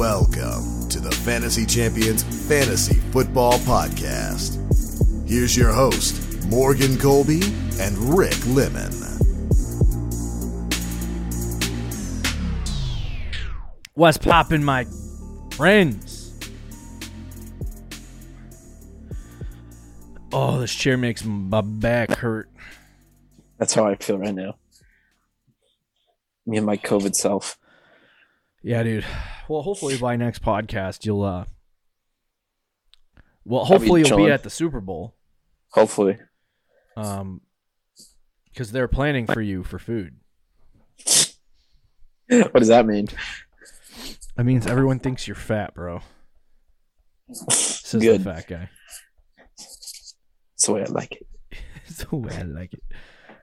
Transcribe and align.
Welcome 0.00 0.88
to 0.88 0.98
the 0.98 1.10
Fantasy 1.10 1.66
Champions 1.66 2.22
Fantasy 2.48 2.94
Football 3.12 3.58
Podcast. 3.58 4.56
Here's 5.28 5.54
your 5.54 5.72
host, 5.72 6.42
Morgan 6.46 6.96
Colby 6.96 7.42
and 7.78 7.98
Rick 8.16 8.46
Lemon. 8.46 8.90
What's 13.92 14.16
poppin', 14.16 14.64
my 14.64 14.86
friends? 15.50 16.32
Oh, 20.32 20.60
this 20.60 20.74
chair 20.74 20.96
makes 20.96 21.26
my 21.26 21.60
back 21.60 22.12
hurt. 22.12 22.48
That's 23.58 23.74
how 23.74 23.86
I 23.86 23.96
feel 23.96 24.16
right 24.16 24.34
now. 24.34 24.56
Me 26.46 26.56
and 26.56 26.64
my 26.64 26.78
COVID 26.78 27.14
self. 27.14 27.58
Yeah, 28.62 28.82
dude. 28.82 29.04
Well, 29.50 29.62
hopefully 29.62 29.98
by 29.98 30.14
next 30.14 30.42
podcast 30.42 31.04
you'll 31.04 31.24
uh 31.24 31.44
Well, 33.44 33.64
hopefully 33.64 34.02
you'll 34.02 34.10
be 34.10 34.22
chilling. 34.22 34.30
at 34.30 34.44
the 34.44 34.50
Super 34.50 34.80
Bowl. 34.80 35.16
Hopefully. 35.72 36.18
Um 36.96 37.40
cuz 38.54 38.70
they're 38.70 38.86
planning 38.86 39.26
for 39.26 39.40
you 39.40 39.64
for 39.64 39.80
food. 39.80 40.20
what 42.28 42.54
does 42.54 42.68
that 42.68 42.86
mean? 42.86 43.08
That 44.36 44.44
means 44.44 44.68
everyone 44.68 45.00
thinks 45.00 45.26
you're 45.26 45.34
fat, 45.34 45.74
bro. 45.74 46.02
Says 47.50 48.00
Good. 48.00 48.20
the 48.20 48.32
fat 48.32 48.46
guy. 48.46 48.70
That's 49.58 50.14
the 50.64 50.72
way 50.74 50.82
I 50.82 50.90
like 50.90 51.12
it. 51.16 51.26
It's 51.86 52.04
the 52.04 52.14
way 52.14 52.36
I 52.36 52.42
like 52.42 52.72
it. 52.72 52.82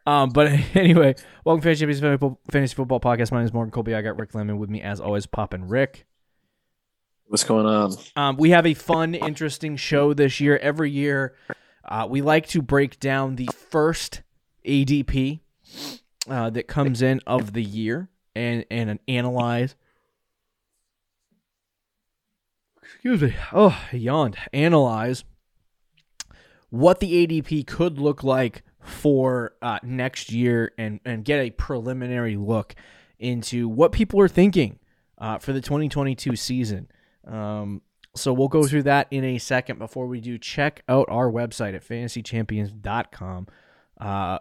Um, 0.08 0.30
but 0.30 0.48
anyway, 0.74 1.16
welcome 1.44 1.60
to 1.62 1.66
Fantasy 1.66 2.00
Champions 2.00 2.38
Fantasy- 2.50 2.76
Football 2.76 3.02
Podcast. 3.02 3.34
My 3.34 3.40
name 3.40 3.46
is 3.46 3.54
Morgan 3.54 3.72
Colby. 3.72 3.94
I 3.94 4.02
got 4.02 4.18
Rick 4.18 4.34
Lemon 4.34 4.58
with 4.58 4.70
me 4.70 4.82
as 4.82 5.02
always, 5.02 5.26
Poppin' 5.26 5.68
Rick. 5.68 6.08
What's 7.26 7.44
going 7.44 7.66
on? 7.66 7.94
Um, 8.16 8.38
we 8.38 8.52
have 8.52 8.66
a 8.66 8.74
fun, 8.74 9.14
interesting 9.14 9.76
show 9.76 10.14
this 10.14 10.40
year. 10.40 10.58
Every 10.60 10.90
year, 10.90 11.36
uh, 11.84 12.08
we 12.10 12.22
like 12.22 12.48
to 12.48 12.62
break 12.62 13.02
down 13.02 13.36
the 13.36 13.50
first 13.70 14.22
ADP 14.66 15.42
uh, 16.30 16.52
that 16.52 16.70
comes 16.70 17.02
in 17.02 17.20
of 17.28 17.52
the 17.52 17.64
year 17.64 18.08
and 18.34 18.64
and 18.72 19.00
analyze. 19.10 19.76
Excuse 22.82 23.22
me. 23.22 23.36
Oh, 23.52 23.78
I 23.92 23.98
yawned. 23.98 24.38
Analyze 24.54 25.26
what 26.70 27.02
the 27.02 27.28
ADP 27.28 27.68
could 27.68 28.00
look 28.00 28.24
like 28.24 28.64
for 28.88 29.54
uh, 29.62 29.80
next 29.84 30.32
year 30.32 30.72
and 30.78 31.00
and 31.06 31.26
get 31.26 31.40
a 31.40 31.52
preliminary 31.52 32.36
look 32.36 32.76
into 33.20 33.68
what 33.68 33.92
people 33.92 34.20
are 34.22 34.28
thinking 34.28 34.80
uh, 35.18 35.38
for 35.38 35.54
the 35.54 35.62
2022 35.62 36.36
season. 36.36 36.88
Um, 37.26 37.82
so 38.16 38.34
we'll 38.34 38.48
go 38.48 38.66
through 38.66 38.84
that 38.84 39.08
in 39.12 39.24
a 39.24 39.38
second. 39.38 39.80
Before 39.80 40.08
we 40.08 40.22
do, 40.22 40.38
check 40.38 40.84
out 40.90 41.08
our 41.10 41.30
website 41.30 41.76
at 41.76 41.88
fantasychampions.com. 41.88 43.48
Uh, 44.00 44.40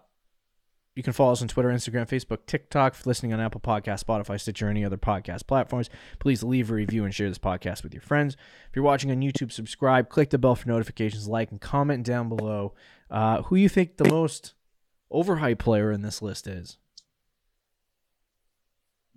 you 0.97 1.03
can 1.03 1.13
follow 1.13 1.33
us 1.33 1.43
on 1.43 1.49
Twitter, 1.49 1.69
Instagram, 1.69 2.09
Facebook, 2.09 2.47
TikTok. 2.47 2.95
For 2.95 3.09
listening 3.09 3.35
on 3.35 3.39
Apple 3.39 3.61
Podcast, 3.61 4.03
Spotify, 4.03 4.41
Stitcher, 4.41 4.67
or 4.67 4.71
any 4.71 4.83
other 4.83 4.97
podcast 4.97 5.47
platforms, 5.47 5.91
please 6.19 6.43
leave 6.43 6.71
a 6.71 6.75
review 6.75 7.05
and 7.05 7.15
share 7.15 7.29
this 7.29 7.39
podcast 7.39 7.83
with 7.83 7.93
your 7.93 8.01
friends. 8.01 8.35
If 8.71 8.75
you're 8.75 8.85
watching 8.85 9.11
on 9.11 9.21
YouTube, 9.21 9.53
subscribe, 9.53 10.09
click 10.09 10.31
the 10.31 10.39
bell 10.39 10.57
for 10.57 10.69
notifications, 10.69 11.29
like, 11.29 11.51
and 11.51 11.61
comment 11.61 12.03
down 12.03 12.31
below 12.31 12.73
uh, 13.11 13.43
who 13.43 13.57
you 13.57 13.69
think 13.69 13.99
the 13.99 14.09
most 14.09 14.55
overhyped 15.13 15.59
player 15.59 15.93
in 15.93 16.01
this 16.01 16.23
list 16.23 16.47
is. 16.47 16.79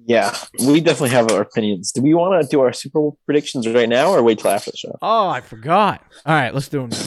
Yeah, 0.06 0.36
we 0.66 0.82
definitely 0.82 1.10
have 1.10 1.32
our 1.32 1.42
opinions. 1.42 1.94
Do 1.94 2.02
we 2.02 2.14
want 2.14 2.42
to 2.42 2.48
do 2.48 2.62
our 2.62 2.74
Super 2.74 3.00
Bowl 3.00 3.18
predictions 3.26 3.68
right 3.68 3.90
now 3.90 4.12
or 4.12 4.22
wait 4.22 4.40
till 4.40 4.52
after 4.52 4.72
the 4.72 4.78
show? 4.78 4.98
Oh, 5.02 5.30
I 5.30 5.40
forgot. 5.40 6.04
All 6.26 6.36
right, 6.36 6.54
let's 6.54 6.68
do 6.68 6.82
them 6.82 6.90
now. 6.90 7.06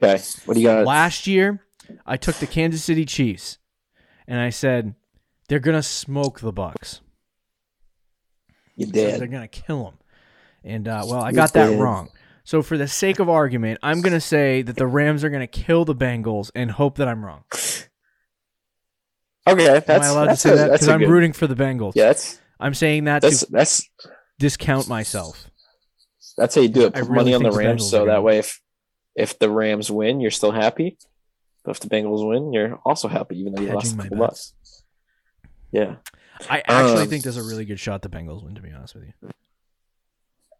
Okay. 0.00 0.22
What 0.44 0.54
do 0.54 0.60
you 0.60 0.66
got? 0.66 0.86
Last 0.86 1.26
year, 1.26 1.60
I 2.06 2.16
took 2.16 2.36
the 2.36 2.46
Kansas 2.46 2.82
City 2.84 3.04
Chiefs, 3.04 3.58
and 4.26 4.38
I 4.40 4.50
said 4.50 4.94
they're 5.48 5.58
gonna 5.58 5.82
smoke 5.82 6.40
the 6.40 6.52
Bucks. 6.52 7.00
You 8.76 8.86
said 8.86 9.20
They're 9.20 9.26
gonna 9.28 9.48
kill 9.48 9.84
them, 9.84 9.98
and 10.64 10.86
uh, 10.88 11.04
well, 11.06 11.22
I 11.22 11.32
got 11.32 11.52
that 11.54 11.78
wrong. 11.78 12.10
So 12.44 12.62
for 12.62 12.78
the 12.78 12.88
sake 12.88 13.18
of 13.18 13.28
argument, 13.28 13.78
I'm 13.82 14.00
gonna 14.00 14.20
say 14.20 14.62
that 14.62 14.76
the 14.76 14.86
Rams 14.86 15.24
are 15.24 15.30
gonna 15.30 15.46
kill 15.46 15.84
the 15.84 15.94
Bengals, 15.94 16.50
and 16.54 16.70
hope 16.70 16.96
that 16.96 17.08
I'm 17.08 17.24
wrong. 17.24 17.44
Okay, 19.46 19.64
that's 19.64 19.88
Am 19.88 20.02
I 20.02 20.06
allowed 20.06 20.26
to 20.26 20.36
say 20.36 20.52
a- 20.52 20.56
that? 20.56 20.72
Because 20.72 20.88
I'm 20.88 21.00
good- 21.00 21.08
rooting 21.08 21.32
for 21.32 21.46
the 21.46 21.54
Bengals. 21.54 21.92
Yeah, 21.94 22.06
that's 22.06 22.38
I'm 22.60 22.74
saying 22.74 23.04
that 23.04 23.22
that's 23.22 23.40
to 23.40 23.46
that's 23.50 23.88
discount 24.38 24.88
myself. 24.88 25.50
that's 26.36 26.54
how 26.54 26.60
you 26.60 26.68
do 26.68 26.86
it. 26.86 26.94
Put 26.94 27.04
really 27.04 27.14
money 27.14 27.34
on 27.34 27.42
the 27.42 27.50
think 27.50 27.60
the 27.62 27.66
Rams, 27.68 27.90
so 27.90 28.06
that 28.06 28.22
way 28.22 28.38
if 28.38 28.60
if 29.16 29.38
the 29.38 29.50
Rams 29.50 29.90
win, 29.90 30.20
you're 30.20 30.30
still 30.30 30.52
happy. 30.52 30.98
If 31.68 31.80
the 31.80 31.88
Bengals 31.88 32.26
win, 32.26 32.52
you're 32.52 32.76
also 32.84 33.08
happy, 33.08 33.38
even 33.40 33.52
though 33.54 33.62
you 33.62 33.72
lost 33.72 33.96
Hedging 33.96 34.18
my 34.18 34.26
bets. 34.26 34.54
Yeah. 35.72 35.96
I 36.48 36.60
actually 36.66 37.02
Um, 37.02 37.08
think 37.08 37.24
there's 37.24 37.36
a 37.36 37.42
really 37.42 37.64
good 37.64 37.80
shot 37.80 38.02
the 38.02 38.08
Bengals 38.08 38.42
win. 38.44 38.54
To 38.54 38.60
be 38.62 38.70
honest 38.72 38.94
with 38.94 39.04
you, 39.04 39.30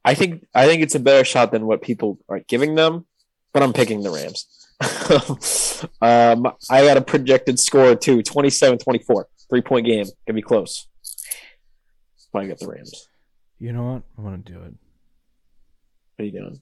I 0.05 0.15
think 0.15 0.47
I 0.55 0.67
think 0.67 0.83
it's 0.83 0.95
a 0.95 1.01
better 1.01 1.25
shot 1.25 1.53
than 1.53 1.67
what 1.67 1.83
people 1.83 2.19
are 2.29 2.41
giving 2.41 2.75
them, 2.75 3.07
but 3.53 3.63
I'm 3.63 3.73
picking 3.73 4.03
the 4.03 4.11
Rams. 4.11 4.47
um, 6.03 6.47
I 6.71 6.85
got 6.85 6.97
a 6.97 7.01
projected 7.01 7.59
score 7.59 7.95
too, 7.97 8.19
27-24. 8.19 9.25
Three 9.51 9.63
point 9.63 9.87
game. 9.87 10.07
Gonna 10.27 10.35
be 10.35 10.43
close. 10.43 10.87
But 12.33 12.43
I 12.43 12.47
got 12.49 12.59
the 12.59 12.69
Rams. 12.69 13.09
you 13.59 13.73
know 13.73 13.93
what? 13.93 14.03
I'm 14.19 14.25
gonna 14.25 14.37
do 14.39 14.55
it. 14.55 14.75
What 16.17 16.21
are 16.21 16.25
you 16.25 16.33
doing? 16.33 16.61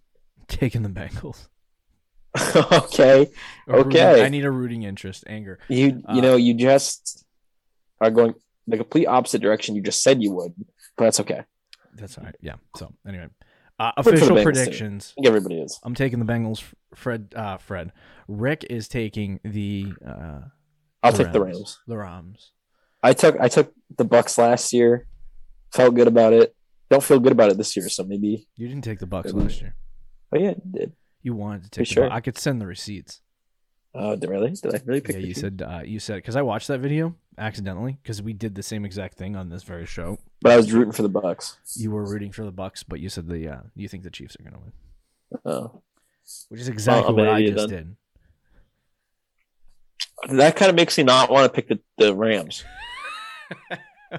Taking 0.49 0.83
the 0.83 0.89
Bengals. 0.89 1.49
okay. 2.73 3.31
A 3.69 3.77
rooting- 3.77 3.93
Okay. 4.01 4.25
I 4.25 4.29
need 4.29 4.45
a 4.45 4.51
rooting 4.51 4.83
interest, 4.83 5.25
anger. 5.27 5.59
You 5.69 6.03
Uh, 6.09 6.15
you 6.15 6.23
know, 6.23 6.37
you 6.37 6.55
just 6.55 7.25
are 8.01 8.11
going 8.11 8.35
the 8.67 8.77
complete 8.77 9.07
opposite 9.07 9.41
direction 9.41 9.75
you 9.77 9.83
just 9.83 10.03
said 10.03 10.23
you 10.23 10.33
would, 10.33 10.53
but 10.97 11.05
that's 11.05 11.21
okay. 11.21 11.43
That's 11.95 12.19
all 12.19 12.25
right. 12.25 12.37
Yeah. 12.41 12.57
So 12.77 12.93
anyway, 13.07 13.29
uh, 13.79 13.93
official 13.97 14.37
too. 14.37 14.43
predictions. 14.43 15.13
think 15.15 15.27
everybody 15.27 15.61
is. 15.61 15.79
I'm 15.83 15.95
taking 15.95 16.19
the 16.19 16.25
Bengals. 16.27 16.63
Fred. 16.95 17.33
Uh, 17.35 17.57
Fred. 17.59 17.93
Rick 18.29 18.65
is 18.69 18.89
taking 18.89 19.41
the. 19.45 19.93
Uh, 20.07 20.41
I'll 21.03 21.13
take 21.13 21.33
the 21.33 21.41
Rams. 21.41 21.79
The 21.87 21.97
Rams. 21.97 22.53
I 23.03 23.13
took 23.13 23.39
I 23.41 23.49
took 23.49 23.73
the 23.97 24.05
Bucks 24.05 24.37
last 24.37 24.73
year. 24.73 25.07
Felt 25.73 25.95
good 25.95 26.09
about 26.09 26.33
it. 26.33 26.55
Don't 26.91 27.03
feel 27.03 27.19
good 27.21 27.33
about 27.33 27.51
it 27.51 27.57
this 27.59 27.77
year, 27.77 27.89
so 27.89 28.05
maybe 28.05 28.47
You 28.57 28.69
didn't 28.69 28.85
take 28.85 28.99
the 28.99 29.07
Bucks 29.07 29.33
Maybe. 29.33 29.45
last 29.45 29.61
year. 29.61 29.75
Oh 30.33 30.39
yeah, 30.39 30.51
it 30.51 30.73
did. 30.73 30.93
You 31.27 31.35
wanted 31.35 31.65
to 31.65 31.71
take. 31.71 31.89
The 31.89 31.93
sure? 31.95 32.09
I 32.13 32.21
could 32.21 32.39
send 32.39 32.61
the 32.61 32.69
receipts. 32.69 33.21
Oh, 33.93 34.15
did 34.15 34.31
really? 34.31 34.51
Did 34.53 34.77
I 34.77 34.81
really 34.85 35.01
pick 35.01 35.17
Yeah, 35.17 35.23
you 35.23 35.35
said. 35.35 35.61
Uh, 35.61 35.81
you 35.85 35.99
said 35.99 36.19
because 36.19 36.37
I 36.37 36.43
watched 36.43 36.69
that 36.69 36.79
video 36.79 37.17
accidentally 37.37 37.99
because 38.01 38.23
we 38.23 38.33
did 38.33 38.55
the 38.55 38.63
same 38.63 38.85
exact 38.85 39.19
thing 39.19 39.35
on 39.35 39.49
this 39.49 39.65
very 39.65 39.87
show. 39.87 40.19
But 40.41 40.53
I 40.53 40.57
was 40.57 40.73
rooting 40.73 40.93
for 40.93 41.03
the 41.03 41.09
Bucks. 41.09 41.57
You 41.75 41.91
were 41.91 42.05
rooting 42.05 42.31
for 42.31 42.45
the 42.45 42.53
Bucks, 42.53 42.85
but 42.85 43.01
you 43.01 43.09
said 43.09 43.27
the. 43.27 43.49
Uh, 43.49 43.61
you 43.75 43.89
think 43.89 44.05
the 44.05 44.11
Chiefs 44.11 44.37
are 44.39 44.45
going 44.45 44.55
to 44.55 44.61
win, 44.61 44.73
Oh. 45.45 45.83
which 46.49 46.61
is 46.61 46.69
exactly 46.69 47.09
I'm 47.09 47.17
what 47.17 47.29
I 47.29 47.45
just 47.45 47.69
then. 47.69 47.97
did. 50.29 50.37
That 50.39 50.55
kind 50.55 50.71
of 50.71 50.77
makes 50.77 50.97
me 50.97 51.03
not 51.03 51.29
want 51.29 51.53
to 51.53 51.61
pick 51.61 51.67
the, 51.69 51.81
the 51.99 52.15
Rams. 52.15 52.63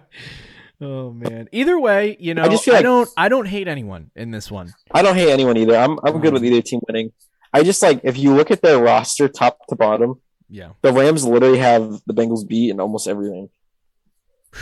Oh 0.79 1.11
man. 1.11 1.49
Either 1.51 1.79
way, 1.79 2.15
you 2.19 2.33
know, 2.35 2.43
I, 2.43 2.49
just 2.49 2.63
feel 2.65 2.75
like- 2.75 2.83
don't 2.83 3.09
I 3.17 3.29
don't 3.29 3.47
hate 3.47 3.67
anyone 3.67 4.11
in 4.15 4.31
this 4.31 4.51
one. 4.51 4.73
I 4.91 5.01
don't 5.01 5.15
hate 5.15 5.29
anyone 5.31 5.57
either. 5.57 5.75
I'm 5.75 5.97
I'm 6.03 6.19
good 6.19 6.33
with 6.33 6.45
either 6.45 6.61
team 6.61 6.81
winning. 6.87 7.11
I 7.53 7.63
just 7.63 7.81
like 7.81 8.01
if 8.03 8.17
you 8.17 8.33
look 8.35 8.51
at 8.51 8.61
their 8.61 8.77
roster 8.77 9.27
top 9.27 9.65
to 9.67 9.75
bottom, 9.75 10.21
Yeah. 10.49 10.71
the 10.81 10.93
Rams 10.93 11.25
literally 11.25 11.57
have 11.59 12.01
the 12.05 12.13
Bengals 12.13 12.47
beat 12.47 12.69
in 12.69 12.79
almost 12.79 13.07
everything. 13.07 13.49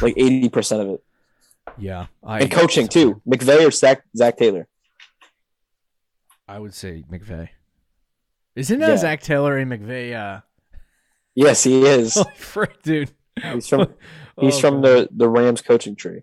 Like 0.01 0.13
eighty 0.17 0.47
percent 0.49 0.81
of 0.83 0.89
it. 0.89 1.03
Yeah. 1.77 2.05
I 2.23 2.41
And 2.41 2.51
coaching 2.51 2.87
too. 2.87 3.21
McVay 3.27 3.67
or 3.67 3.71
Zac 3.71 4.03
Zac 4.15 4.37
Taylor. 4.37 4.67
I 6.47 6.59
would 6.59 6.73
say 6.73 7.03
McVay. 7.11 7.49
Isn't 8.55 8.79
that 8.79 8.89
Yeah. 8.89 8.97
Zac 8.97 9.21
Taylor 9.21 9.57
and 9.57 9.71
McVay 9.71 10.15
uh 10.15 10.41
Yes, 11.33 11.63
he 11.63 11.85
is. 11.85 12.13
holy 12.15 12.31
frick, 12.35 12.81
dude. 12.83 13.11
He's 13.41 13.67
from 13.67 13.93
he's 14.39 14.55
Oh, 14.57 14.59
from 14.61 14.81
God. 14.81 14.83
the, 14.83 15.09
the 15.11 15.29
Rams 15.29 15.61
coaching 15.61 15.95
tree. 15.95 16.21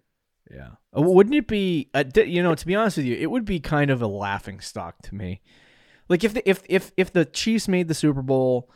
Yeah. 0.51 0.69
Uh, 0.97 1.03
Wouldn't 1.03 1.35
it 1.35 1.47
be 1.47 1.89
uh, 1.95 2.05
you 2.17 2.43
know, 2.43 2.55
to 2.55 2.67
be 2.67 2.75
honest 2.75 2.97
with 2.99 3.07
you, 3.07 3.17
it 3.17 3.31
would 3.31 3.45
be 3.45 3.61
kind 3.61 3.91
of 3.91 4.03
a 4.03 4.07
laughing 4.07 4.61
stock 4.61 4.97
to 5.05 5.15
me. 5.15 5.41
Like 6.09 6.25
if 6.25 6.35
the 6.35 6.49
if 6.49 6.63
if 6.69 6.93
if 6.97 7.13
the 7.13 7.25
Chiefs 7.25 7.69
made 7.69 7.89
the 7.89 7.95
Super 7.95 8.23
Bowl 8.23 8.69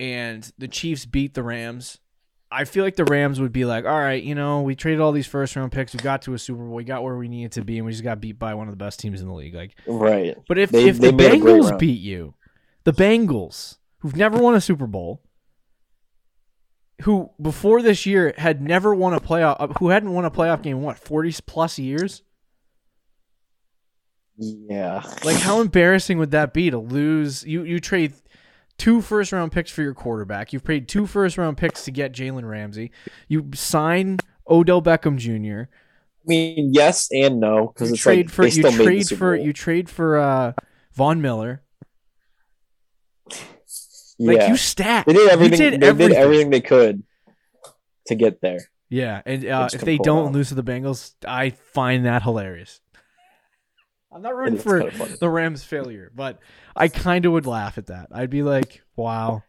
and 0.00 0.50
the 0.58 0.68
Chiefs 0.68 1.06
beat 1.06 1.34
the 1.34 1.42
Rams, 1.42 1.98
I 2.50 2.64
feel 2.64 2.82
like 2.84 2.96
the 2.96 3.04
Rams 3.04 3.40
would 3.40 3.52
be 3.52 3.64
like, 3.64 3.84
"All 3.84 3.98
right, 3.98 4.22
you 4.22 4.34
know, 4.34 4.62
we 4.62 4.74
traded 4.74 5.00
all 5.00 5.12
these 5.12 5.26
first 5.26 5.54
round 5.54 5.70
picks, 5.70 5.92
we 5.94 6.00
got 6.00 6.22
to 6.22 6.34
a 6.34 6.38
Super 6.38 6.64
Bowl, 6.64 6.74
we 6.74 6.82
got 6.84 7.02
where 7.04 7.16
we 7.16 7.28
needed 7.28 7.52
to 7.52 7.62
be, 7.64 7.76
and 7.78 7.86
we 7.86 7.92
just 7.92 8.02
got 8.02 8.20
beat 8.20 8.38
by 8.38 8.54
one 8.54 8.66
of 8.68 8.72
the 8.72 8.82
best 8.84 8.98
teams 9.00 9.20
in 9.20 9.28
the 9.28 9.34
league." 9.34 9.54
Like 9.54 9.76
Right. 9.86 10.36
But 10.48 10.58
if 10.58 10.70
They- 10.70 10.88
if 10.88 10.98
they 10.98 11.10
the 11.10 11.16
made 11.16 11.34
a 11.34 11.38
great 11.38 11.62
Bengals 11.62 11.78
beat 11.78 12.00
you, 12.00 12.34
the 12.84 12.92
Bengals, 12.92 13.76
who've 13.98 14.16
never 14.16 14.38
won 14.38 14.54
a 14.54 14.60
Super 14.60 14.86
Bowl, 14.88 15.22
who 17.02 17.30
before 17.40 17.82
this 17.82 18.06
year 18.06 18.34
had 18.38 18.60
never 18.62 18.94
won 18.94 19.14
a 19.14 19.20
playoff, 19.20 19.56
uh, 19.60 19.68
who 19.78 19.88
hadn't 19.90 20.12
won 20.12 20.24
a 20.24 20.30
playoff 20.30 20.62
game 20.62 20.78
in 20.78 20.82
what 20.82 20.98
forty 20.98 21.32
plus 21.46 21.78
years, 21.78 22.22
Yeah. 24.36 25.02
Like 25.24 25.36
how 25.38 25.60
embarrassing 25.62 26.18
would 26.18 26.30
that 26.32 26.52
be 26.52 26.70
to 26.70 26.78
lose? 26.78 27.44
You 27.44 27.62
you 27.64 27.80
trade 27.80 28.14
two 28.78 29.00
first 29.02 29.32
round 29.32 29.52
picks 29.52 29.70
for 29.70 29.82
your 29.82 29.94
quarterback. 29.94 30.52
You've 30.52 30.64
paid 30.64 30.88
two 30.88 31.06
first 31.06 31.38
round 31.38 31.56
picks 31.58 31.84
to 31.84 31.90
get 31.90 32.12
Jalen 32.12 32.48
Ramsey. 32.48 32.90
You 33.28 33.50
sign 33.54 34.18
Odell 34.48 34.82
Beckham 34.82 35.16
Jr. 35.18 35.70
I 36.24 36.26
mean, 36.26 36.70
yes 36.72 37.08
and 37.12 37.40
no 37.40 37.68
because 37.68 37.90
You 37.90 37.94
it's 37.94 38.02
trade 38.02 38.26
like 38.26 38.30
for 38.30 38.46
you 38.46 38.50
still 38.50 38.72
made 38.72 38.78
the 38.78 38.84
trade 38.84 39.08
for 39.10 39.34
you 39.36 39.52
trade 39.52 39.90
for 39.90 40.18
uh, 40.18 40.52
Von 40.94 41.20
Miller. 41.20 41.62
Like 44.26 44.48
you 44.48 44.56
stacked. 44.56 45.06
they 45.06 45.14
did 45.14 45.30
everything. 45.30 45.58
Did 45.58 45.80
they 45.80 45.86
everything. 45.86 46.08
did 46.10 46.18
everything 46.18 46.50
they 46.50 46.60
could 46.60 47.02
to 48.06 48.14
get 48.14 48.40
there. 48.40 48.60
Yeah, 48.88 49.22
and 49.24 49.46
uh, 49.46 49.68
if 49.72 49.80
they 49.80 49.96
don't 49.96 50.32
lose 50.32 50.48
to 50.48 50.54
the 50.54 50.62
Bengals, 50.62 51.14
I 51.26 51.50
find 51.50 52.04
that 52.04 52.22
hilarious. 52.22 52.80
I'm 54.12 54.20
not 54.20 54.36
rooting 54.36 54.58
for 54.58 54.90
kinda 54.90 55.16
the 55.18 55.30
Rams' 55.30 55.64
failure, 55.64 56.12
but 56.14 56.38
I 56.76 56.88
kind 56.88 57.24
of 57.24 57.32
would 57.32 57.46
laugh 57.46 57.78
at 57.78 57.86
that. 57.86 58.08
I'd 58.12 58.28
be 58.28 58.42
like, 58.42 58.82
"Wow," 58.96 59.44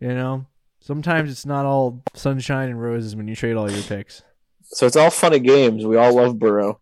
you 0.00 0.08
know. 0.08 0.46
Sometimes 0.80 1.30
it's 1.30 1.46
not 1.46 1.64
all 1.64 2.02
sunshine 2.14 2.68
and 2.68 2.80
roses 2.80 3.14
when 3.14 3.28
you 3.28 3.36
trade 3.36 3.56
all 3.56 3.70
your 3.70 3.82
picks. 3.82 4.22
So 4.64 4.86
it's 4.86 4.96
all 4.96 5.10
fun 5.10 5.34
and 5.34 5.44
games. 5.44 5.84
We 5.84 5.96
all 5.96 6.16
love 6.16 6.38
Burrow. 6.38 6.80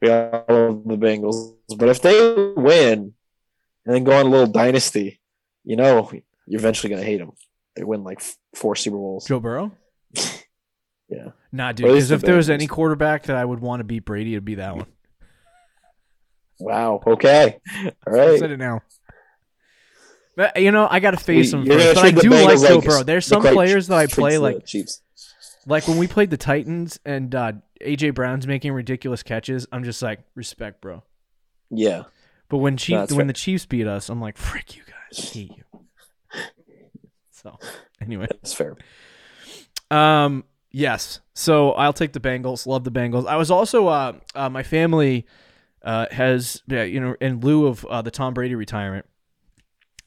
We 0.00 0.08
all 0.08 0.44
love 0.48 0.82
the 0.86 0.96
Bengals. 0.96 1.54
But 1.76 1.88
if 1.88 2.00
they 2.00 2.52
win 2.56 3.12
and 3.84 3.94
then 3.94 4.04
go 4.04 4.12
on 4.12 4.26
a 4.26 4.28
little 4.30 4.46
dynasty, 4.46 5.20
you 5.66 5.76
know, 5.76 6.08
you're 6.46 6.58
eventually 6.60 6.88
going 6.88 7.02
to 7.02 7.06
hate 7.06 7.18
them. 7.18 7.32
They 7.74 7.84
win 7.84 8.02
like 8.04 8.22
four 8.54 8.74
Super 8.74 8.96
Bowls. 8.96 9.26
Joe 9.26 9.40
Burrow? 9.40 9.72
Yeah. 11.08 11.28
Nah, 11.52 11.70
dude. 11.70 11.86
Or 11.86 11.90
at 11.90 11.94
least 11.94 12.08
Because 12.08 12.22
if 12.22 12.26
there 12.26 12.36
was 12.36 12.50
any 12.50 12.66
quarterback 12.66 13.24
that 13.24 13.36
I 13.36 13.44
would 13.44 13.60
want 13.60 13.78
to 13.78 13.84
beat 13.84 14.04
Brady, 14.04 14.32
it'd 14.34 14.44
be 14.44 14.56
that 14.56 14.76
one. 14.76 14.86
Wow. 16.58 17.00
Okay. 17.06 17.60
All 17.84 17.90
I 18.08 18.10
right. 18.10 18.38
said 18.38 18.50
it 18.50 18.56
now. 18.56 18.80
But, 20.36 20.60
you 20.60 20.72
know, 20.72 20.86
I 20.90 21.00
got 21.00 21.12
to 21.12 21.16
face 21.16 21.52
him 21.52 21.64
first. 21.64 21.94
But 21.94 22.04
I 22.04 22.10
do 22.10 22.30
like 22.30 22.58
Joe 22.60 22.76
like 22.78 22.84
Burrow. 22.84 23.02
There's 23.04 23.24
some 23.24 23.42
like 23.42 23.54
players 23.54 23.86
that 23.86 23.98
I 23.98 24.06
play 24.06 24.36
like 24.38 24.66
Chiefs. 24.66 25.00
like 25.66 25.86
when 25.88 25.96
we 25.96 26.06
played 26.06 26.30
the 26.30 26.36
Titans 26.36 26.98
and 27.04 27.34
uh, 27.34 27.52
AJ 27.80 28.14
Brown's 28.14 28.46
making 28.46 28.72
ridiculous 28.72 29.22
catches. 29.22 29.66
I'm 29.70 29.84
just 29.84 30.02
like 30.02 30.20
respect, 30.34 30.80
bro. 30.80 31.02
Yeah. 31.70 32.04
But 32.48 32.58
when 32.58 32.76
Chief, 32.76 32.98
when 32.98 33.08
fair. 33.08 33.24
the 33.26 33.32
Chiefs 33.32 33.64
beat 33.64 33.86
us, 33.86 34.08
I'm 34.08 34.20
like, 34.20 34.36
frick 34.36 34.76
you 34.76 34.82
guys, 34.82 34.94
hate 35.12 35.50
you. 35.56 35.64
So 37.30 37.58
anyway, 38.00 38.26
That's 38.28 38.54
fair. 38.54 38.76
um, 39.90 40.44
yes. 40.72 41.20
So 41.34 41.72
I'll 41.72 41.92
take 41.92 42.12
the 42.12 42.18
Bengals. 42.20 42.66
Love 42.66 42.82
the 42.82 42.90
Bengals. 42.90 43.26
I 43.26 43.36
was 43.36 43.50
also 43.52 43.86
uh, 43.86 44.14
uh 44.34 44.48
my 44.48 44.62
family 44.64 45.26
uh 45.82 46.06
has 46.10 46.62
yeah, 46.66 46.82
you 46.82 46.98
know 46.98 47.14
in 47.20 47.40
lieu 47.40 47.66
of 47.66 47.84
uh, 47.84 48.02
the 48.02 48.10
Tom 48.10 48.34
Brady 48.34 48.54
retirement. 48.56 49.06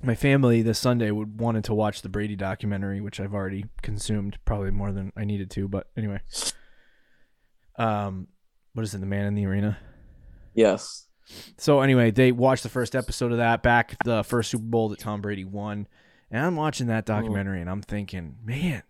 My 0.01 0.15
family 0.15 0.61
this 0.63 0.79
Sunday 0.79 1.11
would 1.11 1.39
wanted 1.39 1.63
to 1.65 1.73
watch 1.73 2.01
the 2.01 2.09
Brady 2.09 2.35
documentary, 2.35 2.99
which 2.99 3.19
I've 3.21 3.33
already 3.33 3.65
consumed 3.81 4.37
probably 4.43 4.71
more 4.71 4.91
than 4.91 5.13
I 5.15 5.23
needed 5.23 5.49
to. 5.51 5.67
But 5.69 5.87
anyway, 5.95 6.19
um, 7.77 8.27
what 8.73 8.83
is 8.83 8.93
it? 8.93 8.99
The 8.99 9.05
Man 9.05 9.25
in 9.27 9.35
the 9.35 9.45
Arena. 9.45 9.77
Yes. 10.55 11.05
So 11.57 11.81
anyway, 11.81 12.11
they 12.11 12.31
watched 12.31 12.63
the 12.63 12.69
first 12.69 12.95
episode 12.95 13.31
of 13.31 13.37
that 13.37 13.61
back 13.63 13.95
the 14.03 14.23
first 14.23 14.51
Super 14.51 14.63
Bowl 14.63 14.89
that 14.89 14.99
Tom 14.99 15.21
Brady 15.21 15.45
won, 15.45 15.87
and 16.31 16.45
I'm 16.45 16.55
watching 16.55 16.87
that 16.87 17.05
documentary 17.05 17.61
and 17.61 17.69
I'm 17.69 17.81
thinking, 17.81 18.37
man, 18.43 18.83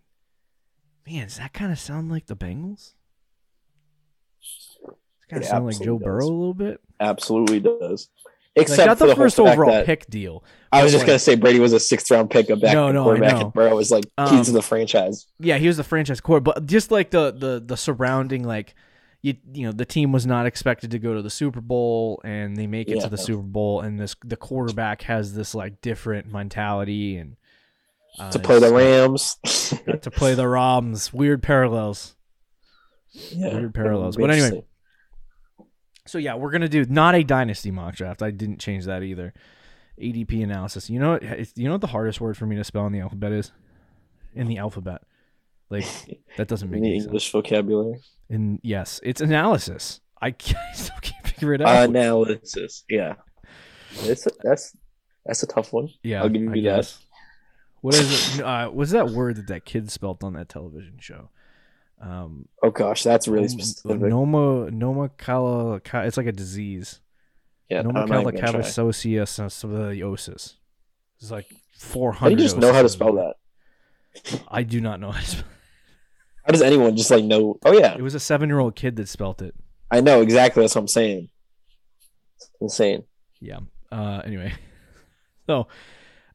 man, 1.06 1.24
does 1.26 1.38
that 1.38 1.52
kind 1.52 1.72
of 1.72 1.78
sound 1.78 2.10
like 2.10 2.26
the 2.26 2.36
Bengals? 2.36 2.94
Kind 5.28 5.42
of 5.42 5.48
sound 5.48 5.66
like 5.66 5.74
Joe 5.76 5.94
absolutely 5.96 6.04
Burrow 6.04 6.24
a 6.24 6.26
little 6.26 6.54
bit. 6.54 6.80
Absolutely 6.98 7.60
does. 7.60 8.08
Like 8.56 8.66
Except 8.66 8.86
not 8.88 8.98
for 8.98 9.04
the, 9.06 9.10
the, 9.10 9.16
first 9.16 9.38
overall 9.38 9.84
pick 9.84 10.10
deal. 10.10 10.42
I 10.72 10.82
was 10.82 10.90
just 10.90 11.02
Like- 11.02 11.06
gonna 11.06 11.18
say 11.20 11.36
Brady 11.36 11.60
was 11.60 11.72
a 11.72 11.78
sixth 11.78 12.10
round 12.10 12.30
pick, 12.30 12.50
a 12.50 12.56
back 12.56 12.74
No, 12.74 12.90
no, 12.90 13.04
quarterback, 13.04 13.40
and 13.40 13.52
Burrow 13.52 13.76
was 13.76 13.92
like 13.92 14.06
Um, 14.18 14.28
key 14.28 14.42
to 14.44 14.50
the 14.50 14.60
franchise. 14.62 15.26
Yeah, 15.38 15.58
he 15.58 15.68
was 15.68 15.76
the 15.76 15.84
franchise 15.84 16.20
core, 16.20 16.40
but 16.40 16.66
just 16.66 16.90
like 16.90 17.10
the 17.10 17.30
the 17.30 17.62
the 17.64 17.76
surrounding 17.76 18.42
like. 18.44 18.74
You, 19.22 19.36
you 19.52 19.66
know 19.66 19.72
the 19.72 19.84
team 19.84 20.12
was 20.12 20.24
not 20.24 20.46
expected 20.46 20.90
to 20.92 20.98
go 20.98 21.14
to 21.14 21.20
the 21.20 21.28
Super 21.30 21.60
Bowl 21.60 22.20
and 22.24 22.56
they 22.56 22.66
make 22.66 22.88
it 22.88 22.96
Yeah. 22.96 23.02
to 23.02 23.08
the 23.10 23.18
Super 23.18 23.42
Bowl 23.42 23.80
and 23.80 24.00
this 24.00 24.16
the 24.24 24.36
quarterback 24.36 25.02
has 25.02 25.34
this 25.34 25.54
like 25.54 25.82
different 25.82 26.32
mentality 26.32 27.16
and 27.18 27.36
uh, 28.18 28.30
to 28.30 28.38
play 28.38 28.58
the 28.58 28.72
Rams. 28.72 29.36
To 30.02 30.10
play 30.10 30.34
the 30.34 30.48
Rams 30.48 31.12
Weird 31.12 31.42
parallels. 31.42 32.16
yeah, 33.12 33.54
Weird 33.54 33.74
parallels. 33.74 34.16
But 34.16 34.30
anyway. 34.30 34.64
So 36.06 36.16
yeah, 36.18 36.34
we're 36.34 36.50
gonna 36.50 36.68
do 36.68 36.84
not 36.86 37.14
a 37.14 37.22
dynasty 37.22 37.70
mock 37.70 37.94
draft. 37.96 38.22
I 38.22 38.30
didn't 38.30 38.58
change 38.58 38.86
that 38.86 39.02
either. 39.02 39.32
ADP 40.00 40.42
analysis. 40.42 40.88
You 40.88 40.98
know 40.98 41.10
what? 41.12 41.22
You 41.58 41.66
know 41.66 41.72
what 41.72 41.82
the 41.82 41.86
hardest 41.88 42.20
word 42.22 42.36
for 42.38 42.46
me 42.46 42.56
to 42.56 42.64
spell 42.64 42.86
in 42.86 42.92
the 42.92 43.00
alphabet 43.00 43.32
is? 43.32 43.52
In 44.34 44.46
the 44.46 44.56
alphabet. 44.58 45.02
Like 45.70 45.86
that 46.36 46.48
doesn't 46.48 46.66
in 46.72 46.72
make 46.72 46.82
the 46.82 46.88
any 46.88 46.98
sense. 46.98 47.06
English 47.06 47.32
vocabulary, 47.32 48.00
And 48.28 48.58
yes, 48.62 49.00
it's 49.02 49.20
analysis. 49.20 50.00
I, 50.20 50.30
can't, 50.32 50.76
still 50.76 50.96
can't 51.00 51.26
figure 51.26 51.54
it 51.54 51.62
out. 51.62 51.88
analysis. 51.88 52.84
Yeah, 52.88 53.14
it's 54.02 54.26
a, 54.26 54.30
that's 54.42 54.76
that's 55.24 55.42
a 55.42 55.46
tough 55.46 55.72
one. 55.72 55.88
yeah, 56.02 56.22
I'll 56.22 56.28
give 56.28 56.42
you 56.42 56.50
I 56.50 56.54
that. 56.54 56.60
guess. 56.60 56.98
What 57.82 57.94
is 57.94 58.38
it? 58.38 58.42
Uh, 58.44 58.68
what's 58.68 58.90
that 58.90 59.08
word 59.10 59.36
that 59.36 59.46
that 59.46 59.64
kid 59.64 59.90
spelt 59.90 60.22
on 60.22 60.34
that 60.34 60.48
television 60.50 60.96
show? 61.00 61.30
Um, 62.02 62.46
Oh 62.62 62.70
gosh, 62.70 63.02
that's 63.02 63.26
really 63.28 63.48
specific. 63.48 64.00
Noma 64.00 64.70
Noma 64.70 65.08
cala, 65.16 65.80
ca- 65.80 66.02
it's 66.02 66.16
like 66.16 66.26
a 66.26 66.32
disease. 66.32 67.00
yeah, 67.70 67.82
Noma 67.82 68.00
I'm 68.00 68.08
not 68.08 68.20
even 68.22 68.24
gonna 68.24 68.38
It's 71.18 71.30
like 71.30 71.46
four 71.78 72.12
hundred. 72.12 72.38
You 72.40 72.44
just 72.44 72.56
know 72.58 72.72
how 72.72 72.82
to 72.82 72.88
spell 72.88 73.14
that? 73.14 73.36
I 74.48 74.62
do 74.62 74.80
not 74.80 75.00
know 75.00 75.10
how 75.12 75.20
to 75.20 75.26
spell. 75.26 75.44
How 76.44 76.52
does 76.52 76.62
anyone 76.62 76.96
just 76.96 77.10
like 77.10 77.24
know? 77.24 77.58
Oh 77.64 77.72
yeah, 77.72 77.94
It 77.94 78.02
was 78.02 78.14
a 78.14 78.20
seven-year-old 78.20 78.74
kid 78.76 78.96
that 78.96 79.08
spelt 79.08 79.42
it. 79.42 79.54
I 79.90 80.00
know 80.00 80.20
exactly. 80.22 80.62
That's 80.62 80.74
what 80.74 80.82
I'm 80.82 80.88
saying. 80.88 81.28
It's 82.36 82.50
insane. 82.60 83.04
Yeah. 83.40 83.58
Uh, 83.92 84.22
anyway, 84.24 84.52
so 85.46 85.68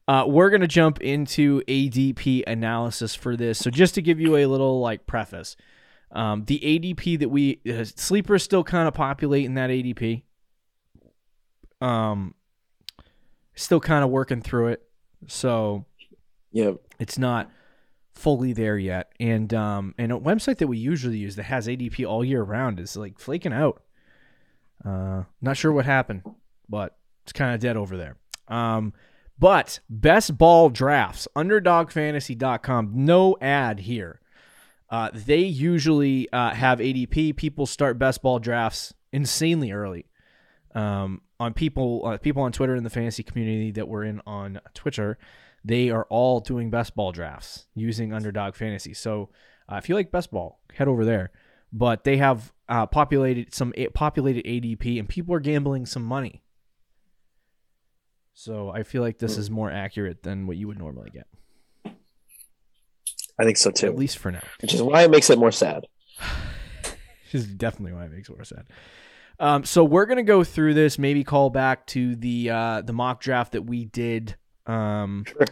uh, 0.06 0.24
we're 0.26 0.50
gonna 0.50 0.66
jump 0.68 1.00
into 1.00 1.62
ADP 1.62 2.44
analysis 2.46 3.14
for 3.14 3.36
this. 3.36 3.58
So 3.58 3.70
just 3.70 3.94
to 3.94 4.02
give 4.02 4.20
you 4.20 4.36
a 4.36 4.46
little 4.46 4.80
like 4.80 5.06
preface, 5.06 5.56
um, 6.12 6.44
the 6.44 6.60
ADP 6.60 7.18
that 7.20 7.28
we 7.28 7.60
uh, 7.68 7.84
sleepers 7.84 8.42
still 8.42 8.62
kind 8.62 8.86
of 8.86 8.94
populate 8.94 9.44
in 9.44 9.54
that 9.54 9.70
ADP. 9.70 10.22
Um, 11.80 12.34
still 13.54 13.80
kind 13.80 14.02
of 14.04 14.10
working 14.10 14.40
through 14.40 14.68
it, 14.68 14.82
so 15.26 15.84
Yeah, 16.52 16.72
it's 16.98 17.18
not 17.18 17.50
fully 18.16 18.52
there 18.52 18.78
yet. 18.78 19.12
And 19.20 19.52
um, 19.54 19.94
and 19.98 20.10
a 20.10 20.18
website 20.18 20.58
that 20.58 20.66
we 20.66 20.78
usually 20.78 21.18
use 21.18 21.36
that 21.36 21.44
has 21.44 21.68
ADP 21.68 22.06
all 22.06 22.24
year 22.24 22.42
round 22.42 22.80
is 22.80 22.96
like 22.96 23.18
flaking 23.18 23.52
out. 23.52 23.82
Uh, 24.84 25.24
not 25.40 25.56
sure 25.56 25.72
what 25.72 25.84
happened, 25.84 26.22
but 26.68 26.96
it's 27.22 27.32
kind 27.32 27.54
of 27.54 27.60
dead 27.60 27.76
over 27.76 27.96
there. 27.96 28.16
Um, 28.48 28.92
but 29.38 29.80
best 29.90 30.38
ball 30.38 30.70
drafts, 30.70 31.28
underdogfantasy.com, 31.36 32.90
no 32.94 33.36
ad 33.40 33.80
here. 33.80 34.20
Uh, 34.88 35.10
they 35.12 35.40
usually 35.40 36.30
uh, 36.32 36.54
have 36.54 36.78
ADP. 36.78 37.36
People 37.36 37.66
start 37.66 37.98
best 37.98 38.22
ball 38.22 38.38
drafts 38.38 38.94
insanely 39.12 39.72
early. 39.72 40.06
Um, 40.74 41.22
on 41.40 41.52
people, 41.52 42.02
uh, 42.06 42.16
people 42.18 42.42
on 42.42 42.52
Twitter 42.52 42.76
in 42.76 42.84
the 42.84 42.90
fantasy 42.90 43.22
community 43.22 43.72
that 43.72 43.88
were 43.88 44.04
in 44.04 44.22
on 44.26 44.60
Twitter, 44.74 45.18
they 45.66 45.90
are 45.90 46.06
all 46.08 46.38
doing 46.40 46.70
best 46.70 46.94
ball 46.94 47.10
drafts 47.10 47.66
using 47.74 48.12
Underdog 48.12 48.54
Fantasy. 48.54 48.94
So 48.94 49.30
uh, 49.70 49.76
if 49.76 49.88
you 49.88 49.96
like 49.96 50.12
best 50.12 50.30
ball, 50.30 50.60
head 50.72 50.86
over 50.86 51.04
there. 51.04 51.32
But 51.72 52.04
they 52.04 52.18
have 52.18 52.52
uh, 52.68 52.86
populated 52.86 53.52
some 53.52 53.72
a- 53.76 53.88
populated 53.88 54.44
ADP, 54.44 54.98
and 54.98 55.08
people 55.08 55.34
are 55.34 55.40
gambling 55.40 55.84
some 55.84 56.04
money. 56.04 56.42
So 58.32 58.70
I 58.70 58.84
feel 58.84 59.02
like 59.02 59.18
this 59.18 59.36
is 59.36 59.50
more 59.50 59.70
accurate 59.70 60.22
than 60.22 60.46
what 60.46 60.56
you 60.56 60.68
would 60.68 60.78
normally 60.78 61.10
get, 61.10 61.26
I 63.38 63.44
think 63.44 63.56
so 63.56 63.70
too. 63.70 63.86
at 63.86 63.96
least 63.96 64.18
for 64.18 64.30
now. 64.30 64.42
Which 64.60 64.74
is 64.74 64.82
why 64.82 65.02
it 65.02 65.10
makes 65.10 65.30
it 65.30 65.38
more 65.38 65.52
sad. 65.52 65.86
This 67.32 67.42
is 67.42 67.48
definitely 67.48 67.92
why 67.92 68.04
it 68.04 68.12
makes 68.12 68.28
it 68.28 68.36
more 68.36 68.44
sad. 68.44 68.66
Um, 69.40 69.64
so 69.64 69.82
we're 69.82 70.06
gonna 70.06 70.22
go 70.22 70.44
through 70.44 70.74
this, 70.74 70.96
maybe 70.96 71.24
call 71.24 71.50
back 71.50 71.84
to 71.88 72.14
the 72.14 72.50
uh, 72.50 72.82
the 72.82 72.92
mock 72.92 73.20
draft 73.20 73.52
that 73.52 73.62
we 73.62 73.84
did. 73.84 74.36
Um, 74.66 75.24
Sure. 75.26 75.46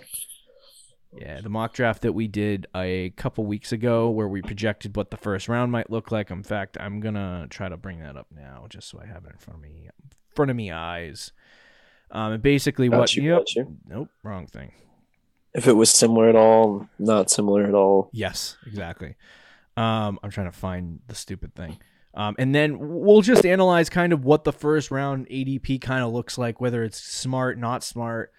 Yeah, 1.16 1.40
the 1.40 1.48
mock 1.48 1.74
draft 1.74 2.02
that 2.02 2.12
we 2.12 2.26
did 2.26 2.66
a 2.74 3.10
couple 3.16 3.46
weeks 3.46 3.70
ago, 3.70 4.10
where 4.10 4.26
we 4.26 4.42
projected 4.42 4.96
what 4.96 5.10
the 5.12 5.16
first 5.16 5.48
round 5.48 5.70
might 5.70 5.88
look 5.88 6.10
like. 6.10 6.30
In 6.30 6.42
fact, 6.42 6.76
I'm 6.80 6.98
gonna 6.98 7.46
try 7.50 7.68
to 7.68 7.76
bring 7.76 8.00
that 8.00 8.16
up 8.16 8.26
now, 8.34 8.66
just 8.68 8.88
so 8.88 9.00
I 9.00 9.06
have 9.06 9.24
it 9.24 9.30
in 9.30 9.38
front 9.38 9.58
of 9.58 9.62
me, 9.62 9.88
in 10.02 10.10
front 10.34 10.50
of 10.50 10.56
me 10.56 10.72
eyes. 10.72 11.30
Um, 12.10 12.32
and 12.32 12.42
basically, 12.42 12.88
Got 12.88 12.98
what? 12.98 13.14
you, 13.14 13.22
yep, 13.22 13.44
you. 13.54 13.76
nope, 13.86 14.08
wrong 14.24 14.46
thing. 14.48 14.72
If 15.54 15.68
it 15.68 15.74
was 15.74 15.88
similar 15.88 16.28
at 16.28 16.34
all, 16.34 16.88
not 16.98 17.30
similar 17.30 17.62
at 17.64 17.74
all. 17.74 18.10
Yes, 18.12 18.56
exactly. 18.66 19.14
Um, 19.76 20.18
I'm 20.22 20.30
trying 20.30 20.50
to 20.50 20.56
find 20.58 20.98
the 21.06 21.14
stupid 21.14 21.54
thing. 21.54 21.78
Um, 22.14 22.34
and 22.38 22.52
then 22.54 22.76
we'll 22.80 23.22
just 23.22 23.46
analyze 23.46 23.88
kind 23.88 24.12
of 24.12 24.24
what 24.24 24.42
the 24.42 24.52
first 24.52 24.90
round 24.90 25.28
ADP 25.28 25.80
kind 25.80 26.02
of 26.04 26.12
looks 26.12 26.38
like, 26.38 26.60
whether 26.60 26.82
it's 26.82 27.00
smart, 27.00 27.56
not 27.58 27.82
smart, 27.84 28.32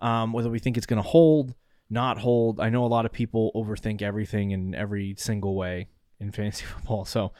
um, 0.00 0.32
whether 0.32 0.50
we 0.50 0.58
think 0.58 0.76
it's 0.76 0.86
going 0.86 1.02
to 1.02 1.08
hold, 1.08 1.54
not 1.90 2.18
hold. 2.18 2.60
I 2.60 2.70
know 2.70 2.84
a 2.84 2.86
lot 2.88 3.06
of 3.06 3.12
people 3.12 3.50
overthink 3.54 4.02
everything 4.02 4.50
in 4.52 4.74
every 4.74 5.14
single 5.18 5.54
way 5.56 5.88
in 6.20 6.30
fantasy 6.32 6.64
football. 6.64 7.04
So 7.04 7.32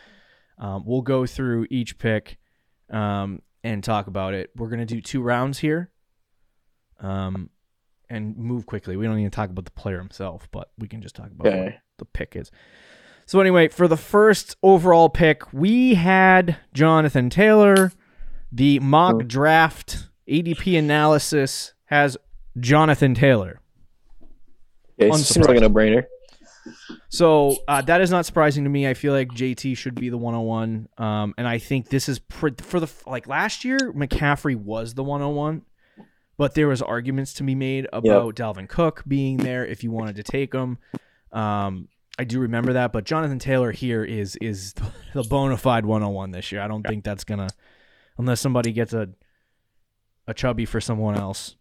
um, 0.59 0.83
we'll 0.87 1.03
go 1.03 1.27
through 1.27 1.67
each 1.71 1.99
pick 1.99 2.39
um, 2.91 3.43
and 3.63 3.83
talk 3.85 4.07
about 4.07 4.35
it. 4.35 4.51
We're 4.57 4.69
going 4.69 4.81
to 4.81 4.87
do 4.87 5.01
two 5.01 5.21
rounds 5.23 5.59
here 5.59 5.91
um, 7.01 7.51
and 8.09 8.37
move 8.37 8.67
quickly. 8.67 8.97
We 8.97 9.07
don't 9.07 9.17
need 9.17 9.25
to 9.25 9.31
talk 9.31 9.51
about 9.51 9.65
the 9.65 9.71
player 9.73 9.99
himself, 9.99 10.49
but 10.51 10.71
we 10.79 10.89
can 10.89 11.03
just 11.03 11.15
talk 11.17 11.31
about 11.31 11.47
what 11.65 11.75
the 11.99 12.05
pick 12.07 12.35
is. 12.37 12.51
So 13.27 13.41
anyway, 13.41 13.69
for 13.69 13.87
the 13.87 13.97
first 13.97 14.57
overall 14.63 15.11
pick, 15.11 15.53
we 15.53 15.95
had 15.95 16.57
Jonathan 16.73 17.29
Taylor. 17.29 17.93
The 18.51 18.79
mock 18.81 19.17
Oh. 19.17 19.23
draft 19.23 20.09
ADP 20.27 20.79
analysis 20.79 21.75
has 21.87 22.17
Jonathan 22.61 23.15
Taylor. 23.15 23.61
So 25.01 25.13
seems 25.17 25.47
like 25.47 25.57
a 25.57 25.61
no-brainer. 25.61 26.05
So 27.09 27.57
uh, 27.67 27.83
that 27.83 28.01
is 28.01 28.11
not 28.11 28.27
surprising 28.27 28.65
to 28.65 28.71
me. 28.71 28.87
I 28.87 28.95
feel 28.95 29.13
like 29.13 29.29
JT 29.29 29.77
should 29.77 29.95
be 29.95 30.09
the 30.09 30.19
101, 30.19 30.89
um, 30.99 31.35
and 31.39 31.49
I 31.49 31.59
think 31.59 31.89
this 31.89 32.09
is 32.09 32.19
pr- 32.19 32.49
for 32.61 32.81
the 32.81 32.91
like 33.07 33.27
last 33.27 33.65
year. 33.65 33.79
McCaffrey 33.95 34.57
was 34.57 34.95
the 34.95 35.03
101, 35.03 35.63
but 36.37 36.55
there 36.55 36.69
was 36.69 36.83
arguments 36.83 37.35
to 37.35 37.43
be 37.45 37.55
made 37.55 37.87
about 37.93 38.35
Dalvin 38.35 38.69
Cook 38.69 39.03
being 39.09 39.39
there 39.39 39.65
if 39.65 39.83
you 39.83 39.91
wanted 39.91 40.17
to 40.17 40.23
take 40.23 40.53
him. 40.53 40.79
Um, 41.33 41.89
I 42.19 42.25
do 42.25 42.41
remember 42.41 42.75
that, 42.75 42.93
but 42.93 43.05
Jonathan 43.05 43.39
Taylor 43.39 43.71
here 43.73 44.05
is 44.05 44.37
is 44.37 44.75
the 45.15 45.23
bona 45.23 45.57
fide 45.57 45.87
101 45.87 46.33
this 46.33 46.53
year. 46.53 46.61
I 46.61 46.69
don't 46.69 46.87
think 46.87 47.05
that's 47.05 47.25
gonna 47.25 47.49
unless 48.19 48.41
somebody 48.41 48.73
gets 48.73 48.93
a 48.93 49.09
a 50.27 50.35
chubby 50.35 50.67
for 50.67 50.81
someone 50.81 51.17
else. 51.17 51.55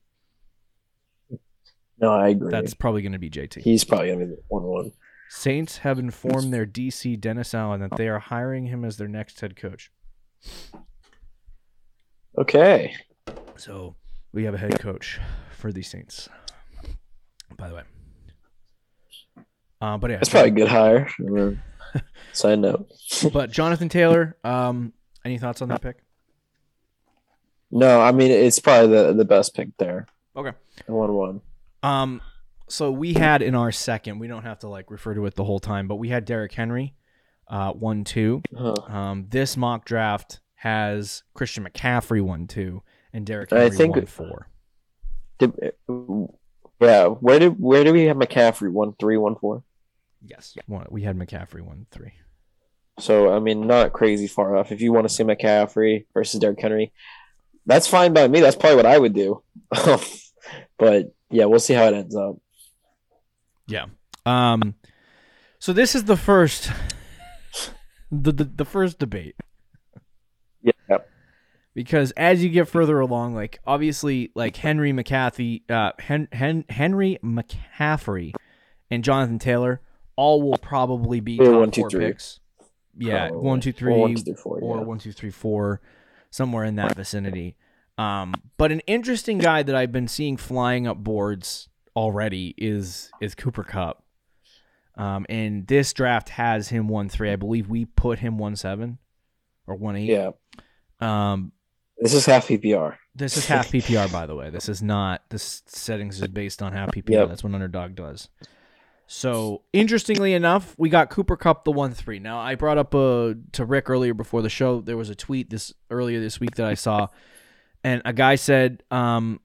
No, 2.00 2.12
I 2.12 2.30
agree. 2.30 2.52
That's 2.52 2.74
probably 2.74 3.02
gonna 3.02 3.20
be 3.20 3.30
JT. 3.30 3.62
He's 3.62 3.84
probably 3.84 4.10
gonna 4.12 4.28
be 4.28 4.36
one-one. 4.50 4.92
Saints 5.30 5.80
have 5.80 6.00
informed 6.00 6.54
their 6.54 6.66
DC 6.66 7.20
Dennis 7.20 7.54
Allen 7.54 7.82
that 7.82 7.98
they 7.98 8.08
are 8.08 8.20
hiring 8.20 8.68
him 8.68 8.86
as 8.86 8.98
their 8.98 9.08
next 9.08 9.42
head 9.42 9.56
coach. 9.56 9.92
Okay. 12.38 12.96
So 13.58 13.96
we 14.32 14.44
have 14.44 14.54
a 14.54 14.58
head 14.58 14.80
coach 14.80 15.20
for 15.52 15.72
the 15.72 15.82
Saints. 15.82 16.30
By 17.58 17.70
the 17.70 17.76
way, 17.76 17.82
uh, 19.82 19.98
but 19.98 20.12
yeah, 20.12 20.18
That's 20.18 20.30
probably 20.30 20.50
a 20.52 20.54
good 20.54 20.68
hire. 20.68 21.10
Side 22.34 22.60
note. 22.60 22.92
but 23.34 23.50
Jonathan 23.52 23.90
Taylor. 23.90 24.38
Um, 24.44 24.94
any 25.26 25.40
thoughts 25.40 25.62
on 25.62 25.70
that 25.70 25.82
pick? 25.82 25.98
No, 27.72 28.00
I 28.00 28.12
mean 28.12 28.30
it's 28.32 28.60
probably 28.60 28.96
the 28.96 29.14
the 29.14 29.26
best 29.26 29.56
pick 29.56 29.76
there. 29.78 30.06
Okay. 30.36 30.52
One-one. 30.86 31.42
Um, 31.88 32.22
so 32.70 32.92
we 32.92 33.14
had 33.14 33.42
in 33.42 33.56
our 33.56 33.72
second. 33.72 34.20
We 34.20 34.28
don't 34.28 34.44
have 34.44 34.60
to 34.60 34.68
like 34.68 34.92
refer 34.92 35.14
to 35.14 35.26
it 35.26 35.36
the 35.36 35.44
whole 35.44 35.60
time, 35.60 35.88
but 35.88 35.96
we 35.96 36.10
had 36.10 36.26
Derrick 36.26 36.54
Henry, 36.54 36.96
uh, 37.48 37.72
one 37.72 38.04
two. 38.04 38.42
Huh. 38.56 38.74
Um, 38.88 39.26
this 39.30 39.56
mock 39.56 39.86
draft 39.86 40.42
has 40.56 41.24
Christian 41.34 41.66
McCaffrey 41.66 42.22
one 42.22 42.48
two 42.48 42.84
and 43.14 43.26
Derrick 43.26 43.54
I 43.54 43.62
Henry 43.62 43.78
think- 43.78 43.96
one 43.96 44.06
four. 44.06 44.50
Did, 45.40 45.54
yeah. 46.82 47.08
Where 47.08 47.40
did 47.40 47.60
where 47.60 47.84
do 47.84 47.94
we 47.94 48.06
have 48.06 48.18
McCaffrey? 48.18 48.72
One 48.72 48.94
three, 49.00 49.18
one 49.18 49.36
four. 49.36 49.64
Yes, 50.26 50.58
one, 50.66 50.88
we 50.90 51.04
had 51.04 51.18
McCaffrey 51.18 51.62
one 51.62 51.86
three. 51.92 52.14
So 53.00 53.32
I 53.32 53.40
mean, 53.40 53.68
not 53.68 53.94
crazy 53.94 54.28
far 54.28 54.58
off. 54.58 54.72
If 54.72 54.82
you 54.82 54.92
want 54.92 55.08
to 55.08 55.14
see 55.14 55.24
McCaffrey 55.24 56.06
versus 56.14 56.40
Derrick 56.40 56.60
Henry, 56.60 56.92
that's 57.68 57.88
fine 57.88 58.14
by 58.14 58.28
me. 58.28 58.42
That's 58.42 58.56
probably 58.56 58.78
what 58.78 58.88
I 58.88 58.98
would 58.98 59.14
do. 59.14 59.44
but 60.80 61.14
yeah, 61.30 61.46
we'll 61.46 61.60
see 61.60 61.74
how 61.74 61.86
it 61.86 61.94
ends 61.94 62.16
up. 62.16 62.36
Yeah. 63.68 63.86
Um. 64.26 64.76
So 65.60 65.74
this 65.74 65.96
is 65.96 66.04
the 66.06 66.18
first, 66.18 66.72
the 68.12 68.32
the, 68.32 68.44
the 68.44 68.66
first 68.66 69.00
debate 69.00 69.36
Yeah. 70.62 70.98
because 71.74 72.12
as 72.12 72.44
you 72.44 72.50
get 72.50 72.68
further 72.68 73.00
along, 73.00 73.34
like 73.36 73.60
obviously, 73.66 74.32
like 74.36 74.56
Henry 74.58 74.92
McCaffrey, 74.94 75.70
uh, 75.70 75.92
Hen, 76.00 76.28
Hen, 76.32 76.66
Henry 76.70 77.18
McCaffrey, 77.24 78.34
and 78.92 79.04
Jonathan 79.04 79.40
Taylor 79.40 79.82
all 80.16 80.42
will 80.42 80.58
probably 80.58 81.20
be 81.20 81.38
top 81.38 81.48
one, 81.48 81.72
two, 81.72 81.82
four 81.82 81.90
three. 81.90 82.06
picks. 82.06 82.40
Yeah, 83.00 83.28
Probably. 83.28 83.46
one, 83.46 83.62
two, 83.62 83.72
three, 83.72 83.94
Or 83.94 84.00
one, 84.00 84.16
two, 84.16 84.24
three, 84.24 84.34
four, 84.36 84.60
or 84.60 84.78
yeah. 84.78 84.84
one, 84.84 84.98
two, 84.98 85.12
three, 85.12 85.30
four, 85.30 85.82
somewhere 86.32 86.64
in 86.66 86.76
that 86.78 86.96
vicinity. 86.96 87.56
Um, 87.98 88.34
but 88.58 88.72
an 88.72 88.82
interesting 88.82 89.38
guy 89.40 89.64
that 89.64 89.76
I've 89.76 89.92
been 89.92 90.08
seeing 90.08 90.38
flying 90.38 90.86
up 90.88 90.98
boards 90.98 91.70
already 91.96 92.54
is 92.58 93.12
is 93.22 93.34
Cooper 93.36 93.64
Kupp. 93.64 94.04
Um, 94.96 95.26
and 95.30 95.68
this 95.68 95.94
draft 95.94 96.30
has 96.30 96.70
him 96.70 96.88
one 96.88 97.10
three. 97.10 97.32
I 97.32 97.36
believe 97.36 97.70
we 97.70 97.86
put 97.86 98.20
him 98.20 98.38
one 98.38 98.56
seven 98.56 98.98
or 99.66 99.76
one 99.76 99.96
eight. 99.96 100.10
Yeah. 100.10 100.32
Um, 101.00 101.52
This 102.00 102.14
is 102.14 102.26
half 102.26 102.48
PPR. 102.48 102.98
this 103.16 103.38
is 103.38 103.46
half 103.48 103.68
PPR, 103.72 104.12
by 104.12 104.26
the 104.26 104.36
way. 104.36 104.50
This 104.50 104.70
is 104.70 104.82
not. 104.82 105.24
This 105.30 105.64
settings 105.68 106.22
is 106.22 106.28
based 106.28 106.62
on 106.62 106.74
half 106.74 106.90
PPR. 106.92 107.10
Yep. 107.10 107.30
That's 107.30 107.44
what 107.44 107.54
Underdog 107.54 107.96
does. 107.96 108.30
So 109.10 109.64
interestingly 109.72 110.34
enough, 110.34 110.76
we 110.78 110.90
got 110.90 111.10
Cooper 111.10 111.38
Kupp 111.38 111.64
the 111.64 111.72
one 111.72 111.94
three. 111.94 112.20
Now 112.20 112.40
I 112.40 112.56
brought 112.56 112.78
up 112.78 112.94
uh, 112.94 113.34
to 113.54 113.66
Rick 113.66 113.90
earlier 113.90 114.14
before 114.14 114.42
the 114.42 114.50
show. 114.50 114.82
There 114.82 114.98
was 114.98 115.10
a 115.10 115.16
tweet 115.16 115.50
this 115.50 115.74
earlier 115.90 116.20
this 116.20 116.40
week 116.40 116.56
that 116.56 116.66
I 116.66 116.74
saw, 116.74 117.08
and 117.88 118.02
a 118.04 118.12
guy 118.12 118.36
said, 118.36 118.84
um, 118.92 119.40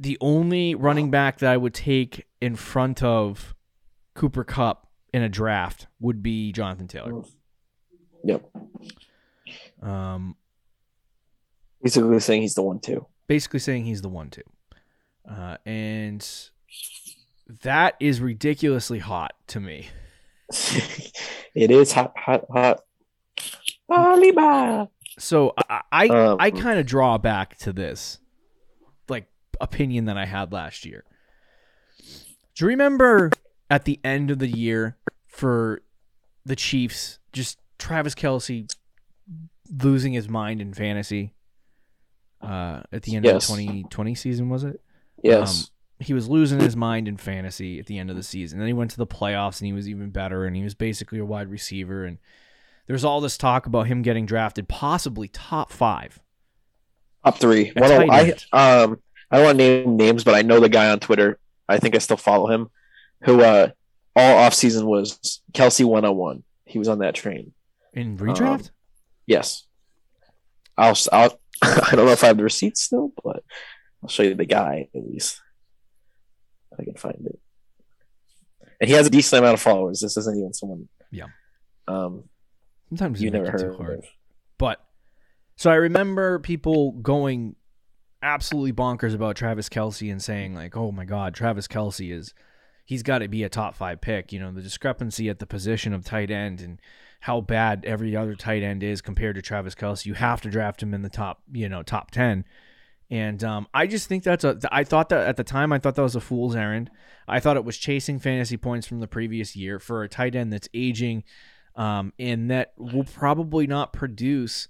the 0.00 0.16
only 0.22 0.74
running 0.74 1.10
back 1.10 1.40
that 1.40 1.52
I 1.52 1.58
would 1.58 1.74
take 1.74 2.26
in 2.40 2.56
front 2.56 3.02
of 3.02 3.54
Cooper 4.14 4.42
Kupp 4.42 4.86
in 5.12 5.20
a 5.20 5.28
draft 5.28 5.86
would 6.00 6.22
be 6.22 6.50
Jonathan 6.50 6.88
Taylor. 6.88 7.24
Yep. 8.24 8.50
Um, 9.82 10.36
Basically 11.82 12.20
saying 12.20 12.40
he's 12.40 12.54
the 12.54 12.62
one 12.62 12.80
too. 12.80 13.06
basically 13.26 13.60
saying 13.60 13.84
he's 13.84 14.00
the 14.00 14.08
one 14.08 14.30
two, 14.30 14.42
uh, 15.30 15.58
and 15.66 16.26
that 17.62 17.96
is 18.00 18.22
ridiculously 18.22 18.98
hot 18.98 19.34
to 19.48 19.60
me. 19.60 19.88
it 21.54 21.70
is 21.70 21.92
hot, 21.92 22.14
hot, 22.16 22.46
hot. 22.50 22.80
Alibaba. 23.90 24.88
So 25.18 25.54
I 25.68 25.80
I, 25.92 26.08
Um, 26.08 26.36
I 26.40 26.50
kind 26.50 26.78
of 26.78 26.86
draw 26.86 27.16
back 27.18 27.56
to 27.58 27.72
this 27.72 28.18
like 29.08 29.28
opinion 29.60 30.04
that 30.06 30.16
I 30.18 30.26
had 30.26 30.52
last 30.52 30.84
year. 30.84 31.04
Do 32.54 32.64
you 32.64 32.68
remember 32.68 33.30
at 33.70 33.84
the 33.84 33.98
end 34.04 34.30
of 34.30 34.38
the 34.38 34.48
year 34.48 34.96
for 35.26 35.82
the 36.44 36.56
Chiefs, 36.56 37.18
just 37.32 37.58
Travis 37.78 38.14
Kelce 38.14 38.70
losing 39.82 40.12
his 40.12 40.28
mind 40.28 40.60
in 40.60 40.72
fantasy? 40.74 41.32
Uh, 42.40 42.82
at 42.92 43.02
the 43.02 43.16
end 43.16 43.24
Yes. 43.24 43.48
of 43.50 43.56
the 43.56 43.62
2020 43.64 44.14
season, 44.14 44.48
was 44.48 44.62
it? 44.64 44.80
Yes. 45.22 45.70
he 45.98 46.12
was 46.12 46.28
losing 46.28 46.60
his 46.60 46.76
mind 46.76 47.08
in 47.08 47.16
fantasy 47.16 47.78
at 47.78 47.86
the 47.86 47.98
end 47.98 48.10
of 48.10 48.16
the 48.16 48.22
season. 48.22 48.58
Then 48.58 48.66
he 48.68 48.74
went 48.74 48.90
to 48.90 48.98
the 48.98 49.06
playoffs 49.06 49.60
and 49.60 49.66
he 49.66 49.72
was 49.72 49.88
even 49.88 50.10
better 50.10 50.44
and 50.44 50.54
he 50.54 50.62
was 50.62 50.74
basically 50.74 51.18
a 51.18 51.24
wide 51.24 51.48
receiver 51.48 52.04
and 52.04 52.18
there's 52.86 53.04
all 53.04 53.20
this 53.20 53.36
talk 53.36 53.66
about 53.66 53.86
him 53.86 54.02
getting 54.02 54.26
drafted 54.26 54.68
possibly 54.68 55.28
top 55.28 55.72
5. 55.72 56.20
Top 57.24 57.38
three. 57.38 57.72
One 57.76 58.10
I 58.10 58.30
um 58.52 59.00
I 59.30 59.36
don't 59.36 59.44
want 59.44 59.58
to 59.58 59.64
name 59.64 59.96
names, 59.96 60.22
but 60.22 60.34
I 60.34 60.42
know 60.42 60.60
the 60.60 60.68
guy 60.68 60.90
on 60.90 61.00
Twitter. 61.00 61.38
I 61.68 61.78
think 61.78 61.96
I 61.96 61.98
still 61.98 62.16
follow 62.16 62.48
him. 62.48 62.70
Who 63.24 63.40
uh 63.42 63.70
all 64.14 64.38
off 64.38 64.54
season 64.54 64.86
was 64.86 65.42
Kelce 65.52 65.84
one 65.84 66.04
on 66.04 66.16
one. 66.16 66.44
He 66.64 66.78
was 66.78 66.88
on 66.88 67.00
that 67.00 67.14
train. 67.14 67.52
In 67.92 68.16
redraft? 68.16 68.70
Yes. 69.26 69.66
I'll 70.78 70.96
I'll 71.12 71.40
I 71.62 71.90
don't 71.92 72.06
know 72.06 72.12
if 72.12 72.22
I 72.22 72.28
have 72.28 72.36
the 72.36 72.44
receipts 72.44 72.82
still, 72.82 73.12
but 73.24 73.42
I'll 74.02 74.08
show 74.08 74.22
you 74.22 74.34
the 74.34 74.44
guy 74.44 74.88
at 74.94 75.04
least. 75.04 75.40
I 76.78 76.84
can 76.84 76.94
find 76.94 77.26
it. 77.26 77.40
And 78.80 78.88
he 78.88 78.94
has 78.94 79.06
a 79.06 79.10
decent 79.10 79.40
amount 79.40 79.54
of 79.54 79.62
followers. 79.62 80.00
This 80.00 80.16
isn't 80.16 80.38
even 80.38 80.52
someone. 80.52 80.88
Yeah. 81.10 81.26
Um, 81.88 82.24
Sometimes 82.88 83.20
you 83.20 83.30
never 83.30 83.44
make 83.44 83.54
it 83.54 83.60
heard 83.60 83.72
too 83.72 83.76
hard. 83.76 84.04
But 84.58 84.84
so 85.56 85.70
I 85.70 85.74
remember 85.74 86.38
people 86.38 86.92
going 86.92 87.56
absolutely 88.22 88.72
bonkers 88.72 89.14
about 89.14 89.36
Travis 89.36 89.68
Kelce 89.68 90.10
and 90.10 90.22
saying 90.22 90.54
like, 90.54 90.76
"Oh 90.76 90.92
my 90.92 91.04
God, 91.04 91.34
Travis 91.34 91.66
Kelce 91.66 92.12
is 92.12 92.34
he's 92.84 93.02
got 93.02 93.18
to 93.18 93.28
be 93.28 93.42
a 93.42 93.48
top 93.48 93.74
five 93.74 94.00
pick." 94.00 94.32
You 94.32 94.40
know, 94.40 94.52
the 94.52 94.62
discrepancy 94.62 95.28
at 95.28 95.38
the 95.38 95.46
position 95.46 95.92
of 95.92 96.04
tight 96.04 96.30
end 96.30 96.60
and 96.60 96.80
how 97.20 97.40
bad 97.40 97.84
every 97.84 98.14
other 98.14 98.34
tight 98.34 98.62
end 98.62 98.82
is 98.82 99.00
compared 99.00 99.36
to 99.36 99.42
Travis 99.42 99.74
Kelce. 99.74 100.06
You 100.06 100.14
have 100.14 100.40
to 100.42 100.50
draft 100.50 100.82
him 100.82 100.94
in 100.94 101.02
the 101.02 101.08
top, 101.08 101.42
you 101.52 101.68
know, 101.68 101.82
top 101.82 102.10
ten. 102.10 102.44
And 103.08 103.42
um, 103.44 103.68
I 103.72 103.86
just 103.86 104.08
think 104.08 104.24
that's 104.24 104.44
a. 104.44 104.58
I 104.70 104.84
thought 104.84 105.10
that 105.10 105.26
at 105.26 105.36
the 105.36 105.44
time, 105.44 105.72
I 105.72 105.78
thought 105.78 105.94
that 105.94 106.02
was 106.02 106.16
a 106.16 106.20
fool's 106.20 106.56
errand. 106.56 106.90
I 107.28 107.40
thought 107.40 107.56
it 107.56 107.64
was 107.64 107.78
chasing 107.78 108.18
fantasy 108.18 108.56
points 108.56 108.86
from 108.86 109.00
the 109.00 109.06
previous 109.06 109.54
year 109.54 109.78
for 109.78 110.02
a 110.02 110.08
tight 110.08 110.34
end 110.34 110.52
that's 110.52 110.68
aging. 110.74 111.22
Um, 111.76 112.12
and 112.18 112.50
that 112.50 112.72
will 112.78 113.04
probably 113.04 113.66
not 113.66 113.92
produce 113.92 114.68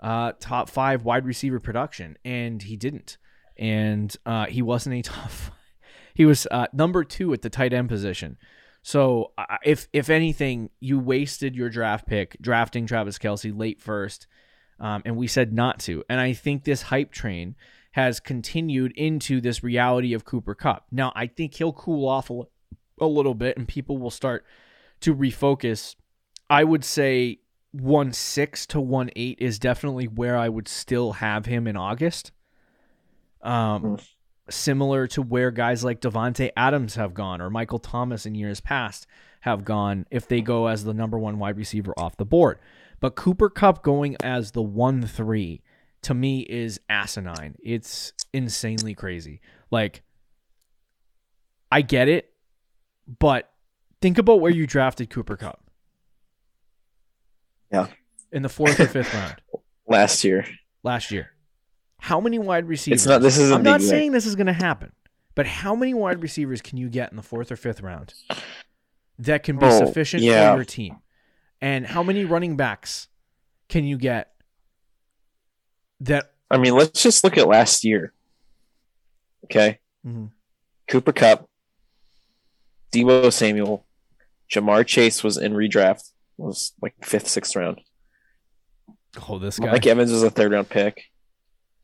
uh, 0.00 0.32
top 0.40 0.68
five 0.68 1.04
wide 1.04 1.24
receiver 1.24 1.60
production, 1.60 2.16
and 2.24 2.62
he 2.62 2.76
didn't, 2.76 3.16
and 3.56 4.14
uh, 4.26 4.46
he 4.46 4.62
wasn't 4.62 4.96
a 4.96 5.02
top. 5.10 5.30
He 6.14 6.24
was 6.24 6.46
uh, 6.50 6.66
number 6.72 7.04
two 7.04 7.32
at 7.32 7.42
the 7.42 7.50
tight 7.50 7.72
end 7.72 7.88
position. 7.88 8.38
So 8.82 9.32
if 9.64 9.88
if 9.92 10.08
anything, 10.08 10.70
you 10.80 10.98
wasted 10.98 11.54
your 11.54 11.68
draft 11.68 12.06
pick 12.06 12.36
drafting 12.40 12.86
Travis 12.86 13.18
Kelce 13.18 13.56
late 13.56 13.80
first, 13.80 14.26
um, 14.80 15.02
and 15.04 15.16
we 15.16 15.26
said 15.26 15.52
not 15.52 15.78
to. 15.80 16.04
And 16.08 16.20
I 16.20 16.32
think 16.32 16.64
this 16.64 16.82
hype 16.82 17.12
train 17.12 17.54
has 17.92 18.20
continued 18.20 18.92
into 18.96 19.40
this 19.40 19.62
reality 19.62 20.14
of 20.14 20.24
Cooper 20.24 20.54
Kupp. 20.54 20.86
Now 20.90 21.12
I 21.14 21.26
think 21.26 21.54
he'll 21.54 21.72
cool 21.72 22.08
off 22.08 22.30
a, 22.30 22.42
a 23.00 23.06
little 23.06 23.34
bit, 23.34 23.56
and 23.56 23.66
people 23.66 23.98
will 23.98 24.10
start 24.10 24.44
to 25.00 25.14
refocus. 25.14 25.94
I 26.50 26.64
would 26.64 26.84
say 26.84 27.40
one 27.72 28.12
six 28.12 28.66
to 28.66 28.80
one 28.80 29.10
eight 29.16 29.38
is 29.40 29.58
definitely 29.58 30.06
where 30.06 30.36
I 30.36 30.48
would 30.48 30.68
still 30.68 31.12
have 31.12 31.46
him 31.46 31.66
in 31.66 31.76
August. 31.76 32.32
Um, 33.42 33.82
Mm. 33.82 34.08
similar 34.50 35.06
to 35.08 35.22
where 35.22 35.50
guys 35.50 35.84
like 35.84 36.00
Davante 36.00 36.50
Adams 36.56 36.94
have 36.96 37.12
gone 37.14 37.40
or 37.40 37.50
Michael 37.50 37.78
Thomas 37.78 38.24
in 38.26 38.34
years 38.34 38.60
past 38.60 39.06
have 39.42 39.64
gone 39.64 40.06
if 40.10 40.26
they 40.26 40.40
go 40.40 40.66
as 40.66 40.84
the 40.84 40.94
number 40.94 41.18
one 41.18 41.38
wide 41.38 41.56
receiver 41.58 41.92
off 41.98 42.16
the 42.16 42.24
board. 42.24 42.58
But 42.98 43.14
Cooper 43.14 43.48
Kupp 43.50 43.82
going 43.82 44.16
as 44.22 44.52
the 44.52 44.62
one 44.62 45.06
three 45.06 45.62
to 46.02 46.14
me 46.14 46.40
is 46.40 46.80
asinine. 46.88 47.56
It's 47.62 48.12
insanely 48.32 48.94
crazy. 48.94 49.40
Like 49.70 50.02
I 51.70 51.82
get 51.82 52.08
it, 52.08 52.32
but 53.20 53.52
think 54.00 54.16
about 54.18 54.40
where 54.40 54.50
you 54.50 54.66
drafted 54.66 55.10
Cooper 55.10 55.36
Kupp. 55.36 55.60
Yeah. 57.72 57.86
In 58.32 58.42
the 58.42 58.48
fourth 58.48 58.78
or 58.80 58.86
fifth 58.86 59.12
round 59.14 59.36
last 59.86 60.24
year. 60.24 60.46
last 60.82 61.10
year. 61.10 61.30
How 62.00 62.20
many 62.20 62.38
wide 62.38 62.66
receivers? 62.68 63.00
It's 63.02 63.06
not. 63.08 63.22
This 63.22 63.38
isn't 63.38 63.56
I'm 63.56 63.62
not 63.62 63.82
saying 63.82 64.12
this 64.12 64.26
is 64.26 64.36
going 64.36 64.46
to 64.46 64.52
happen, 64.52 64.92
but 65.34 65.46
how 65.46 65.74
many 65.74 65.94
wide 65.94 66.22
receivers 66.22 66.60
can 66.62 66.78
you 66.78 66.88
get 66.88 67.10
in 67.10 67.16
the 67.16 67.22
fourth 67.22 67.50
or 67.50 67.56
fifth 67.56 67.80
round 67.80 68.14
that 69.18 69.42
can 69.42 69.58
be 69.58 69.66
Oh, 69.66 69.78
sufficient 69.86 70.22
yeah. 70.22 70.52
for 70.52 70.58
your 70.58 70.64
team? 70.64 70.98
And 71.60 71.84
how 71.86 72.02
many 72.04 72.24
running 72.24 72.56
backs 72.56 73.08
can 73.68 73.84
you 73.84 73.96
get 73.98 74.32
that? 76.00 76.32
I 76.50 76.56
mean, 76.58 76.74
let's 76.74 77.02
just 77.02 77.24
look 77.24 77.36
at 77.36 77.48
last 77.48 77.84
year. 77.84 78.12
Okay, 79.44 79.78
Mhm. 80.06 80.30
Cooper 80.88 81.12
Kupp, 81.12 81.48
Deebo 82.92 83.32
Samuel, 83.32 83.84
Ja'Marr 84.50 84.86
Chase 84.86 85.22
was 85.24 85.36
in 85.36 85.52
redraft. 85.52 86.12
Was 86.38 86.72
like 86.80 86.94
fifth, 87.02 87.28
sixth 87.28 87.54
round. 87.56 87.80
Oh, 89.28 89.38
this 89.38 89.58
guy. 89.58 89.72
Mike 89.72 89.86
Evans 89.86 90.12
was 90.12 90.22
a 90.22 90.30
third 90.30 90.52
round 90.52 90.68
pick. 90.68 91.02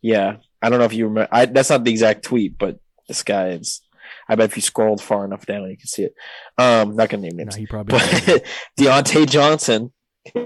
Yeah, 0.01 0.37
I 0.63 0.71
don't 0.71 0.79
know 0.79 0.85
if 0.85 0.93
you 0.95 1.07
remember. 1.09 1.29
I, 1.33 1.47
that's 1.47 1.71
not 1.71 1.83
the 1.85 1.91
exact 1.91 2.25
tweet, 2.25 2.57
but 2.59 2.79
this 3.09 3.23
guy 3.23 3.49
is. 3.51 3.81
I 4.29 4.37
bet 4.37 4.51
if 4.51 4.57
you 4.57 4.63
scrolled 4.63 5.03
far 5.03 5.25
enough 5.25 5.45
down, 5.45 5.69
you 5.69 5.77
can 5.77 5.87
see 5.87 6.05
it. 6.05 6.15
Um, 6.57 6.95
not 6.97 7.09
gonna 7.09 7.23
name 7.23 7.37
no, 7.37 7.45
names, 7.45 7.57
he 7.57 7.67
probably. 7.67 7.99
but 7.99 8.45
Diontae 8.79 9.29
Johnson, 9.29 9.93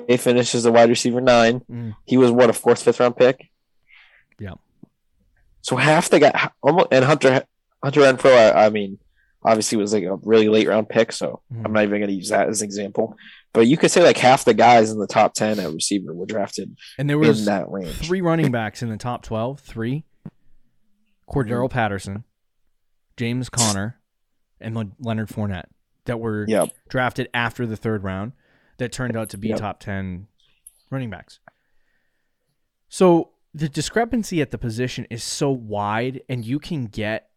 he 0.08 0.16
finishes 0.16 0.64
a 0.64 0.72
wide 0.72 0.88
receiver 0.88 1.20
nine. 1.20 1.60
Mm. 1.70 1.94
He 2.04 2.16
was 2.16 2.30
what 2.30 2.50
a 2.50 2.52
fourth, 2.52 2.82
fifth 2.82 2.98
round 3.00 3.16
pick. 3.16 3.50
Yeah. 4.38 4.54
So 5.60 5.76
half 5.76 6.08
the 6.08 6.20
guy, 6.20 6.50
almost, 6.62 6.88
and 6.92 7.04
Hunter 7.04 7.44
Hunter 7.82 8.00
Renfrow. 8.00 8.54
I, 8.54 8.66
I 8.66 8.70
mean, 8.70 8.98
obviously 9.44 9.76
was 9.78 9.92
like 9.92 10.04
a 10.04 10.16
really 10.16 10.48
late 10.48 10.68
round 10.68 10.88
pick, 10.88 11.12
so 11.12 11.42
Mhm. 11.52 11.66
I'm 11.66 11.72
not 11.72 11.82
even 11.84 11.98
going 12.00 12.08
to 12.08 12.14
use 12.14 12.30
that 12.30 12.48
as 12.48 12.62
an 12.62 12.66
example. 12.66 13.16
But 13.52 13.66
you 13.66 13.76
could 13.76 13.90
say 13.90 14.02
like 14.02 14.18
half 14.18 14.44
the 14.44 14.54
guys 14.54 14.90
in 14.90 14.98
the 14.98 15.06
top 15.06 15.34
ten 15.34 15.58
at 15.58 15.72
receiver 15.72 16.14
were 16.14 16.26
drafted 16.26 16.76
and 16.98 17.08
there 17.08 17.20
in 17.20 17.26
was 17.28 17.46
that 17.46 17.68
range. 17.70 17.92
three 17.94 18.20
running 18.20 18.50
backs 18.52 18.82
in 18.82 18.88
the 18.90 18.96
top 18.96 19.22
12. 19.22 19.60
Three. 19.60 20.04
Cordarrelle. 21.28 21.70
Patterson, 21.70 22.24
James 23.16 23.48
Conner, 23.50 24.00
and 24.60 24.74
Le- 24.74 24.92
Leonard 24.98 25.28
Fournette 25.28 25.66
that 26.06 26.18
were 26.20 26.44
Yep. 26.48 26.70
drafted 26.88 27.28
after 27.34 27.66
the 27.66 27.76
third 27.76 28.02
round 28.02 28.32
that 28.78 28.92
turned 28.92 29.16
out 29.16 29.28
to 29.30 29.38
be 29.38 29.48
Yep. 29.48 29.58
top 29.58 29.80
10 29.80 30.26
running 30.90 31.10
backs. 31.10 31.38
So 32.88 33.30
the 33.52 33.68
discrepancy 33.68 34.40
at 34.40 34.50
the 34.50 34.58
position 34.58 35.06
is 35.10 35.22
so 35.22 35.50
wide, 35.50 36.22
and 36.28 36.44
you 36.44 36.58
can 36.58 36.86
get 36.86 37.30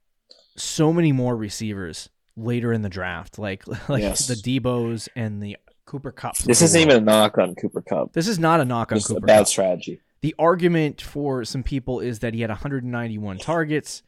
so 0.55 0.93
many 0.93 1.11
more 1.11 1.35
receivers 1.35 2.09
later 2.37 2.71
in 2.71 2.81
the 2.81 2.89
draft, 2.89 3.37
like 3.39 3.65
like 3.89 4.01
Yes. 4.03 4.27
the 4.27 4.35
Deebo's 4.35 5.09
and 5.15 5.41
the 5.41 5.57
Cooper 5.91 6.11
Kupp. 6.13 6.37
This 6.37 6.61
isn't 6.61 6.79
even 6.79 6.95
a 6.95 7.01
knock 7.01 7.37
on 7.37 7.53
Cooper 7.55 7.81
Kupp. 7.81 8.13
This 8.13 8.29
is 8.29 8.39
not 8.39 8.61
a 8.61 8.65
knock 8.65 8.93
on 8.93 8.95
This 8.95 9.05
is 9.05 9.11
a 9.11 9.13
Cooper 9.15 9.27
bad 9.27 9.39
Kupp. 9.39 9.47
strategy. 9.47 9.99
The 10.21 10.33
argument 10.39 11.01
for 11.01 11.43
some 11.43 11.63
people 11.63 11.99
is 11.99 12.19
that 12.19 12.33
he 12.33 12.39
had 12.39 12.49
191 12.49 13.39
targets, 13.39 14.01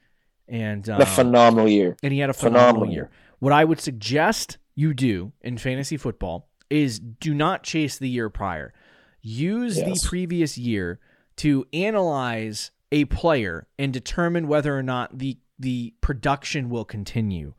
and 0.48 0.88
What 0.88 0.96
um, 0.96 1.02
a 1.02 1.06
phenomenal 1.06 1.68
year. 1.68 1.98
and 2.02 2.14
he 2.14 2.20
had 2.20 2.30
a 2.30 2.34
phenomenal, 2.34 2.72
phenomenal 2.86 2.94
year. 2.94 3.10
What 3.40 3.52
I 3.52 3.66
would 3.66 3.82
suggest 3.82 4.58
you 4.76 4.94
do 4.94 5.34
in 5.42 5.58
fantasy 5.58 5.98
football 5.98 6.48
is 6.70 7.00
do 7.00 7.34
not 7.34 7.64
chase 7.64 7.98
the 7.98 8.08
year 8.08 8.30
prior. 8.30 8.74
Use 9.22 9.78
Yes. 9.78 10.02
the 10.02 10.08
previous 10.08 10.58
year 10.58 11.00
to 11.38 11.66
analyze 11.74 12.72
a 12.94 13.06
player 13.06 13.68
and 13.78 13.92
determine 13.92 14.48
whether 14.48 14.78
or 14.78 14.84
not 14.84 15.18
the 15.20 15.38
the 15.60 15.94
production 16.02 16.70
will 16.70 16.86
continue. 16.86 17.54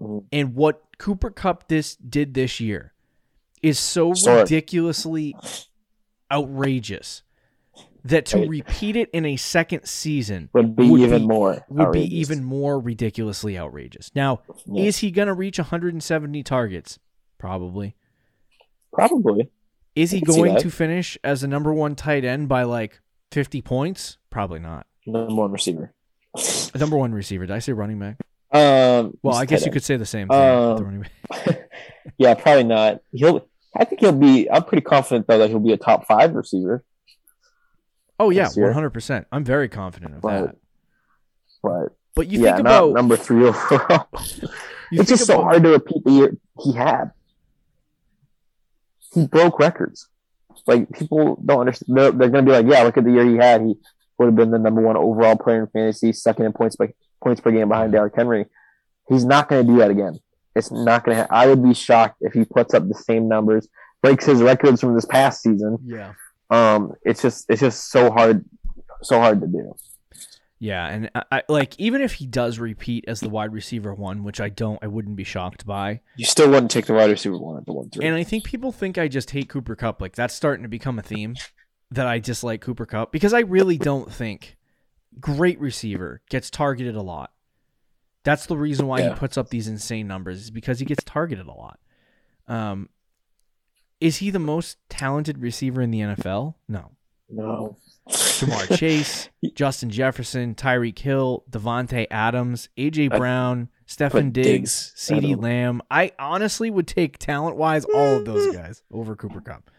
Mhm. 0.00 0.24
And 0.32 0.54
what 0.54 0.82
Cooper 0.98 1.30
Kupp 1.30 1.68
this 1.68 1.96
did 1.96 2.34
this 2.34 2.58
year 2.60 2.91
is 3.62 3.78
so 3.78 4.12
Sorry. 4.14 4.40
ridiculously 4.42 5.34
outrageous 6.30 7.22
that 8.04 8.26
to 8.26 8.38
Right. 8.38 8.48
repeat 8.48 8.96
it 8.96 9.08
in 9.10 9.24
a 9.24 9.36
second 9.36 9.84
season 9.86 10.48
Would 10.54 10.74
be 10.74 10.90
would 10.90 11.00
even 11.02 11.22
be- 11.22 11.28
more. 11.28 11.64
would 11.68 11.80
outrageous. 11.86 12.08
be 12.10 12.18
even 12.18 12.44
more 12.44 12.80
ridiculously 12.80 13.56
outrageous. 13.56 14.10
Now, 14.14 14.40
Yeah. 14.66 14.84
is 14.84 14.98
he 14.98 15.10
going 15.12 15.28
to 15.28 15.34
reach 15.34 15.58
170 15.58 16.42
targets? 16.42 16.98
Probably. 17.38 17.94
probably. 18.92 19.50
Is 19.94 20.10
he 20.10 20.18
I 20.18 20.20
can 20.20 20.32
see 20.34 20.40
going 20.42 20.56
to 20.58 20.70
finish 20.70 21.16
as 21.24 21.42
a 21.42 21.48
number 21.48 21.72
one 21.72 21.94
tight 21.94 22.24
end 22.24 22.48
by 22.48 22.62
like 22.64 23.00
50 23.30 23.62
points? 23.62 24.18
Probably 24.30 24.58
not. 24.58 24.86
Number 25.06 25.34
one 25.34 25.52
receiver. 25.52 25.92
A 26.74 26.78
number 26.78 26.96
one 26.96 27.12
receiver. 27.12 27.46
Did 27.46 27.54
I 27.54 27.58
say 27.58 27.72
running 27.72 27.98
back? 27.98 28.16
Um, 28.52 29.16
Well, 29.22 29.34
I 29.36 29.44
guess 29.46 29.60
you 29.62 29.66
end. 29.66 29.72
could 29.74 29.82
say 29.82 29.96
the 29.96 30.04
same 30.06 30.28
thing. 30.28 30.36
Um, 30.36 30.76
running 30.84 31.06
back. 31.30 31.70
yeah, 32.18 32.34
probably 32.34 32.64
not. 32.64 33.00
He'll. 33.12 33.46
I 33.76 33.84
think 33.84 34.00
he'll 34.00 34.12
be. 34.12 34.50
I'm 34.50 34.64
pretty 34.64 34.82
confident 34.82 35.26
though 35.26 35.38
that 35.38 35.48
he'll 35.50 35.58
be 35.60 35.72
a 35.72 35.76
top 35.78 36.06
five 36.06 36.34
receiver. 36.34 36.84
Oh 38.20 38.30
yeah, 38.30 38.46
100%. 38.46 39.24
I'm 39.32 39.44
very 39.44 39.68
confident 39.68 40.14
of 40.16 40.24
Right. 40.24 40.42
that. 40.46 40.56
But 41.62 41.96
But 42.14 42.28
you 42.28 42.42
yeah, 42.44 42.56
think 42.56 42.64
not 42.64 42.84
about 42.84 42.94
number 42.94 43.16
three 43.16 43.44
overall. 43.46 44.08
it's 44.92 45.08
just 45.08 45.26
so 45.26 45.42
hard 45.42 45.62
to 45.62 45.70
repeat 45.70 46.04
the 46.04 46.10
year 46.12 46.36
he 46.60 46.72
had. 46.74 47.12
He 49.14 49.26
broke 49.26 49.58
records. 49.58 50.08
Like 50.66 50.90
people 50.92 51.40
don't 51.44 51.60
understand. 51.60 51.96
They're, 51.98 52.12
they're 52.12 52.28
going 52.28 52.44
to 52.44 52.50
be 52.50 52.56
like, 52.56 52.66
"Yeah, 52.66 52.82
look 52.84 52.96
at 52.96 53.04
the 53.04 53.10
year 53.12 53.26
he 53.26 53.36
had. 53.36 53.62
He 53.62 53.74
would 54.18 54.26
have 54.26 54.36
been 54.36 54.50
the 54.50 54.58
number 54.58 54.80
one 54.82 54.96
overall 54.96 55.36
player 55.36 55.62
in 55.62 55.66
fantasy, 55.68 56.12
second 56.12 56.44
in 56.46 56.52
points 56.52 56.76
by 56.76 56.92
points 57.22 57.40
per 57.40 57.50
game 57.50 57.68
behind 57.68 57.92
Derrick 57.92 58.14
Henry." 58.14 58.46
He's 59.08 59.24
not 59.24 59.48
going 59.48 59.66
to 59.66 59.72
do 59.72 59.78
that 59.78 59.90
again. 59.90 60.20
It's 60.54 60.70
not 60.70 61.04
going 61.04 61.16
to. 61.16 61.22
Ha- 61.22 61.28
I 61.30 61.46
would 61.46 61.62
be 61.62 61.74
shocked 61.74 62.18
if 62.20 62.32
he 62.32 62.44
puts 62.44 62.74
up 62.74 62.86
the 62.88 62.94
same 62.94 63.28
numbers, 63.28 63.68
breaks 64.02 64.24
his 64.24 64.42
records 64.42 64.80
from 64.80 64.94
this 64.94 65.04
past 65.04 65.42
season. 65.42 65.78
Yeah. 65.84 66.12
Um, 66.50 66.92
it's 67.02 67.22
just 67.22 67.46
it's 67.48 67.60
just 67.60 67.90
so 67.90 68.10
hard, 68.10 68.44
so 69.02 69.18
hard 69.18 69.40
to 69.40 69.46
do. 69.46 69.74
Yeah, 70.58 70.86
and 70.86 71.10
I, 71.12 71.24
I 71.32 71.42
like 71.48 71.74
even 71.80 72.02
if 72.02 72.12
he 72.12 72.26
does 72.26 72.60
repeat 72.60 73.04
as 73.08 73.18
the 73.18 73.28
wide 73.28 73.52
receiver 73.52 73.92
one, 73.94 74.22
which 74.22 74.40
I 74.40 74.48
don't, 74.48 74.78
I 74.80 74.86
wouldn't 74.86 75.16
be 75.16 75.24
shocked 75.24 75.66
by. 75.66 76.02
You 76.16 76.24
still 76.24 76.48
wouldn't 76.50 76.70
take 76.70 76.86
the 76.86 76.92
wide 76.92 77.10
receiver 77.10 77.36
one 77.36 77.56
at 77.56 77.66
the 77.66 77.72
one 77.72 77.90
three. 77.90 78.06
And 78.06 78.14
I 78.14 78.22
think 78.22 78.44
people 78.44 78.70
think 78.70 78.96
I 78.96 79.08
just 79.08 79.30
hate 79.30 79.48
Cooper 79.48 79.74
Kupp. 79.74 80.00
Like 80.00 80.14
that's 80.14 80.34
starting 80.34 80.62
to 80.62 80.68
become 80.68 81.00
a 81.00 81.02
theme 81.02 81.34
that 81.90 82.06
I 82.06 82.20
dislike 82.20 82.60
Cooper 82.60 82.86
Kupp 82.86 83.10
because 83.10 83.34
I 83.34 83.40
really 83.40 83.76
don't 83.76 84.12
think 84.12 84.56
great 85.18 85.58
receiver 85.58 86.22
gets 86.30 86.48
targeted 86.48 86.94
a 86.94 87.02
lot. 87.02 87.31
That's 88.24 88.46
the 88.46 88.56
reason 88.56 88.86
why 88.86 89.00
Yeah. 89.00 89.10
he 89.10 89.14
puts 89.16 89.36
up 89.36 89.48
these 89.50 89.68
insane 89.68 90.06
numbers 90.06 90.40
is 90.42 90.50
because 90.50 90.78
he 90.78 90.84
gets 90.84 91.02
targeted 91.04 91.46
a 91.46 91.52
lot. 91.52 91.78
Um, 92.48 92.88
is 94.00 94.18
he 94.18 94.30
the 94.30 94.38
most 94.38 94.78
talented 94.88 95.38
receiver 95.38 95.80
in 95.82 95.90
the 95.90 96.00
NFL? 96.00 96.54
No. 96.68 96.90
no, 97.28 97.76
Ja'Marr 98.08 98.76
Chase, 98.78 99.28
Justin 99.54 99.90
Jefferson, 99.90 100.54
Tyreek 100.54 100.98
Hill, 100.98 101.44
Davante 101.50 102.06
Adams, 102.10 102.68
AJ 102.76 103.12
I 103.12 103.18
Brown, 103.18 103.68
Stefon 103.86 104.32
Diggs, 104.32 104.92
Diggs 104.92 104.94
CeeDee 104.96 105.10
ahead 105.12 105.24
of 105.24 105.30
him. 105.30 105.40
Lamb. 105.40 105.82
I 105.90 106.12
honestly 106.18 106.70
would 106.70 106.86
take 106.88 107.18
talent 107.18 107.56
wise 107.56 107.84
all 107.84 108.16
of 108.16 108.24
those 108.24 108.54
guys 108.56 108.82
over 108.92 109.14
Cooper 109.16 109.40
Kupp. 109.40 109.70